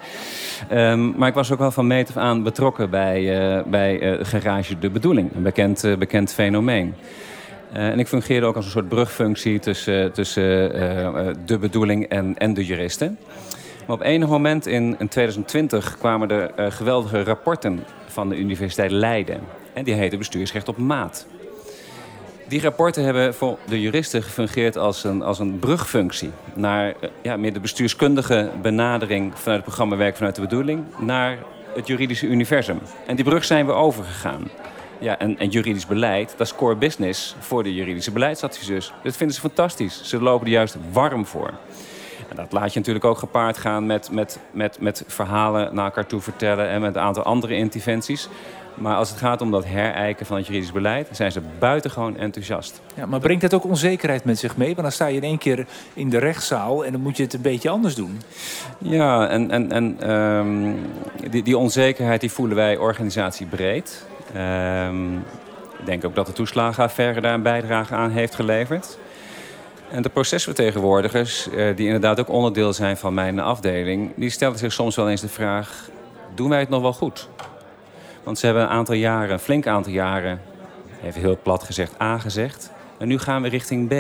Um, 0.71 1.13
maar 1.17 1.28
ik 1.28 1.34
was 1.34 1.52
ook 1.52 1.60
wel 1.60 1.71
van 1.71 1.88
meet 1.88 2.10
af 2.10 2.17
aan 2.17 2.43
betrokken 2.43 2.89
bij, 2.89 3.56
uh, 3.58 3.63
bij 3.63 4.17
Garage 4.21 4.80
De 4.80 4.89
Bedoeling. 4.89 5.36
Een 5.36 5.43
bekend, 5.43 5.95
bekend 5.99 6.34
fenomeen. 6.34 6.95
en 7.71 7.99
ik 7.99 8.08
fungeerde 8.08 8.45
ook 8.45 8.56
als 8.56 8.65
een 8.65 8.71
soort 8.71 8.89
brugfunctie 8.89 9.60
tussen, 9.60 10.12
tussen 10.12 10.43
de 11.45 11.58
bedoeling 11.60 12.08
en, 12.08 12.38
en 12.38 12.54
de 12.54 12.65
juristen. 12.65 13.17
Maar 13.88 13.95
op 13.95 14.04
enig 14.04 14.30
moment 14.30 14.67
in, 14.67 14.95
in 14.99 15.08
2020 15.08 15.97
kwamen 15.97 16.30
er 16.30 16.71
geweldige 16.71 17.23
rapporten 17.23 17.84
van 18.10 18.30
de 18.30 18.38
Universiteit 18.38 18.91
Leiden. 18.91 19.39
En 19.74 19.84
die 19.84 19.93
heten 19.93 20.17
Bestuursrecht 20.17 20.67
op 20.67 20.78
Maat. 20.78 21.28
Die 22.48 22.62
rapporten 22.62 23.04
hebben 23.04 23.34
voor 23.34 23.58
de 23.67 23.82
juristen 23.82 24.24
gefungeerd 24.24 24.78
als 24.78 25.04
een, 25.04 25.22
als 25.22 25.39
een 25.39 25.60
brugfunctie 25.60 26.32
naar 26.54 26.88
eh, 27.00 27.10
ja, 27.22 27.38
meer 27.38 27.54
de 27.54 27.60
bestuurskundige 27.60 28.52
benadering 28.62 29.32
vanuit 29.32 29.58
het 29.58 29.63
programma 29.63 29.95
Werk 29.95 30.15
vanuit 30.15 30.36
de 30.36 30.41
Bedoeling 30.41 30.84
naar 31.00 31.38
het 31.76 31.88
juridische 31.88 32.28
universum. 32.28 32.80
En 33.06 33.15
die 33.15 33.26
brug 33.26 33.45
zijn 33.45 33.65
we 33.65 33.72
overgegaan. 33.72 34.50
Ja, 35.00 35.19
en, 35.19 35.38
en 35.38 35.50
juridisch 35.50 35.86
beleid, 35.86 36.34
dat 36.38 36.48
is 36.48 36.56
core 36.56 36.76
business 36.76 37.36
voor 37.39 37.63
de 37.63 37.74
juridische 37.74 38.12
beleidsadviseurs. 38.12 38.93
Dat 39.04 39.17
vinden 39.17 39.36
ze 39.36 39.41
fantastisch. 39.41 40.02
Ze 40.04 40.22
lopen 40.22 40.45
er 40.45 40.54
juist 40.54 40.78
warm 40.91 41.26
voor. 41.26 41.54
En 42.30 42.36
dat 42.36 42.52
laat 42.52 42.74
je 42.74 42.80
natuurlijk 42.80 43.06
ook 43.06 43.18
gepaard 43.18 43.58
gaan 43.58 43.86
met, 43.86 44.12
met, 44.12 44.39
met, 44.52 44.78
met 44.80 45.04
verhalen 45.08 45.76
naar 45.76 45.86
elkaar 45.86 46.06
toe 46.06 46.22
vertellen 46.22 46.70
en 46.70 46.82
met 46.82 46.96
een 46.96 47.02
aantal 47.02 47.24
andere 47.24 47.56
interventies. 47.56 48.30
Maar 48.74 48.96
als 48.96 49.10
het 49.10 49.20
gaat 49.20 49.42
om 49.42 49.52
dat 49.52 49.65
herijken 49.65 50.26
van 50.26 50.38
het 50.38 50.48
juridisch 50.48 50.72
beleid, 50.72 51.08
zijn 51.12 51.32
ze 51.32 51.42
buitengewoon 51.60 52.18
enthousiast. 52.18 52.82
Ja, 52.96 53.06
maar 53.06 53.20
brengt 53.20 53.42
dat 53.42 53.54
ook 53.54 53.63
onzekerheid 53.63 54.24
met 54.24 54.39
zich 54.39 54.58
mee? 54.58 54.68
Want 54.68 54.82
dan 54.82 54.92
sta 54.92 55.06
je 55.06 55.15
in 55.15 55.24
één 55.24 55.38
keer 55.38 55.65
in 55.94 56.10
de 56.10 56.18
rechtszaal 56.18 56.86
en 56.86 56.92
dan 56.92 57.02
moet 57.02 57.18
je 57.18 57.24
het 57.24 57.34
een 57.34 57.42
beetje 57.42 57.70
anders 57.70 57.96
doen. 57.96 58.22
Ja, 58.78 59.28
en, 59.28 59.52
en, 59.52 59.72
en 59.72 60.12
um, 60.12 60.76
die, 61.30 61.44
die 61.44 61.58
onzekerheid 61.58 62.22
die 62.22 62.32
voelen 62.32 62.56
wij 62.56 62.78
organisatiebreed. 62.78 64.06
Um, 64.36 65.15
ik 65.80 65.86
denk 65.86 66.06
ook 66.06 66.15
dat 66.15 66.26
de 66.26 66.34
toeslagenaffaire 66.34 67.22
daar 67.22 67.34
een 67.34 67.42
bijdrage 67.42 67.96
aan 67.96 68.12
heeft 68.12 68.36
geleverd. 68.36 68.98
En 69.91 70.02
de 70.02 70.10
procesvertegenwoordigers, 70.10 71.47
uh, 71.47 71.75
die 71.75 71.86
inderdaad 71.86 72.19
ook 72.19 72.30
onderdeel 72.30 72.73
zijn 72.73 72.97
van 72.97 73.13
mijn 73.13 73.39
afdeling, 73.39 74.12
die 74.15 74.30
stellen 74.30 74.58
zich 74.58 74.73
soms 74.73 74.95
wel 74.95 75.10
eens 75.10 75.21
de 75.21 75.28
vraag: 75.28 75.89
doen 76.36 76.49
wij 76.49 76.60
het 76.60 76.69
nog 76.69 76.82
wel 76.82 76.93
goed? 76.93 77.30
Want 78.23 78.39
ze 78.39 78.45
hebben 78.45 78.63
een 78.63 78.69
aantal 78.69 78.95
jaren, 78.95 79.32
een 79.32 79.39
flink 79.39 79.67
aantal 79.67 79.91
jaren, 79.91 80.41
even 81.04 81.21
heel 81.21 81.38
plat 81.43 81.63
gezegd, 81.63 82.02
A 82.02 82.17
gezegd. 82.17 82.71
En 82.97 83.08
nu 83.08 83.19
gaan 83.19 83.41
we 83.41 83.49
richting 83.49 83.88
B. 83.88 83.93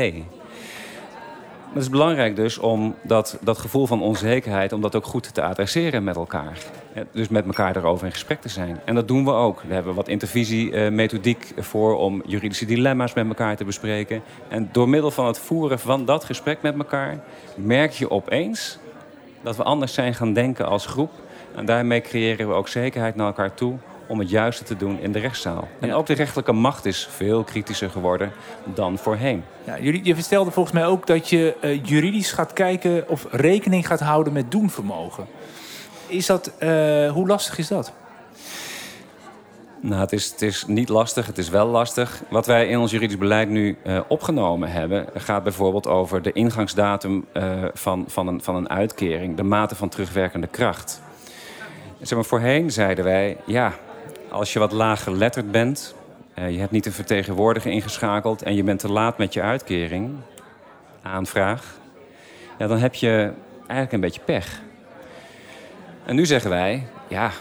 Het 1.73 1.81
is 1.81 1.89
belangrijk 1.89 2.35
dus 2.35 2.57
om 2.57 2.95
dat, 3.01 3.39
gevoel 3.43 3.85
van 3.85 4.01
onzekerheid... 4.01 4.73
om 4.73 4.81
dat 4.81 4.95
ook 4.95 5.05
goed 5.05 5.33
te 5.33 5.41
adresseren 5.41 6.03
met 6.03 6.15
elkaar. 6.15 6.57
Dus 7.11 7.27
met 7.27 7.45
elkaar 7.45 7.75
erover 7.75 8.05
in 8.05 8.11
gesprek 8.11 8.41
te 8.41 8.49
zijn. 8.49 8.79
En 8.85 8.95
dat 8.95 9.07
doen 9.07 9.25
we 9.25 9.31
ook. 9.31 9.61
We 9.67 9.73
hebben 9.73 9.93
wat 9.93 10.07
intervisiemethodiek 10.07 11.53
voor 11.57 11.97
om 11.97 12.21
juridische 12.25 12.65
dilemma's 12.65 13.13
met 13.13 13.27
elkaar 13.27 13.55
te 13.55 13.63
bespreken. 13.63 14.21
En 14.47 14.69
door 14.71 14.89
middel 14.89 15.11
van 15.11 15.25
het 15.25 15.39
voeren 15.39 15.79
van 15.79 16.05
dat 16.05 16.23
gesprek 16.23 16.61
met 16.61 16.77
elkaar... 16.77 17.19
merk 17.55 17.91
je 17.91 18.11
opeens 18.11 18.79
dat 19.41 19.55
we 19.55 19.63
anders 19.63 19.93
zijn 19.93 20.13
gaan 20.13 20.33
denken 20.33 20.65
als 20.65 20.85
groep. 20.85 21.11
En 21.55 21.65
daarmee 21.65 22.01
creëren 22.01 22.47
we 22.47 22.53
ook 22.53 22.67
zekerheid 22.67 23.15
naar 23.15 23.27
elkaar 23.27 23.53
toe 23.53 23.77
om 24.09 24.19
het 24.19 24.29
juiste 24.29 24.63
te 24.63 24.77
doen 24.77 24.99
in 24.99 25.11
de 25.11 25.19
rechtszaal. 25.19 25.67
En 25.79 25.93
ook 25.93 26.05
de 26.05 26.13
rechterlijke 26.13 26.51
macht 26.51 26.85
is 26.85 27.07
veel 27.11 27.43
kritischer 27.43 27.89
geworden 27.89 28.31
dan 28.63 28.97
voorheen. 28.97 29.43
Ja, 29.63 29.79
jullie, 29.79 30.05
je 30.05 30.15
vertelde 30.15 30.51
volgens 30.51 30.75
mij 30.75 30.85
ook 30.85 31.07
dat 31.07 31.29
je 31.29 31.55
uh, 31.61 31.83
juridisch 31.83 32.31
gaat 32.31 32.53
kijken 32.53 33.09
of 33.09 33.27
rekening 33.31 33.87
gaat 33.87 33.99
houden 33.99 34.33
met 34.33 34.51
doenvermogen. 34.51 35.25
Is 36.07 36.25
dat, 36.25 36.51
uh, 36.59 37.11
hoe 37.11 37.27
lastig 37.27 37.57
is 37.57 37.67
dat? 37.67 37.93
Nou, 39.81 40.01
het 40.01 40.11
is, 40.11 40.31
het 40.31 40.41
is 40.41 40.63
niet 40.67 40.89
lastig, 40.89 41.25
het 41.25 41.37
is 41.37 41.49
wel 41.49 41.67
lastig. 41.67 42.21
Wat 42.29 42.45
wij 42.45 42.67
in 42.67 42.79
ons 42.79 42.91
juridisch 42.91 43.17
beleid 43.17 43.49
nu 43.49 43.77
uh, 43.83 43.99
opgenomen 44.07 44.71
hebben... 44.71 45.05
gaat 45.13 45.43
bijvoorbeeld 45.43 45.87
over 45.87 46.21
de 46.21 46.31
ingangsdatum 46.31 47.25
uh, 47.33 47.63
van, 47.73 48.03
van, 48.07 48.27
een, 48.27 48.41
van 48.41 48.55
een 48.55 48.69
uitkering... 48.69 49.37
de 49.37 49.43
mate 49.43 49.75
van 49.75 49.89
terugwerkende 49.89 50.47
kracht. 50.47 51.01
Zeg 52.01 52.17
maar, 52.17 52.27
voorheen 52.27 52.71
zeiden 52.71 53.03
wij, 53.03 53.37
ja, 53.45 53.73
als 54.31 54.53
je 54.53 54.59
wat 54.59 54.71
laag 54.71 55.03
geletterd 55.03 55.51
bent... 55.51 55.95
Uh, 56.39 56.51
je 56.51 56.59
hebt 56.59 56.71
niet 56.71 56.85
een 56.85 56.91
vertegenwoordiger 56.91 57.71
ingeschakeld... 57.71 58.41
en 58.41 58.55
je 58.55 58.63
bent 58.63 58.79
te 58.79 58.91
laat 58.91 59.17
met 59.17 59.33
je 59.33 59.41
uitkering, 59.41 60.11
aanvraag... 61.01 61.77
Ja, 62.57 62.67
dan 62.67 62.77
heb 62.77 62.95
je 62.95 63.31
eigenlijk 63.57 63.91
een 63.91 63.99
beetje 63.99 64.21
pech. 64.25 64.61
En 66.05 66.15
nu 66.15 66.25
zeggen 66.25 66.49
wij, 66.49 66.87
ja, 67.07 67.31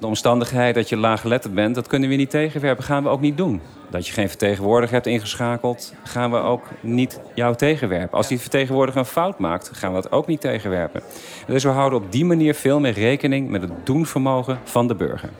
de 0.00 0.06
omstandigheid 0.06 0.74
dat 0.74 0.88
je 0.88 0.96
laaggeletterd 0.96 1.54
bent, 1.54 1.74
dat 1.74 1.86
kunnen 1.86 2.08
we 2.08 2.14
niet 2.14 2.30
tegenwerpen. 2.30 2.84
Gaan 2.84 3.02
we 3.02 3.08
ook 3.08 3.20
niet 3.20 3.36
doen. 3.36 3.60
Dat 3.90 4.06
je 4.06 4.12
geen 4.12 4.28
vertegenwoordiger 4.28 4.94
hebt 4.94 5.06
ingeschakeld, 5.06 5.94
gaan 6.04 6.30
we 6.30 6.36
ook 6.36 6.64
niet 6.80 7.20
jou 7.34 7.56
tegenwerpen. 7.56 8.16
Als 8.16 8.28
die 8.28 8.40
vertegenwoordiger 8.40 9.00
een 9.00 9.06
fout 9.06 9.38
maakt, 9.38 9.70
gaan 9.72 9.94
we 9.94 10.02
dat 10.02 10.12
ook 10.12 10.26
niet 10.26 10.40
tegenwerpen. 10.40 11.02
Dus 11.46 11.64
we 11.64 11.70
houden 11.70 11.98
op 11.98 12.12
die 12.12 12.24
manier 12.24 12.54
veel 12.54 12.80
meer 12.80 12.92
rekening 12.92 13.48
met 13.48 13.62
het 13.62 13.72
doenvermogen 13.84 14.58
van 14.64 14.88
de 14.88 14.94
burger. 14.94 15.30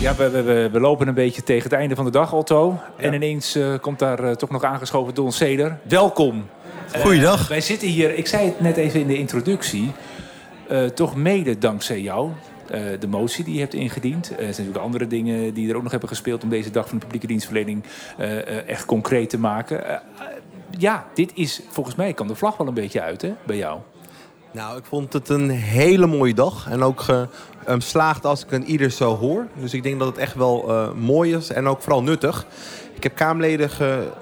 Ja, 0.00 0.14
we, 0.14 0.30
we, 0.30 0.68
we, 0.72 0.80
lopen 0.80 1.08
een 1.08 1.14
beetje 1.14 1.42
tegen 1.42 1.62
het 1.62 1.72
einde 1.72 1.94
van 1.94 2.04
de 2.04 2.10
dag, 2.10 2.32
Otto. 2.32 2.78
Ja. 2.98 3.04
En 3.04 3.12
ineens 3.12 3.56
uh, 3.56 3.74
komt 3.80 3.98
daar 3.98 4.24
uh, 4.24 4.30
toch 4.30 4.50
nog 4.50 4.64
aangeschoven 4.64 5.14
Don 5.14 5.32
Seder. 5.32 5.78
Welkom. 5.82 6.46
Goeiedag. 6.98 7.42
Uh, 7.42 7.48
wij 7.48 7.60
zitten 7.60 7.88
hier, 7.88 8.14
ik 8.14 8.26
zei 8.26 8.44
het 8.44 8.60
net 8.60 8.76
even 8.76 9.00
in 9.00 9.06
de 9.06 9.18
introductie... 9.18 9.92
Toch 10.94 11.16
mede 11.16 11.58
dankzij 11.58 12.00
jou. 12.00 12.30
De 13.00 13.06
motie 13.08 13.44
die 13.44 13.54
je 13.54 13.60
hebt 13.60 13.74
ingediend. 13.74 14.30
Er 14.30 14.36
zijn 14.36 14.48
natuurlijk 14.48 14.84
andere 14.84 15.06
dingen 15.06 15.54
die 15.54 15.70
er 15.70 15.76
ook 15.76 15.82
nog 15.82 15.90
hebben 15.90 16.08
gespeeld 16.08 16.42
om 16.42 16.48
deze 16.48 16.70
dag 16.70 16.88
van 16.88 16.98
de 16.98 17.02
publieke 17.02 17.26
dienstverlening 17.26 17.84
echt 18.66 18.84
concreet 18.84 19.30
te 19.30 19.38
maken. 19.38 20.02
ja, 20.78 21.06
dit 21.14 21.32
is 21.34 21.60
volgens 21.68 21.96
mij 21.96 22.12
kan 22.12 22.26
de 22.26 22.34
vlag 22.34 22.56
wel 22.56 22.66
een 22.66 22.74
beetje 22.74 23.00
uit 23.00 23.22
hè, 23.22 23.32
bij 23.46 23.56
jou. 23.56 23.80
Nou, 24.52 24.78
ik 24.78 24.84
vond 24.84 25.12
het 25.12 25.28
een 25.28 25.50
hele 25.50 26.06
mooie 26.06 26.34
dag. 26.34 26.68
En 26.70 26.82
ook 26.82 27.04
geslaagd 27.66 28.24
als 28.24 28.44
ik 28.44 28.52
een 28.52 28.64
ieder 28.64 28.90
zo 28.90 29.16
hoor. 29.16 29.46
Dus 29.54 29.74
ik 29.74 29.82
denk 29.82 29.98
dat 29.98 30.08
het 30.08 30.18
echt 30.18 30.34
wel 30.34 30.92
mooi 30.96 31.36
is 31.36 31.50
en 31.50 31.66
ook 31.66 31.82
vooral 31.82 32.02
nuttig. 32.02 32.46
Ik 32.94 33.02
heb 33.02 33.14
Kamerleden 33.14 33.70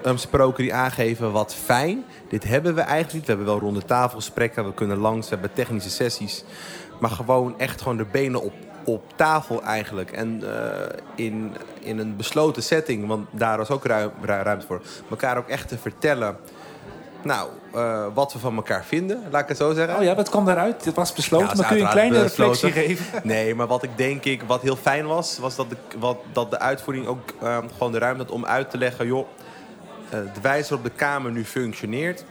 gesproken 0.03 0.63
die 0.63 0.73
aangeven 0.73 1.31
wat 1.31 1.55
fijn. 1.55 2.05
Dit 2.29 2.43
hebben 2.43 2.75
we 2.75 2.81
eigenlijk 2.81 3.13
niet. 3.13 3.21
We 3.21 3.27
hebben 3.27 3.45
wel 3.45 3.59
ronde 3.59 3.85
tafelgesprekken. 3.85 4.65
We 4.65 4.73
kunnen 4.73 4.97
langs, 4.97 5.29
we 5.29 5.33
hebben 5.33 5.53
technische 5.53 5.89
sessies. 5.89 6.43
Maar 6.99 7.09
gewoon 7.09 7.59
echt 7.59 7.81
gewoon 7.81 7.97
de 7.97 8.05
benen 8.11 8.41
op, 8.41 8.53
op 8.83 9.03
tafel 9.15 9.63
eigenlijk. 9.63 10.11
En 10.11 10.41
uh, 10.43 10.49
in, 11.15 11.55
in 11.79 11.99
een 11.99 12.15
besloten 12.15 12.63
setting, 12.63 13.07
want 13.07 13.27
daar 13.31 13.57
was 13.57 13.69
ook 13.69 13.85
ruim, 13.85 14.11
ruimte 14.21 14.65
voor. 14.65 14.81
Elkaar 15.09 15.37
ook 15.37 15.47
echt 15.47 15.67
te 15.67 15.77
vertellen... 15.77 16.37
Nou, 17.21 17.49
uh, 17.75 18.05
wat 18.13 18.33
we 18.33 18.39
van 18.39 18.55
elkaar 18.55 18.85
vinden, 18.85 19.23
laat 19.31 19.41
ik 19.41 19.47
het 19.47 19.57
zo 19.57 19.73
zeggen. 19.73 19.97
Oh 19.97 20.03
ja, 20.03 20.15
wat 20.15 20.29
kwam 20.29 20.45
daaruit? 20.45 20.85
Het 20.85 20.95
was 20.95 21.13
besloten, 21.13 21.47
ja, 21.47 21.53
maar 21.55 21.67
kun 21.67 21.77
je 21.77 21.83
een 21.83 21.89
kleine 21.89 22.23
besloten. 22.23 22.69
reflectie 22.69 22.95
geven? 22.95 23.21
Nee, 23.33 23.55
maar 23.55 23.67
wat 23.67 23.83
ik 23.83 23.97
denk 23.97 24.23
ik, 24.23 24.41
wat 24.41 24.61
heel 24.61 24.75
fijn 24.75 25.07
was, 25.07 25.37
was 25.37 25.55
dat 25.55 25.69
de, 25.69 25.77
wat, 25.99 26.17
dat 26.33 26.51
de 26.51 26.59
uitvoering 26.59 27.07
ook 27.07 27.33
uh, 27.43 27.57
gewoon 27.73 27.91
de 27.91 27.97
ruimte 27.97 28.23
had 28.23 28.31
om 28.31 28.45
uit 28.45 28.69
te 28.69 28.77
leggen, 28.77 29.05
joh, 29.07 29.27
uh, 30.05 30.11
de 30.11 30.41
wijze 30.41 30.69
waarop 30.69 30.91
de 30.91 30.95
Kamer 30.97 31.31
nu 31.31 31.45
functioneert, 31.45 32.25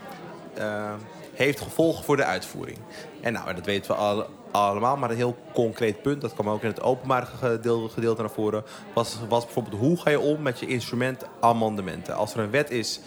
heeft 1.33 1.61
gevolgen 1.61 2.03
voor 2.03 2.15
de 2.17 2.23
uitvoering. 2.23 2.77
En 3.21 3.33
nou, 3.33 3.53
dat 3.53 3.65
weten 3.65 3.91
we 3.91 3.97
al, 3.97 4.25
allemaal, 4.51 4.97
maar 4.97 5.09
een 5.09 5.15
heel 5.15 5.37
concreet 5.53 6.01
punt, 6.01 6.21
dat 6.21 6.33
kwam 6.33 6.49
ook 6.49 6.61
in 6.61 6.69
het 6.69 6.81
openbare 6.81 7.25
gedeelte, 7.25 7.93
gedeelte 7.93 8.21
naar 8.21 8.31
voren, 8.31 8.63
was, 8.93 9.17
was 9.29 9.43
bijvoorbeeld 9.43 9.81
hoe 9.81 9.97
ga 9.97 10.09
je 10.09 10.19
om 10.19 10.41
met 10.41 10.59
je 10.59 10.65
instrument 10.65 11.23
amendementen. 11.39 12.15
Als 12.15 12.33
er 12.33 12.39
een 12.39 12.51
wet 12.51 12.71
is 12.71 12.99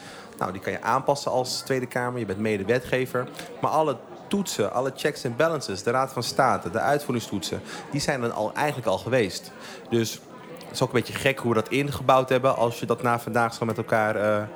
nou, 0.43 0.55
die 0.55 0.63
kan 0.63 0.73
je 0.73 0.83
aanpassen 0.83 1.31
als 1.31 1.61
Tweede 1.61 1.87
Kamer. 1.87 2.19
Je 2.19 2.27
bent 2.27 2.39
mede-wetgever. 2.39 3.29
Maar 3.61 3.71
alle 3.71 3.97
toetsen, 4.29 4.73
alle 4.73 4.93
checks 4.97 5.25
en 5.25 5.37
balances, 5.37 5.83
de 5.83 5.91
Raad 5.91 6.13
van 6.13 6.23
State, 6.23 6.71
de 6.71 6.79
uitvoeringstoetsen, 6.79 7.61
die 7.91 8.01
zijn 8.01 8.21
dan 8.21 8.33
al, 8.33 8.53
eigenlijk 8.55 8.87
al 8.87 8.99
geweest. 8.99 9.53
Dus 9.91 10.21
het 10.59 10.71
is 10.71 10.83
ook 10.83 10.89
een 10.89 10.95
beetje 10.95 11.13
gek 11.13 11.39
hoe 11.39 11.55
we 11.55 11.61
dat 11.61 11.69
ingebouwd 11.69 12.29
hebben 12.29 12.57
als 12.57 12.81
je 12.81 12.87
dat 12.87 13.03
na 13.03 13.19
vandaag 13.19 13.55
zo 13.55 13.65
met 13.65 13.77
elkaar 13.77 14.47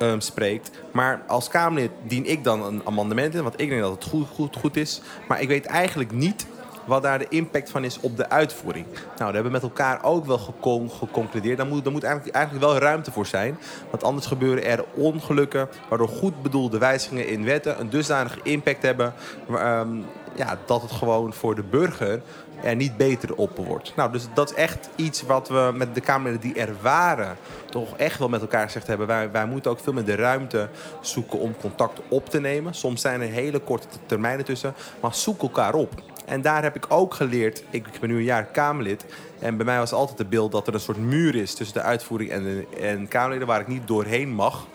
uh, 0.00 0.14
spreekt. 0.18 0.70
Maar 0.92 1.22
als 1.26 1.48
Kamerlid 1.48 1.90
dien 2.06 2.26
ik 2.26 2.44
dan 2.44 2.64
een 2.64 2.82
amendement 2.84 3.34
in, 3.34 3.42
want 3.42 3.60
ik 3.60 3.68
denk 3.68 3.80
dat 3.80 3.94
het 3.94 4.04
goed, 4.04 4.28
goed, 4.34 4.56
goed 4.56 4.76
is. 4.76 5.00
Maar 5.28 5.40
ik 5.40 5.48
weet 5.48 5.66
eigenlijk 5.66 6.12
niet 6.12 6.46
wat 6.86 7.02
daar 7.02 7.18
de 7.18 7.26
impact 7.28 7.70
van 7.70 7.84
is 7.84 8.00
op 8.00 8.16
de 8.16 8.28
uitvoering. 8.28 8.86
Nou, 8.94 9.02
daar 9.16 9.32
hebben 9.32 9.44
we 9.44 9.50
met 9.50 9.62
elkaar 9.62 10.04
ook 10.04 10.26
wel 10.26 10.38
gecon 10.38 10.90
geconcludeerd. 10.90 11.56
Daar 11.56 11.66
moet, 11.66 11.84
daar 11.84 11.92
eigenlijk, 11.92 12.34
eigenlijk 12.34 12.64
wel 12.64 12.78
ruimte 12.78 13.12
voor 13.12 13.26
zijn. 13.26 13.58
Want 13.90 14.04
anders 14.04 14.26
gebeuren 14.26 14.64
er 14.64 14.84
ongelukken... 14.94 15.68
waardoor 15.88 16.08
goed 16.08 16.42
bedoelde 16.42 16.78
wijzigingen 16.78 17.28
in 17.28 17.44
wetten... 17.44 17.80
een 17.80 17.90
dusdanige 17.90 18.38
impact 18.42 18.82
hebben... 18.82 19.14
Um, 19.50 20.04
ja, 20.36 20.58
dat 20.66 20.82
het 20.82 20.90
gewoon 20.90 21.32
voor 21.32 21.54
de 21.54 21.62
burger 21.62 22.22
er 22.62 22.76
niet 22.76 22.96
beter 22.96 23.34
op 23.34 23.56
wordt. 23.56 23.92
Nou, 23.96 24.12
dus 24.12 24.26
dat 24.34 24.50
is 24.50 24.56
echt 24.56 24.88
iets 24.96 25.22
wat 25.22 25.48
we 25.48 25.70
met 25.74 25.94
de 25.94 26.00
Kamerleden 26.00 26.40
die 26.40 26.54
er 26.54 26.74
waren... 26.80 27.36
toch 27.70 27.96
echt 27.96 28.18
wel 28.18 28.28
met 28.28 28.40
elkaar 28.40 28.64
gezegd 28.64 28.86
hebben. 28.86 29.06
Wij, 29.06 29.30
wij 29.30 29.46
moeten 29.46 29.70
ook 29.70 29.80
veel 29.80 29.92
meer 29.92 30.04
de 30.04 30.14
ruimte 30.14 30.68
zoeken 31.00 31.38
om 31.38 31.56
contact 31.60 32.00
op 32.08 32.28
te 32.28 32.40
nemen. 32.40 32.74
Soms 32.74 33.00
zijn 33.00 33.20
er 33.20 33.28
hele 33.28 33.58
korte 33.58 33.86
termijnen 34.06 34.44
tussen. 34.44 34.74
Maar 35.00 35.14
zoek 35.14 35.42
elkaar 35.42 35.74
op. 35.74 36.02
En 36.26 36.42
daar 36.42 36.62
heb 36.62 36.76
ik 36.76 36.84
ook 36.88 37.14
geleerd. 37.14 37.62
Ik 37.70 37.86
ben 38.00 38.08
nu 38.08 38.16
een 38.16 38.22
jaar 38.22 38.44
Kamerlid. 38.44 39.04
En 39.38 39.56
bij 39.56 39.66
mij 39.66 39.78
was 39.78 39.92
altijd 39.92 40.18
het 40.18 40.28
beeld 40.28 40.52
dat 40.52 40.66
er 40.66 40.74
een 40.74 40.80
soort 40.80 40.98
muur 40.98 41.34
is 41.34 41.54
tussen 41.54 41.76
de 41.76 41.82
uitvoering 41.82 42.30
en, 42.30 42.42
de, 42.42 42.66
en 42.80 43.08
Kamerleden 43.08 43.46
waar 43.46 43.60
ik 43.60 43.68
niet 43.68 43.86
doorheen 43.86 44.34
mag. 44.34 44.66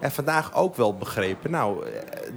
En 0.00 0.12
vandaag 0.12 0.54
ook 0.54 0.76
wel 0.76 0.96
begrepen, 0.96 1.50
nou, 1.50 1.84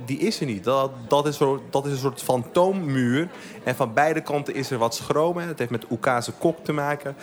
die 0.05 0.17
is 0.17 0.39
er 0.39 0.45
niet. 0.45 0.63
Dat, 0.63 0.91
dat, 1.07 1.27
is, 1.27 1.37
dat 1.69 1.85
is 1.85 1.91
een 1.91 1.97
soort 1.97 2.23
fantoommuur. 2.23 3.29
En 3.63 3.75
van 3.75 3.93
beide 3.93 4.21
kanten 4.21 4.53
is 4.53 4.71
er 4.71 4.77
wat 4.77 4.95
schroom. 4.95 5.37
Het 5.37 5.59
heeft 5.59 5.71
met 5.71 5.85
Oekase 5.91 6.31
kok 6.31 6.63
te 6.63 6.73
maken. 6.73 7.15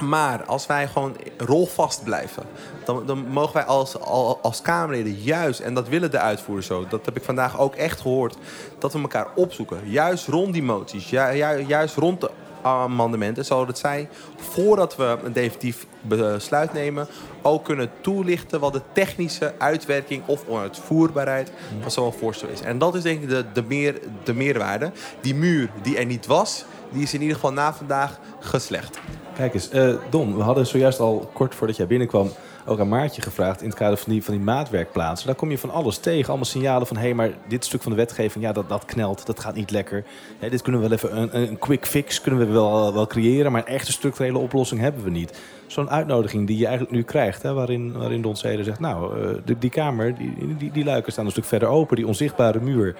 Maar 0.00 0.44
als 0.44 0.66
wij 0.66 0.88
gewoon 0.88 1.16
rolvast 1.38 2.04
blijven, 2.04 2.42
dan, 2.84 3.06
dan 3.06 3.28
mogen 3.28 3.52
wij 3.52 3.64
als, 3.64 4.00
als 4.42 4.62
Kamerleden 4.62 5.14
juist, 5.14 5.60
en 5.60 5.74
dat 5.74 5.88
willen 5.88 6.10
de 6.10 6.18
uitvoerders 6.18 6.66
zo, 6.66 6.86
dat 6.88 7.04
heb 7.04 7.16
ik 7.16 7.22
vandaag 7.22 7.58
ook 7.58 7.74
echt 7.74 8.00
gehoord, 8.00 8.36
dat 8.78 8.92
we 8.92 9.00
elkaar 9.00 9.28
opzoeken. 9.34 9.80
Juist 9.84 10.26
rond 10.26 10.52
die 10.52 10.62
moties, 10.62 11.10
ju, 11.10 11.36
ju, 11.36 11.64
juist 11.66 11.96
rond 11.96 12.20
de 12.20 12.30
amendementen, 12.62 13.44
zodat 13.44 13.78
zij, 13.78 14.08
voordat 14.36 14.96
we 14.96 15.18
een 15.24 15.32
definitief 15.32 15.86
besluit 16.00 16.72
nemen, 16.72 17.06
ook 17.42 17.64
kunnen 17.64 17.90
toelichten 18.00 18.60
wat 18.60 18.72
de 18.72 18.82
technische 18.92 19.54
uitwerking 19.58 20.22
of 20.26 20.44
onuitvoerbaarheid 20.48 21.52
van 21.80 21.90
zo'n 21.90 22.12
voorstel 22.12 22.48
is. 22.48 22.60
En 22.60 22.78
dat 22.78 22.94
is 22.94 23.02
denk 23.02 23.22
ik 23.22 23.28
de, 23.28 23.44
de, 23.52 23.62
meer, 23.62 24.00
de 24.24 24.34
meerwaarde. 24.34 24.92
Die 25.20 25.34
muur 25.34 25.70
die 25.82 25.96
er 25.96 26.06
niet 26.06 26.26
was, 26.26 26.64
die 26.90 27.02
is 27.02 27.14
in 27.14 27.20
ieder 27.20 27.34
geval 27.34 27.52
na 27.52 27.74
vandaag 27.74 28.18
geslecht. 28.40 28.98
Kijk 29.40 29.54
eens, 29.54 29.74
uh, 29.74 29.94
Don, 30.10 30.36
we 30.36 30.42
hadden 30.42 30.66
zojuist 30.66 31.00
al 31.00 31.30
kort 31.32 31.54
voordat 31.54 31.76
jij 31.76 31.86
binnenkwam 31.86 32.30
ook 32.66 32.80
aan 32.80 32.88
Maartje 32.88 33.22
gevraagd 33.22 33.62
in 33.62 33.68
het 33.68 33.78
kader 33.78 33.98
van 33.98 34.12
die, 34.12 34.24
van 34.24 34.34
die 34.34 34.42
maatwerkplaatsen. 34.42 35.26
Daar 35.26 35.36
kom 35.36 35.50
je 35.50 35.58
van 35.58 35.70
alles 35.70 35.98
tegen. 35.98 36.28
Allemaal 36.28 36.44
signalen 36.44 36.86
van 36.86 36.96
hé, 36.96 37.02
hey, 37.02 37.14
maar 37.14 37.30
dit 37.48 37.64
stuk 37.64 37.82
van 37.82 37.92
de 37.92 37.98
wetgeving, 37.98 38.44
ja, 38.44 38.52
dat, 38.52 38.68
dat 38.68 38.84
knelt, 38.84 39.26
dat 39.26 39.40
gaat 39.40 39.54
niet 39.54 39.70
lekker. 39.70 40.04
Dit 40.50 40.62
kunnen 40.62 40.80
we 40.80 40.88
wel 40.88 40.96
even 40.96 41.16
een, 41.16 41.36
een 41.36 41.58
quick 41.58 41.86
fix 41.86 42.20
kunnen 42.20 42.46
we 42.46 42.52
wel, 42.52 42.94
wel 42.94 43.06
creëren, 43.06 43.52
maar 43.52 43.60
een 43.60 43.74
echte 43.74 43.92
structurele 43.92 44.38
oplossing 44.38 44.80
hebben 44.80 45.04
we 45.04 45.10
niet. 45.10 45.40
Zo'n 45.66 45.90
uitnodiging 45.90 46.46
die 46.46 46.58
je 46.58 46.66
eigenlijk 46.66 46.94
nu 46.94 47.02
krijgt, 47.02 47.42
hè, 47.42 47.52
waarin, 47.52 47.92
waarin 47.92 48.22
Don 48.22 48.36
Zeder 48.36 48.64
zegt, 48.64 48.80
nou, 48.80 49.20
uh, 49.20 49.56
die, 49.58 49.70
kamer, 49.70 50.14
die, 50.14 50.56
die, 50.58 50.70
die 50.70 50.84
luiken 50.84 51.12
staan 51.12 51.24
een 51.24 51.30
stuk 51.30 51.44
verder 51.44 51.68
open, 51.68 51.96
die 51.96 52.06
onzichtbare 52.06 52.60
muur, 52.60 52.96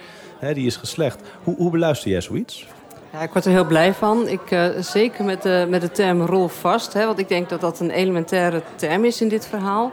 die 0.53 0.65
is 0.65 0.75
geslecht. 0.75 1.21
Hoe, 1.43 1.55
hoe 1.55 1.71
beluister 1.71 2.11
jij 2.11 2.21
zoiets? 2.21 2.67
Ja, 3.13 3.19
ik 3.19 3.31
word 3.31 3.45
er 3.45 3.51
heel 3.51 3.65
blij 3.65 3.93
van. 3.93 4.27
Ik, 4.27 4.51
uh, 4.51 4.65
zeker 4.79 5.23
met 5.23 5.41
de, 5.41 5.65
met 5.69 5.81
de 5.81 5.91
term 5.91 6.21
rol 6.21 6.47
vast. 6.47 6.93
Hè, 6.93 7.05
want 7.05 7.19
ik 7.19 7.27
denk 7.27 7.49
dat 7.49 7.61
dat 7.61 7.79
een 7.79 7.89
elementaire 7.89 8.61
term 8.75 9.05
is 9.05 9.21
in 9.21 9.27
dit 9.27 9.47
verhaal. 9.47 9.91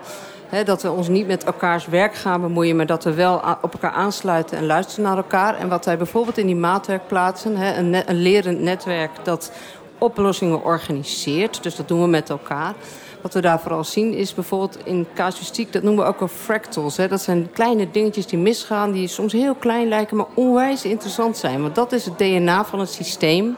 Dat 0.64 0.82
we 0.82 0.90
ons 0.90 1.08
niet 1.08 1.26
met 1.26 1.44
elkaars 1.44 1.86
werk 1.86 2.14
gaan 2.14 2.40
bemoeien... 2.40 2.76
maar 2.76 2.86
dat 2.86 3.04
we 3.04 3.14
wel 3.14 3.42
op 3.62 3.72
elkaar 3.72 3.90
aansluiten 3.90 4.58
en 4.58 4.66
luisteren 4.66 5.04
naar 5.04 5.16
elkaar. 5.16 5.56
En 5.56 5.68
wat 5.68 5.84
wij 5.84 5.96
bijvoorbeeld 5.96 6.38
in 6.38 6.46
die 6.46 6.56
maatwerkplaatsen... 6.56 7.56
Hè, 7.56 7.78
een, 7.78 8.10
een 8.10 8.22
lerend 8.22 8.60
netwerk 8.60 9.10
dat 9.22 9.52
oplossingen 9.98 10.64
organiseert. 10.64 11.62
Dus 11.62 11.76
dat 11.76 11.88
doen 11.88 12.00
we 12.00 12.06
met 12.06 12.30
elkaar. 12.30 12.74
Wat 13.20 13.34
we 13.34 13.40
daar 13.40 13.60
vooral 13.60 13.84
zien 13.84 14.14
is 14.14 14.34
bijvoorbeeld 14.34 14.78
in 14.84 15.06
casuïstiek, 15.14 15.72
dat 15.72 15.82
noemen 15.82 16.04
we 16.04 16.10
ook 16.10 16.18
wel 16.18 16.28
fractals. 16.28 16.96
Hè. 16.96 17.08
Dat 17.08 17.22
zijn 17.22 17.50
kleine 17.52 17.90
dingetjes 17.90 18.26
die 18.26 18.38
misgaan, 18.38 18.92
die 18.92 19.08
soms 19.08 19.32
heel 19.32 19.54
klein 19.54 19.88
lijken, 19.88 20.16
maar 20.16 20.26
onwijs 20.34 20.84
interessant 20.84 21.36
zijn. 21.36 21.62
Want 21.62 21.74
dat 21.74 21.92
is 21.92 22.04
het 22.04 22.18
DNA 22.18 22.64
van 22.64 22.80
het 22.80 22.90
systeem. 22.90 23.56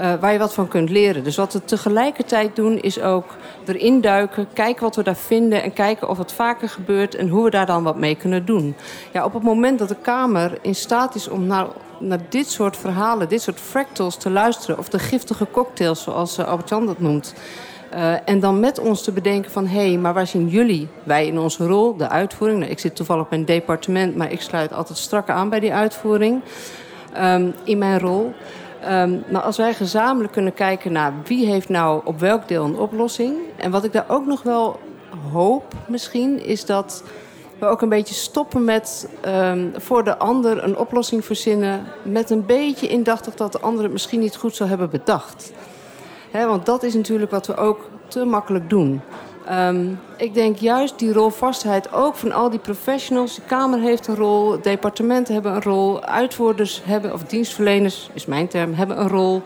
Uh, 0.00 0.14
waar 0.20 0.32
je 0.32 0.38
wat 0.38 0.54
van 0.54 0.68
kunt 0.68 0.90
leren. 0.90 1.24
Dus 1.24 1.36
wat 1.36 1.52
we 1.52 1.64
tegelijkertijd 1.64 2.56
doen, 2.56 2.80
is 2.80 3.00
ook 3.00 3.36
erin 3.64 4.00
duiken, 4.00 4.48
kijken 4.52 4.82
wat 4.82 4.96
we 4.96 5.02
daar 5.02 5.16
vinden 5.16 5.62
en 5.62 5.72
kijken 5.72 6.08
of 6.08 6.18
het 6.18 6.32
vaker 6.32 6.68
gebeurt 6.68 7.14
en 7.14 7.28
hoe 7.28 7.44
we 7.44 7.50
daar 7.50 7.66
dan 7.66 7.82
wat 7.82 7.96
mee 7.96 8.14
kunnen 8.14 8.44
doen. 8.44 8.74
Ja, 9.12 9.24
op 9.24 9.32
het 9.32 9.42
moment 9.42 9.78
dat 9.78 9.88
de 9.88 9.96
Kamer 10.02 10.58
in 10.62 10.74
staat 10.74 11.14
is 11.14 11.28
om 11.28 11.46
naar, 11.46 11.66
naar 11.98 12.20
dit 12.28 12.50
soort 12.50 12.76
verhalen, 12.76 13.28
dit 13.28 13.42
soort 13.42 13.60
fractals 13.60 14.16
te 14.16 14.30
luisteren, 14.30 14.78
of 14.78 14.88
de 14.88 14.98
giftige 14.98 15.46
cocktails, 15.50 16.02
zoals 16.02 16.38
uh, 16.38 16.48
Albert-Jan 16.48 16.86
dat 16.86 17.00
noemt. 17.00 17.34
Uh, 17.94 18.14
en 18.24 18.40
dan 18.40 18.60
met 18.60 18.78
ons 18.78 19.02
te 19.02 19.12
bedenken 19.12 19.50
van... 19.50 19.66
hé, 19.66 19.88
hey, 19.88 19.98
maar 19.98 20.14
waar 20.14 20.26
zien 20.26 20.48
jullie, 20.48 20.88
wij 21.02 21.26
in 21.26 21.38
onze 21.38 21.66
rol, 21.66 21.96
de 21.96 22.08
uitvoering? 22.08 22.58
Nou, 22.58 22.70
ik 22.70 22.78
zit 22.78 22.96
toevallig 22.96 23.22
op 23.22 23.30
mijn 23.30 23.44
departement, 23.44 24.16
maar 24.16 24.32
ik 24.32 24.40
sluit 24.40 24.72
altijd 24.72 24.98
strak 24.98 25.28
aan 25.28 25.48
bij 25.48 25.60
die 25.60 25.72
uitvoering. 25.72 26.40
Um, 27.18 27.54
in 27.64 27.78
mijn 27.78 27.98
rol. 27.98 28.32
Um, 28.90 29.24
maar 29.30 29.42
als 29.42 29.56
wij 29.56 29.74
gezamenlijk 29.74 30.32
kunnen 30.32 30.54
kijken 30.54 30.92
naar 30.92 31.12
wie 31.24 31.46
heeft 31.46 31.68
nou 31.68 32.00
op 32.04 32.20
welk 32.20 32.48
deel 32.48 32.64
een 32.64 32.78
oplossing. 32.78 33.36
En 33.56 33.70
wat 33.70 33.84
ik 33.84 33.92
daar 33.92 34.04
ook 34.08 34.26
nog 34.26 34.42
wel 34.42 34.80
hoop 35.32 35.74
misschien, 35.86 36.44
is 36.44 36.64
dat 36.64 37.02
we 37.58 37.66
ook 37.66 37.82
een 37.82 37.88
beetje 37.88 38.14
stoppen 38.14 38.64
met 38.64 39.08
um, 39.26 39.72
voor 39.76 40.04
de 40.04 40.18
ander 40.18 40.64
een 40.64 40.76
oplossing 40.76 41.24
verzinnen. 41.24 41.84
Met 42.02 42.30
een 42.30 42.46
beetje 42.46 42.88
indachtig 42.88 43.34
dat 43.34 43.52
de 43.52 43.60
ander 43.60 43.82
het 43.82 43.92
misschien 43.92 44.20
niet 44.20 44.36
goed 44.36 44.56
zou 44.56 44.68
hebben 44.68 44.90
bedacht. 44.90 45.52
He, 46.32 46.46
want 46.46 46.66
dat 46.66 46.82
is 46.82 46.94
natuurlijk 46.94 47.30
wat 47.30 47.46
we 47.46 47.56
ook 47.56 47.88
te 48.08 48.24
makkelijk 48.24 48.70
doen. 48.70 49.00
Um, 49.50 50.00
ik 50.16 50.34
denk 50.34 50.56
juist 50.56 50.98
die 50.98 51.12
rolvastheid 51.12 51.92
ook 51.92 52.14
van 52.14 52.32
al 52.32 52.50
die 52.50 52.58
professionals. 52.58 53.34
De 53.34 53.42
Kamer 53.42 53.80
heeft 53.80 54.06
een 54.06 54.16
rol, 54.16 54.60
departementen 54.62 55.34
hebben 55.34 55.54
een 55.54 55.62
rol, 55.62 56.04
uitvoerders 56.04 56.82
hebben, 56.84 57.12
of 57.12 57.22
dienstverleners 57.22 58.10
is 58.12 58.26
mijn 58.26 58.48
term, 58.48 58.74
hebben 58.74 59.00
een 59.00 59.08
rol. 59.08 59.42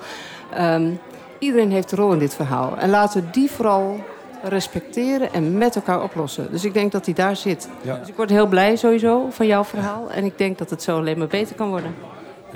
Um, 0.60 1.00
iedereen 1.38 1.70
heeft 1.70 1.92
een 1.92 1.98
rol 1.98 2.12
in 2.12 2.18
dit 2.18 2.34
verhaal. 2.34 2.76
En 2.78 2.90
laten 2.90 3.22
we 3.22 3.30
die 3.30 3.50
vooral 3.50 4.00
respecteren 4.42 5.32
en 5.32 5.58
met 5.58 5.76
elkaar 5.76 6.02
oplossen. 6.02 6.48
Dus 6.50 6.64
ik 6.64 6.74
denk 6.74 6.92
dat 6.92 7.04
die 7.04 7.14
daar 7.14 7.36
zit. 7.36 7.68
Ja. 7.82 7.96
Dus 7.96 8.08
ik 8.08 8.16
word 8.16 8.30
heel 8.30 8.46
blij 8.46 8.76
sowieso 8.76 9.26
van 9.30 9.46
jouw 9.46 9.64
verhaal. 9.64 10.10
En 10.10 10.24
ik 10.24 10.38
denk 10.38 10.58
dat 10.58 10.70
het 10.70 10.82
zo 10.82 10.96
alleen 10.96 11.18
maar 11.18 11.26
beter 11.26 11.56
kan 11.56 11.68
worden. 11.68 11.94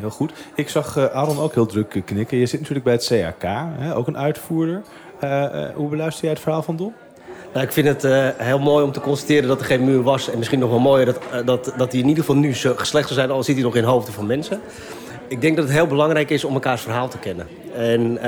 Heel 0.00 0.10
goed. 0.10 0.32
Ik 0.54 0.68
zag 0.68 0.96
uh, 0.96 1.04
Aaron 1.04 1.38
ook 1.38 1.54
heel 1.54 1.66
druk 1.66 2.02
knikken. 2.04 2.38
Je 2.38 2.46
zit 2.46 2.60
natuurlijk 2.60 2.84
bij 2.84 2.94
het 2.94 3.06
CAK, 3.06 3.42
hè, 3.78 3.96
ook 3.96 4.06
een 4.06 4.18
uitvoerder. 4.18 4.82
Uh, 5.24 5.46
hoe 5.74 5.88
beluister 5.88 6.22
jij 6.24 6.32
het 6.32 6.40
verhaal 6.40 6.62
van 6.62 6.76
Don? 6.76 6.92
Nou, 7.52 7.66
ik 7.66 7.72
vind 7.72 7.86
het 7.86 8.02
heel 8.36 8.58
mooi 8.58 8.84
om 8.84 8.92
te 8.92 9.00
constateren 9.00 9.48
dat 9.48 9.60
er 9.60 9.66
geen 9.66 9.84
muur 9.84 10.02
was. 10.02 10.30
En 10.30 10.38
misschien 10.38 10.58
nog 10.58 10.70
wel 10.70 10.78
mooier 10.78 11.06
dat, 11.06 11.18
uh, 11.34 11.46
dat, 11.46 11.72
dat 11.76 11.90
die 11.90 12.02
in 12.02 12.08
ieder 12.08 12.24
geval 12.24 12.40
nu 12.40 12.54
geslecht 12.54 13.08
zou 13.08 13.20
zijn, 13.20 13.30
al 13.30 13.42
zit 13.42 13.54
hij 13.54 13.64
nog 13.64 13.76
in 13.76 13.84
hoofden 13.84 14.14
van 14.14 14.26
mensen. 14.26 14.60
Ik 15.28 15.40
denk 15.40 15.56
dat 15.56 15.64
het 15.64 15.74
heel 15.74 15.86
belangrijk 15.86 16.30
is 16.30 16.44
om 16.44 16.54
elkaars 16.54 16.82
verhaal 16.82 17.08
te 17.08 17.18
kennen. 17.18 17.46
En 17.74 18.18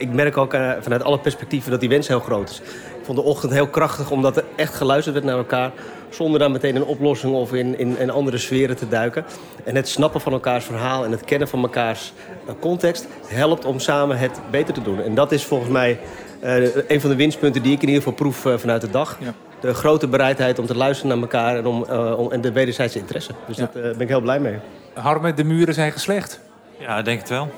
ik 0.00 0.12
merk 0.12 0.36
ook 0.36 0.56
vanuit 0.80 1.02
alle 1.02 1.18
perspectieven 1.18 1.70
dat 1.70 1.80
die 1.80 1.88
wens 1.88 2.08
heel 2.08 2.20
groot 2.20 2.50
is. 2.50 2.62
Ik 3.02 3.08
vond 3.08 3.18
de 3.18 3.24
ochtend 3.24 3.52
heel 3.52 3.66
krachtig 3.66 4.10
omdat 4.10 4.36
er 4.36 4.44
echt 4.56 4.74
geluisterd 4.74 5.14
werd 5.14 5.26
naar 5.26 5.36
elkaar. 5.36 5.72
Zonder 6.10 6.38
daar 6.38 6.50
meteen 6.50 6.76
een 6.76 6.84
oplossing 6.84 7.34
of 7.34 7.52
in, 7.52 7.78
in, 7.78 7.98
in 7.98 8.10
andere 8.10 8.38
sferen 8.38 8.76
te 8.76 8.88
duiken. 8.88 9.24
En 9.64 9.76
het 9.76 9.88
snappen 9.88 10.20
van 10.20 10.32
elkaars 10.32 10.64
verhaal 10.64 11.04
en 11.04 11.10
het 11.10 11.24
kennen 11.24 11.48
van 11.48 11.62
elkaars 11.62 12.12
context 12.60 13.06
helpt 13.26 13.64
om 13.64 13.78
samen 13.78 14.18
het 14.18 14.40
beter 14.50 14.74
te 14.74 14.82
doen. 14.82 15.02
En 15.02 15.14
dat 15.14 15.32
is 15.32 15.44
volgens 15.44 15.70
mij 15.70 15.98
uh, 16.44 16.76
een 16.88 17.00
van 17.00 17.10
de 17.10 17.16
winstpunten 17.16 17.62
die 17.62 17.72
ik 17.72 17.82
in 17.82 17.88
ieder 17.88 18.02
geval 18.02 18.16
proef 18.18 18.44
uh, 18.44 18.56
vanuit 18.56 18.80
de 18.80 18.90
dag. 18.90 19.18
Ja. 19.20 19.34
De 19.60 19.74
grote 19.74 20.08
bereidheid 20.08 20.58
om 20.58 20.66
te 20.66 20.76
luisteren 20.76 21.12
naar 21.12 21.22
elkaar 21.22 21.56
en, 21.56 21.66
om, 21.66 21.84
uh, 21.90 22.18
om, 22.18 22.32
en 22.32 22.40
de 22.40 22.52
wederzijdse 22.52 22.98
interesse. 22.98 23.32
Dus 23.46 23.56
ja. 23.56 23.70
daar 23.72 23.82
ben 23.82 24.00
ik 24.00 24.08
heel 24.08 24.20
blij 24.20 24.40
mee. 24.40 24.58
Harm, 24.94 25.34
de 25.34 25.44
muren 25.44 25.74
zijn 25.74 25.92
geslecht? 25.92 26.40
Ja, 26.78 26.98
ik 26.98 27.04
denk 27.04 27.18
het 27.18 27.28
wel. 27.28 27.48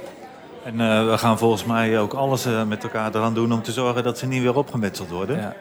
En 0.65 0.77
we 1.09 1.19
gaan 1.19 1.39
volgens 1.39 1.65
mij 1.65 2.01
ook 2.01 2.13
alles 2.13 2.47
met 2.67 2.83
elkaar 2.83 3.15
eraan 3.15 3.35
doen 3.35 3.53
om 3.53 3.63
te 3.63 3.73
zorgen 3.73 4.03
dat 4.03 4.19
ze 4.19 4.27
niet 4.27 4.43
weer 4.43 4.57
opgemetseld 4.57 5.11
worden. 5.11 5.37
Ja. 5.37 5.55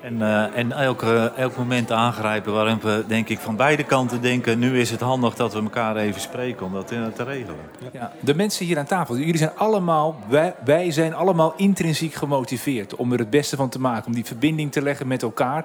En, 0.00 0.14
uh, 0.14 0.56
en 0.56 0.72
elk, 0.72 1.02
elk 1.36 1.56
moment 1.56 1.92
aangrijpen 1.92 2.52
waarin 2.52 2.78
we 2.82 3.04
denk 3.06 3.28
ik 3.28 3.38
van 3.38 3.56
beide 3.56 3.84
kanten 3.84 4.20
denken... 4.20 4.58
nu 4.58 4.80
is 4.80 4.90
het 4.90 5.00
handig 5.00 5.34
dat 5.34 5.52
we 5.52 5.62
elkaar 5.62 5.96
even 5.96 6.20
spreken 6.20 6.66
om 6.66 6.72
dat 6.72 6.86
te 6.86 7.24
regelen. 7.24 7.56
Ja. 7.92 8.12
De 8.20 8.34
mensen 8.34 8.66
hier 8.66 8.78
aan 8.78 8.86
tafel, 8.86 9.16
jullie 9.16 9.36
zijn 9.36 9.56
allemaal, 9.56 10.16
wij, 10.28 10.54
wij, 10.64 10.90
zijn 10.90 11.14
allemaal 11.14 11.54
intrinsiek 11.56 12.14
gemotiveerd... 12.14 12.94
om 12.94 13.12
er 13.12 13.18
het 13.18 13.30
beste 13.30 13.56
van 13.56 13.68
te 13.68 13.80
maken, 13.80 14.06
om 14.06 14.12
die 14.12 14.24
verbinding 14.24 14.72
te 14.72 14.82
leggen 14.82 15.06
met 15.06 15.22
elkaar. 15.22 15.64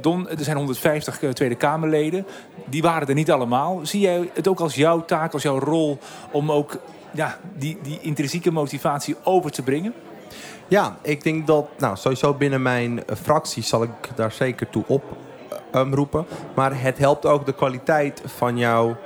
Don, 0.00 0.28
er 0.28 0.44
zijn 0.44 0.56
150 0.56 1.18
Tweede 1.32 1.54
Kamerleden, 1.54 2.26
die 2.64 2.82
waren 2.82 3.08
er 3.08 3.14
niet 3.14 3.30
allemaal. 3.30 3.80
Zie 3.82 4.00
jij 4.00 4.30
het 4.34 4.48
ook 4.48 4.60
als 4.60 4.74
jouw 4.74 5.04
taak, 5.04 5.32
als 5.32 5.42
jouw 5.42 5.58
rol 5.58 5.98
om 6.30 6.52
ook 6.52 6.78
ja, 7.12 7.38
die, 7.56 7.78
die 7.82 7.98
intrinsieke 8.00 8.50
motivatie 8.50 9.16
over 9.22 9.50
te 9.50 9.62
brengen? 9.62 9.94
Ja, 10.68 10.96
ik 11.02 11.22
denk 11.22 11.46
dat, 11.46 11.66
nou 11.78 11.96
sowieso 11.96 12.34
binnen 12.34 12.62
mijn 12.62 13.02
fractie 13.22 13.62
zal 13.62 13.82
ik 13.82 13.90
daar 14.14 14.32
zeker 14.32 14.70
toe 14.70 14.84
oproepen. 14.86 16.20
Um, 16.20 16.26
maar 16.54 16.80
het 16.80 16.98
helpt 16.98 17.26
ook 17.26 17.46
de 17.46 17.54
kwaliteit 17.54 18.22
van 18.24 18.58
jouw, 18.58 18.96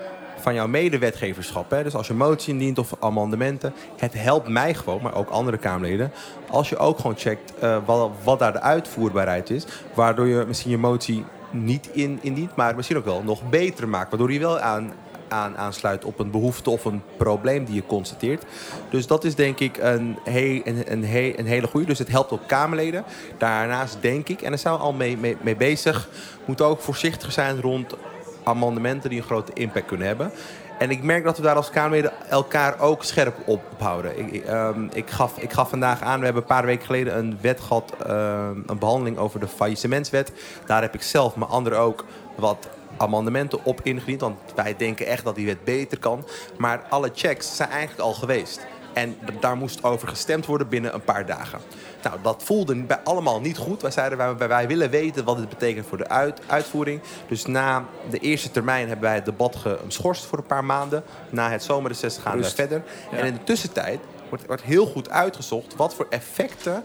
van 0.41 0.55
jouw 0.55 0.67
medewetgeverschap. 0.67 1.71
Hè? 1.71 1.83
Dus 1.83 1.95
als 1.95 2.07
je 2.07 2.15
motie 2.15 2.53
indient 2.53 2.79
of 2.79 2.95
amendementen. 3.01 3.75
Het 3.97 4.15
helpt 4.15 4.49
mij 4.49 4.75
gewoon, 4.75 5.03
maar 5.03 5.15
ook 5.15 5.29
andere 5.29 5.57
Kamerleden. 5.57 6.13
Als 6.51 6.69
je 6.69 6.77
ook 6.77 6.97
gewoon 6.97 7.17
checkt 7.17 7.53
uh, 7.63 7.77
wat, 7.85 8.11
wat 8.23 8.39
daar 8.39 8.53
de 8.53 8.61
uitvoerbaarheid 8.61 9.51
is. 9.51 9.67
Waardoor 9.95 10.27
je 10.27 10.45
misschien 10.47 10.71
je 10.71 10.79
motie 10.79 11.25
niet 11.51 11.89
in, 11.93 12.19
indient, 12.23 12.57
maar 12.57 12.77
misschien 12.77 12.97
ook 12.97 13.05
wel 13.05 13.23
nog 13.23 13.49
beter 13.49 13.89
maakt. 13.89 14.11
Waardoor 14.11 14.33
je 14.33 14.39
wel 14.39 14.59
aan 14.59 14.93
aan, 15.29 15.57
aansluit 15.57 16.05
op 16.05 16.19
een 16.19 16.31
behoefte 16.31 16.71
of 16.71 16.85
een 16.85 17.03
probleem 17.17 17.65
die 17.65 17.75
je 17.75 17.87
constateert. 17.87 18.45
Dus 18.91 19.07
dat 19.07 19.25
is 19.25 19.35
denk 19.35 19.59
ik 19.59 19.77
een, 19.77 20.19
een, 20.25 20.93
een, 20.93 21.39
een 21.39 21.47
hele 21.47 21.67
goede. 21.67 21.87
Dus 21.87 21.99
het 21.99 22.09
helpt 22.09 22.33
ook 22.33 22.47
Kamerleden. 22.47 23.05
Daarnaast 23.39 23.97
denk 24.01 24.29
ik, 24.29 24.43
en 24.43 24.49
daar 24.49 24.59
zijn 24.59 24.75
we 24.75 24.81
al 24.81 24.93
mee, 24.93 25.37
mee, 25.41 25.57
bezig, 25.57 26.09
moeten 26.45 26.67
ook 26.67 26.81
voorzichtig 26.81 27.33
zijn 27.33 27.61
rond 27.61 27.95
amendementen 28.43 29.11
die 29.11 29.19
een 29.19 29.25
grote 29.25 29.53
impact 29.53 29.87
kunnen 29.87 30.07
hebben. 30.07 30.31
En 30.79 30.91
ik 30.91 31.03
merk 31.03 31.25
dat 31.25 31.37
we 31.37 31.43
daar 31.43 31.57
als 31.57 31.71
Kamerleden 31.71 32.13
elkaar 32.29 32.81
ook 32.81 33.05
scherp 33.05 33.37
op, 33.47 33.61
houden. 33.79 34.19
Ik, 34.19 34.45
ik, 34.93 35.11
gaf, 35.11 35.39
ik 35.39 35.53
gaf 35.53 35.69
vandaag 35.69 36.01
aan, 36.01 36.19
we 36.19 36.25
hebben 36.25 36.43
een 36.43 36.49
paar 36.49 36.67
weken 36.67 36.87
geleden 36.87 37.19
een 37.19 37.39
wet 37.41 37.61
gehad, 37.61 37.93
um, 38.07 38.63
een 38.67 38.79
behandeling 38.79 39.19
over 39.19 39.41
de 39.41 39.49
faillissementswet. 39.49 40.33
Daar 40.67 40.83
heb 40.83 40.95
ik 40.95 41.03
zelf, 41.03 41.35
maar 41.35 41.49
anderen 41.49 41.79
ook, 41.79 42.05
wat 42.35 42.69
amendementen 42.97 43.65
op 43.65 43.81
ingediend. 43.83 44.21
Want 44.21 44.39
wij 44.55 44.77
denken 44.77 45.07
echt 45.07 45.25
dat 45.25 45.35
die 45.35 45.47
wet 45.47 45.65
beter 45.65 45.99
kan. 45.99 46.27
Maar 46.59 46.87
alle 46.89 47.11
checks 47.15 47.57
zijn 47.57 47.69
eigenlijk 47.69 48.01
al 48.01 48.15
geweest. 48.15 48.67
En 48.93 49.17
daar 49.41 49.57
moest 49.57 49.85
over 49.85 50.09
gestemd 50.09 50.47
worden 50.47 50.69
binnen 50.69 50.95
een 50.95 51.05
paar 51.05 51.27
dagen. 51.27 51.61
Nou, 52.03 52.17
dat 52.23 52.43
voelde 52.43 52.77
bij 52.77 53.01
allemaal 53.05 53.41
niet 53.41 53.57
goed. 53.57 53.83
Wij 53.83 53.91
zeiden, 53.91 54.19
wij, 54.19 54.49
wij 54.49 54.69
willen 54.69 54.91
weten 54.91 55.25
wat 55.25 55.37
het 55.37 55.49
betekent 55.49 55.87
voor 55.87 55.99
de 55.99 56.09
uit, 56.09 56.41
uitvoering. 56.47 57.01
Dus 57.29 57.47
na 57.47 57.85
de 58.11 58.19
eerste 58.19 58.51
termijn 58.51 58.87
hebben 58.89 59.05
wij 59.05 59.15
het 59.15 59.25
debat 59.25 59.57
geschorst 59.57 60.25
voor 60.25 60.39
een 60.39 60.47
paar 60.47 60.65
maanden. 60.65 61.05
Na 61.31 61.51
het 61.51 61.63
zomerreces 61.63 62.19
gaan 62.19 62.39
we 62.39 62.45
verder. 62.45 62.83
Ja. 63.11 63.17
En 63.19 63.27
in 63.27 63.33
de 63.33 63.45
tussentijd 63.45 64.01
wordt, 64.29 64.47
wordt 64.47 64.63
heel 64.63 64.87
goed 64.87 65.11
uitgezocht 65.11 65.77
wat 65.77 65.95
voor 65.95 66.07
effecten, 66.11 66.85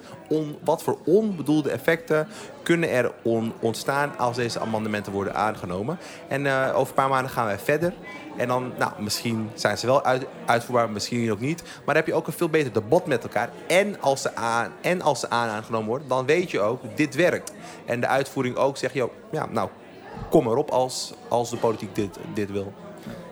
wat 0.63 0.83
voor 0.83 0.97
onbedoelde 1.05 1.71
effecten 1.71 2.27
kunnen 2.63 2.89
er 2.89 3.11
on, 3.21 3.53
ontstaan 3.59 4.17
als 4.17 4.35
deze 4.35 4.59
amendementen 4.59 5.11
worden 5.11 5.35
aangenomen. 5.35 5.97
En 6.27 6.45
uh, 6.45 6.69
over 6.73 6.87
een 6.87 6.93
paar 6.93 7.09
maanden 7.09 7.31
gaan 7.31 7.45
wij 7.45 7.59
verder. 7.59 7.93
En 8.37 8.47
dan, 8.47 8.71
nou, 8.77 8.91
misschien 8.97 9.49
zijn 9.53 9.77
ze 9.77 9.85
wel 9.85 10.03
uit, 10.03 10.25
uitvoerbaar, 10.45 10.89
misschien 10.89 11.31
ook 11.31 11.39
niet. 11.39 11.61
Maar 11.63 11.81
dan 11.85 11.95
heb 11.95 12.07
je 12.07 12.13
ook 12.13 12.27
een 12.27 12.33
veel 12.33 12.49
beter 12.49 12.73
debat 12.73 13.05
met 13.05 13.23
elkaar. 13.23 13.49
En 13.67 14.01
als 14.01 14.21
ze 14.21 14.35
aan, 14.35 14.71
en 14.81 15.01
als 15.01 15.19
ze 15.19 15.29
aan 15.29 15.49
aangenomen 15.49 15.87
worden, 15.87 16.07
dan 16.07 16.25
weet 16.25 16.51
je 16.51 16.59
ook, 16.59 16.81
dit 16.95 17.15
werkt. 17.15 17.53
En 17.85 17.99
de 17.99 18.07
uitvoering 18.07 18.55
ook 18.55 18.77
zegt, 18.77 18.93
joh, 18.93 19.11
ja, 19.31 19.45
nou, 19.45 19.69
kom 20.29 20.47
erop 20.47 20.69
als, 20.69 21.13
als 21.27 21.49
de 21.49 21.57
politiek 21.57 21.95
dit, 21.95 22.17
dit 22.33 22.51
wil. 22.51 22.73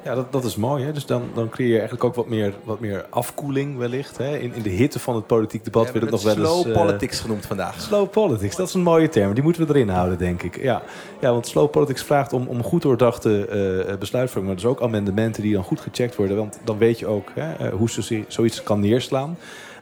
Ja, 0.03 0.15
dat, 0.15 0.31
dat 0.31 0.43
is 0.43 0.55
mooi. 0.55 0.83
Hè? 0.83 0.91
Dus 0.91 1.05
dan, 1.05 1.23
dan 1.33 1.49
creëer 1.49 1.69
je 1.69 1.77
eigenlijk 1.77 2.03
ook 2.03 2.15
wat 2.15 2.27
meer, 2.27 2.53
wat 2.63 2.79
meer 2.79 3.05
afkoeling 3.09 3.77
wellicht. 3.77 4.17
Hè? 4.17 4.37
In, 4.37 4.53
in 4.53 4.61
de 4.61 4.69
hitte 4.69 4.99
van 4.99 5.15
het 5.15 5.27
politiek 5.27 5.63
debat 5.63 5.85
ja, 5.85 5.91
wil 5.91 6.01
het 6.01 6.11
nog 6.11 6.23
wel 6.23 6.37
eens... 6.37 6.61
Slow 6.61 6.67
uh, 6.67 6.73
politics 6.73 7.19
genoemd 7.19 7.45
vandaag. 7.45 7.81
Slow 7.81 8.09
politics, 8.09 8.55
dat 8.55 8.67
is 8.67 8.73
een 8.73 8.81
mooie 8.81 9.09
term. 9.09 9.33
Die 9.33 9.43
moeten 9.43 9.67
we 9.67 9.73
erin 9.73 9.89
houden, 9.89 10.17
denk 10.17 10.43
ik. 10.43 10.61
Ja, 10.61 10.81
ja 11.19 11.31
want 11.31 11.47
slow 11.47 11.69
politics 11.69 12.03
vraagt 12.03 12.33
om, 12.33 12.47
om 12.47 12.63
goed 12.63 12.81
doordachte 12.81 13.47
uh, 13.89 13.97
besluitvorming. 13.97 14.53
Maar 14.53 14.63
dus 14.63 14.71
ook 14.71 14.81
amendementen 14.81 15.43
die 15.43 15.53
dan 15.53 15.63
goed 15.63 15.81
gecheckt 15.81 16.15
worden. 16.15 16.37
Want 16.37 16.59
dan 16.63 16.77
weet 16.77 16.99
je 16.99 17.07
ook 17.07 17.31
hè, 17.33 17.69
hoe 17.69 17.89
ze 17.89 18.23
zoiets 18.27 18.63
kan 18.63 18.79
neerslaan. 18.79 19.37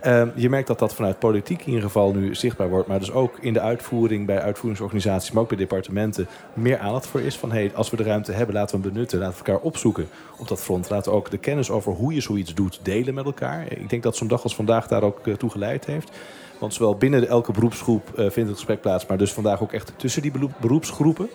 Uh, 0.06 0.24
je 0.36 0.50
merkt 0.50 0.68
dat 0.68 0.80
dat 0.80 0.94
vanuit 0.94 1.20
politiek 1.20 1.60
in 1.60 1.68
ieder 1.68 1.84
geval 1.84 2.14
nu 2.14 2.36
zichtbaar 2.36 2.70
wordt. 2.70 2.88
Maar 2.88 3.00
dus 3.00 3.12
ook 3.12 3.38
in 3.40 3.54
de 3.54 3.62
uitvoering, 3.62 4.26
bij 4.26 4.42
uitvoeringsorganisaties, 4.42 5.32
maar 5.32 5.44
ook 5.44 5.50
bij 5.50 5.58
departementen, 5.58 6.28
meer 6.54 6.78
aandacht 6.78 7.08
voor 7.08 7.22
is. 7.22 7.38
Van 7.38 7.52
hey, 7.52 7.72
als 7.76 7.90
we 7.90 7.98
de 7.98 8.04
ruimte 8.04 8.32
hebben, 8.32 8.56
laten 8.56 8.76
we 8.76 8.82
hem 8.82 8.94
benutten. 8.94 9.20
Laten 9.20 9.40
we 9.40 9.46
elkaar 9.46 9.64
opzoeken 9.64 10.08
op 10.38 10.48
dat 10.48 10.62
front. 10.62 10.90
Laten 10.90 11.12
we 11.12 11.18
ook 11.18 11.32
de 11.32 11.38
kennis 11.38 11.70
over 11.70 11.94
hoe 11.94 12.14
je 12.14 12.22
zoiets 12.22 12.54
doet 12.54 12.80
delen 12.84 13.14
met 13.14 13.26
elkaar. 13.26 13.72
Ik 13.72 13.90
denk 13.90 14.04
dat 14.04 14.16
zo'n 14.16 14.28
dag 14.28 14.44
als 14.44 14.56
vandaag 14.56 14.88
daar 14.88 15.04
ook 15.04 15.28
uh, 15.28 15.34
toe 15.34 15.50
geleid 15.50 15.86
heeft. 15.86 16.12
Want 16.60 16.74
zowel 16.74 16.96
binnen 16.96 17.28
elke 17.28 17.52
beroepsgroep 17.52 18.08
uh, 18.10 18.16
vindt 18.16 18.50
het 18.50 18.58
gesprek 18.58 18.82
plaats, 18.82 19.06
maar 19.06 19.18
dus 19.18 19.34
vandaag 19.34 19.62
ook 19.62 19.74
echt 19.74 19.94
tussen 19.96 20.22
die 20.22 20.32
beroepsgroepen. 20.60 21.30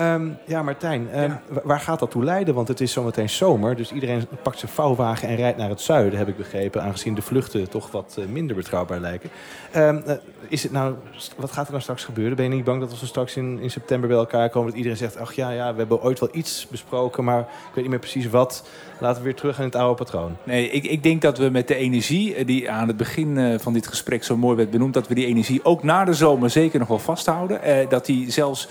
Um, 0.00 0.38
ja, 0.46 0.62
Martijn, 0.62 1.20
um, 1.22 1.38
waar 1.62 1.80
gaat 1.80 1.98
dat 1.98 2.10
toe 2.10 2.24
leiden? 2.24 2.54
Want 2.54 2.68
het 2.68 2.80
is 2.80 2.92
zometeen 2.92 3.28
zomer, 3.28 3.76
dus 3.76 3.92
iedereen 3.92 4.26
pakt 4.42 4.58
zijn 4.58 4.72
vouwwagen 4.72 5.28
en 5.28 5.36
rijdt 5.36 5.58
naar 5.58 5.68
het 5.68 5.80
zuiden, 5.80 6.18
heb 6.18 6.28
ik 6.28 6.36
begrepen, 6.36 6.82
aangezien 6.82 7.14
de 7.14 7.22
vluchten 7.22 7.70
toch 7.70 7.90
wat 7.90 8.16
uh, 8.18 8.26
minder 8.26 8.56
betrouwbaar 8.56 9.00
lijken. 9.00 9.30
Um, 9.76 10.02
uh, 10.06 10.12
is 10.48 10.62
het 10.62 10.72
nou, 10.72 10.94
wat 11.36 11.52
gaat 11.52 11.64
er 11.64 11.70
nou 11.70 11.82
straks 11.82 12.04
gebeuren? 12.04 12.36
Ben 12.36 12.44
je 12.44 12.54
niet 12.54 12.64
bang 12.64 12.80
dat 12.80 12.90
als 12.90 13.00
we 13.00 13.06
straks 13.06 13.36
in, 13.36 13.58
in 13.60 13.70
september 13.70 14.08
bij 14.08 14.18
elkaar 14.18 14.50
komen, 14.50 14.68
dat 14.68 14.76
iedereen 14.76 14.98
zegt, 14.98 15.16
ach 15.16 15.32
ja, 15.32 15.50
ja, 15.50 15.72
we 15.72 15.78
hebben 15.78 16.02
ooit 16.02 16.20
wel 16.20 16.28
iets 16.32 16.66
besproken, 16.70 17.24
maar 17.24 17.40
ik 17.40 17.46
weet 17.74 17.82
niet 17.82 17.88
meer 17.88 17.98
precies 17.98 18.28
wat. 18.28 18.68
Laten 19.00 19.18
we 19.18 19.24
weer 19.24 19.34
terug 19.34 19.58
in 19.58 19.64
het 19.64 19.74
oude 19.74 19.94
patroon. 20.04 20.36
Nee, 20.44 20.70
ik, 20.70 20.84
ik 20.84 21.02
denk 21.02 21.22
dat 21.22 21.38
we 21.38 21.48
met 21.48 21.68
de 21.68 21.74
energie 21.74 22.34
eh, 22.34 22.46
die 22.46 22.70
aan 22.70 22.88
het 22.88 22.96
begin 22.96 23.36
uh, 23.36 23.58
van 23.58 23.72
dit 23.72 23.86
gesprek 23.86 24.24
zo 24.24 24.36
mooi 24.36 24.56
werd 24.56 24.70
benoemd, 24.70 24.94
dat 24.94 25.08
we 25.08 25.14
die 25.14 25.26
energie 25.26 25.64
ook 25.64 25.82
na 25.82 26.04
de 26.04 26.14
zomer 26.14 26.50
zeker 26.50 26.78
nog 26.78 26.88
wel 26.88 26.98
vasthouden. 26.98 27.60
Uh, 27.66 27.88
dat 27.88 28.06
die 28.06 28.30
zelfs 28.30 28.68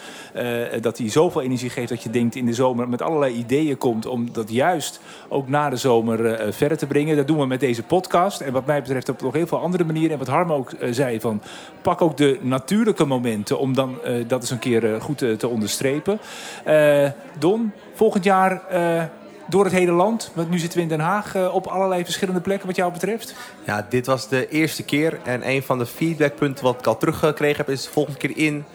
dat 0.81 0.97
die 0.97 1.09
zoveel 1.09 1.41
energie 1.41 1.69
geeft 1.69 1.89
dat 1.89 2.03
je 2.03 2.09
denkt 2.09 2.35
in 2.35 2.45
de 2.45 2.53
zomer 2.53 2.89
met 2.89 3.01
allerlei 3.01 3.33
ideeën 3.33 3.77
komt 3.77 4.05
om 4.05 4.33
dat 4.33 4.51
juist 4.51 4.99
ook 5.27 5.47
na 5.47 5.69
de 5.69 5.75
zomer 5.75 6.53
verder 6.53 6.77
te 6.77 6.87
brengen. 6.87 7.15
Dat 7.15 7.27
doen 7.27 7.37
we 7.37 7.45
met 7.45 7.59
deze 7.59 7.83
podcast. 7.83 8.41
En 8.41 8.53
wat 8.53 8.65
mij 8.65 8.81
betreft 8.81 9.09
op 9.09 9.21
nog 9.21 9.33
heel 9.33 9.47
veel 9.47 9.59
andere 9.59 9.83
manieren. 9.83 10.11
En 10.11 10.17
wat 10.17 10.27
Harm 10.27 10.51
ook 10.51 10.71
zei 10.89 11.19
van 11.19 11.41
pak 11.81 12.01
ook 12.01 12.17
de 12.17 12.39
natuurlijke 12.41 13.05
momenten 13.05 13.59
om 13.59 13.73
dan 13.73 13.97
dat 14.27 14.41
eens 14.41 14.51
een 14.51 14.59
keer 14.59 15.01
goed 15.01 15.17
te 15.17 15.47
onderstrepen. 15.47 16.19
Don, 17.39 17.71
volgend 17.93 18.23
jaar 18.23 18.61
door 19.49 19.63
het 19.63 19.73
hele 19.73 19.91
land. 19.91 20.31
Want 20.33 20.49
nu 20.49 20.57
zitten 20.57 20.77
we 20.77 20.83
in 20.83 20.89
Den 20.89 20.99
Haag 20.99 21.35
uh, 21.35 21.55
op 21.55 21.67
allerlei 21.67 22.03
verschillende 22.03 22.41
plekken 22.41 22.67
wat 22.67 22.75
jou 22.75 22.91
betreft. 22.91 23.35
Ja, 23.65 23.85
dit 23.89 24.05
was 24.05 24.27
de 24.27 24.49
eerste 24.49 24.83
keer. 24.83 25.19
En 25.23 25.49
een 25.49 25.63
van 25.63 25.77
de 25.77 25.85
feedbackpunten 25.85 26.63
wat 26.63 26.79
ik 26.79 26.87
al 26.87 26.97
teruggekregen 26.97 27.57
heb... 27.57 27.69
is 27.69 27.83
de 27.83 27.89
volgende 27.89 28.19
keer 28.19 28.37
in, 28.37 28.65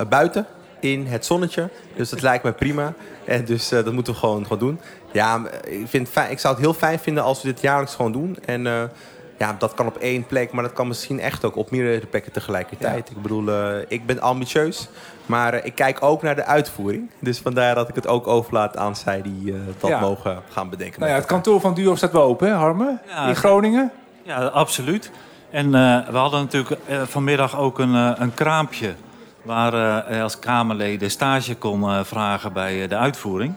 uh, 0.00 0.06
buiten, 0.06 0.46
in 0.80 1.06
het 1.06 1.26
zonnetje. 1.26 1.70
Dus 1.96 2.08
dat 2.10 2.22
lijkt 2.22 2.44
me 2.44 2.52
prima. 2.52 2.94
En 3.24 3.44
dus 3.44 3.72
uh, 3.72 3.84
dat 3.84 3.92
moeten 3.92 4.12
we 4.12 4.18
gewoon, 4.18 4.42
gewoon 4.42 4.58
doen. 4.58 4.80
Ja, 5.12 5.42
ik, 5.64 5.88
vind 5.88 6.08
fijn, 6.08 6.30
ik 6.30 6.38
zou 6.38 6.54
het 6.54 6.62
heel 6.62 6.74
fijn 6.74 6.98
vinden 6.98 7.22
als 7.22 7.42
we 7.42 7.48
dit 7.48 7.60
jaarlijks 7.60 7.94
gewoon 7.94 8.12
doen. 8.12 8.36
En 8.44 8.90
ja, 9.38 9.56
dat 9.58 9.74
kan 9.74 9.86
op 9.86 9.96
één 9.96 10.26
plek, 10.26 10.52
maar 10.52 10.62
dat 10.62 10.72
kan 10.72 10.88
misschien 10.88 11.20
echt 11.20 11.44
ook 11.44 11.56
op 11.56 11.70
meerdere 11.70 12.06
plekken 12.06 12.32
tegelijkertijd. 12.32 13.10
Ik 13.10 13.22
bedoel, 13.22 13.48
uh, 13.48 13.76
ik 13.88 14.06
ben 14.06 14.20
ambitieus, 14.20 14.88
maar 15.26 15.54
uh, 15.54 15.64
ik 15.64 15.74
kijk 15.74 16.02
ook 16.02 16.22
naar 16.22 16.34
de 16.34 16.44
uitvoering. 16.44 17.10
Dus 17.18 17.38
vandaar 17.38 17.74
dat 17.74 17.88
ik 17.88 17.94
het 17.94 18.06
ook 18.06 18.26
overlaat 18.26 18.76
aan 18.76 18.96
zij 18.96 19.22
die 19.22 19.52
uh, 19.52 19.60
dat 19.78 19.90
ja. 19.90 20.00
mogen 20.00 20.42
gaan 20.50 20.70
bedenken. 20.70 21.00
Nou 21.00 21.12
ja, 21.12 21.18
het 21.18 21.26
kantoor 21.26 21.60
van 21.60 21.74
Duo 21.74 21.94
staat 21.94 22.12
wel 22.12 22.22
open, 22.22 22.48
hè, 22.48 22.54
Harme? 22.54 22.98
Ja, 23.08 23.26
in 23.26 23.36
Groningen? 23.36 23.92
Ja, 24.22 24.44
absoluut. 24.44 25.10
En 25.50 25.70
we 26.10 26.16
hadden 26.16 26.40
natuurlijk 26.40 26.80
vanmiddag 27.04 27.58
ook 27.58 27.78
een, 27.78 28.22
een 28.22 28.34
kraampje 28.34 28.94
waar 29.42 30.02
als 30.22 30.38
Kamerleden 30.38 31.10
stage 31.10 31.56
kon 31.56 32.04
vragen 32.04 32.52
bij 32.52 32.88
de 32.88 32.96
uitvoering. 32.96 33.54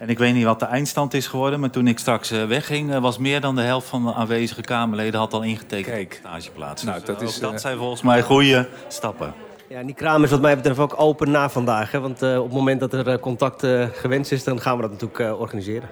En 0.00 0.08
ik 0.08 0.18
weet 0.18 0.34
niet 0.34 0.44
wat 0.44 0.58
de 0.58 0.64
eindstand 0.64 1.14
is 1.14 1.26
geworden, 1.26 1.60
maar 1.60 1.70
toen 1.70 1.86
ik 1.86 1.98
straks 1.98 2.32
uh, 2.32 2.44
wegging, 2.44 2.90
uh, 2.90 2.98
was 2.98 3.18
meer 3.18 3.40
dan 3.40 3.54
de 3.54 3.62
helft 3.62 3.88
van 3.88 4.04
de 4.04 4.14
aanwezige 4.14 4.60
Kamerleden 4.60 5.20
had 5.20 5.32
al 5.32 5.42
ingetekend 5.42 5.94
Kijk. 5.94 6.16
stageplaats. 6.20 6.82
Nou, 6.82 6.98
dus, 6.98 7.06
dat, 7.06 7.22
is, 7.22 7.38
dat 7.38 7.60
zijn 7.60 7.76
volgens 7.76 8.02
mij 8.02 8.22
goede 8.22 8.68
stappen. 8.88 9.34
Ja, 9.68 9.78
en 9.78 9.86
die 9.86 9.94
kraam 9.94 10.24
is 10.24 10.30
wat 10.30 10.40
mij 10.40 10.56
betreft 10.56 10.78
ook 10.78 10.94
open 10.96 11.30
na 11.30 11.50
vandaag. 11.50 11.92
Hè? 11.92 12.00
Want 12.00 12.22
uh, 12.22 12.38
op 12.38 12.44
het 12.44 12.52
moment 12.52 12.80
dat 12.80 12.92
er 12.92 13.18
contact 13.18 13.66
gewenst 13.92 14.32
is, 14.32 14.44
dan 14.44 14.60
gaan 14.60 14.76
we 14.76 14.82
dat 14.82 14.90
natuurlijk 14.90 15.40
organiseren. 15.40 15.88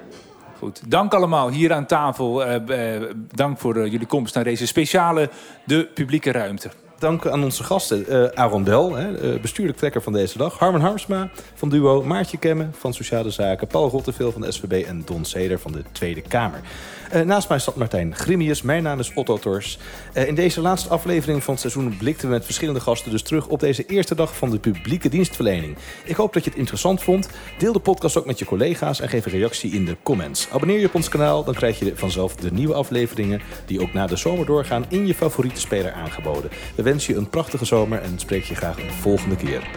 Goed, 0.59 0.91
dank 0.91 1.15
allemaal 1.15 1.51
hier 1.51 1.73
aan 1.73 1.87
tafel. 1.87 2.43
dank 3.31 3.59
voor 3.59 3.89
jullie 3.89 4.07
komst 4.07 4.35
naar 4.35 4.45
deze 4.45 4.67
speciale 4.67 5.31
De 5.65 5.89
Publieke 5.95 6.33
Ruimte 6.33 6.71
dank 6.99 7.27
aan 7.27 7.45
onze 7.45 7.65
gasten. 7.65 8.05
Uh, 8.09 8.25
Aaron 8.25 8.65
Del, 8.65 8.95
hè, 8.95 9.35
uh, 9.35 9.41
bestuurlijk 9.41 9.79
trekker 9.79 10.03
van 10.03 10.13
deze 10.13 10.39
dag. 10.39 10.59
Harmen 10.59 10.81
Harmsma 10.81 11.31
van 11.55 11.69
Duo. 11.69 12.03
Maartje 12.03 12.39
Kemme 12.39 12.69
van 12.73 12.95
Sociale 12.95 13.31
Zaken. 13.31 13.67
Paul 13.67 13.89
Rotteveel 13.89 14.33
van 14.33 14.41
de 14.41 14.53
SVB 14.53 14.85
en 14.87 15.03
Don 15.05 15.25
Seder 15.25 15.59
van 15.59 15.73
de 15.73 15.83
Tweede 15.93 16.23
Kamer. 16.23 16.61
Uh, 17.15 17.21
naast 17.21 17.49
mij 17.49 17.59
staat 17.59 17.77
Martijn 17.77 18.15
Grimius. 18.15 18.63
Mijn 18.63 18.83
naam 18.83 18.99
is 18.99 19.13
Otto 19.15 19.39
Tors. 19.39 19.79
Uh, 20.15 20.27
in 20.27 20.35
deze 20.35 20.61
laatste 20.61 20.89
aflevering 20.89 21.45
van 21.45 21.53
het 21.53 21.61
seizoen 21.61 21.97
blikten 21.97 22.29
we 22.29 22.35
met 22.35 22.45
verschillende 22.45 22.81
gasten 22.81 23.11
dus 23.11 23.23
terug 23.23 23.47
op 23.47 23.61
deze 23.61 23.87
eerste 23.87 24.15
dag 24.15 24.37
van 24.37 24.51
de 24.51 24.59
publieke 24.59 25.09
dienstverlening. 25.09 25.77
Ik 26.05 26.17
hoop 26.17 26.33
dat 26.33 26.45
je 26.45 26.51
het 26.51 26.59
interessant 26.59 27.03
vond. 27.03 27.29
Deel 27.59 27.73
de 27.73 27.79
podcast 27.79 28.17
ook 28.17 28.27
met 28.27 28.39
je 28.39 28.45
collega's 28.45 29.01
en 29.01 29.09
geef 29.09 29.25
een 29.25 29.33
reactie 29.33 29.71
in 29.71 29.85
de 29.85 29.97
comments. 30.03 30.49
Abonneer 30.51 30.79
je 30.79 30.87
op 30.87 30.95
ons 30.95 31.09
kanaal, 31.09 31.45
dan 31.45 31.55
krijg 31.55 31.79
je 31.79 31.97
vanzelf 31.97 32.35
de 32.35 32.53
nieuwe 32.53 32.75
afleveringen 32.75 33.41
die 33.67 33.81
ook 33.81 33.93
na 33.93 34.07
de 34.07 34.17
zomer 34.17 34.47
doorgaan 34.47 34.85
in 34.89 35.07
je 35.07 35.15
favoriete 35.15 35.61
speler 35.61 35.93
aangeboden. 35.93 36.51
We 36.75 36.83
wensen 36.83 37.15
je 37.15 37.21
een 37.21 37.31
prachtige 37.31 37.65
zomer 37.65 38.03
en 38.03 38.19
spreek 38.19 38.45
je 38.45 38.55
graag 38.55 38.79
een 38.79 38.93
volgende 38.93 39.37
keer. 39.37 39.69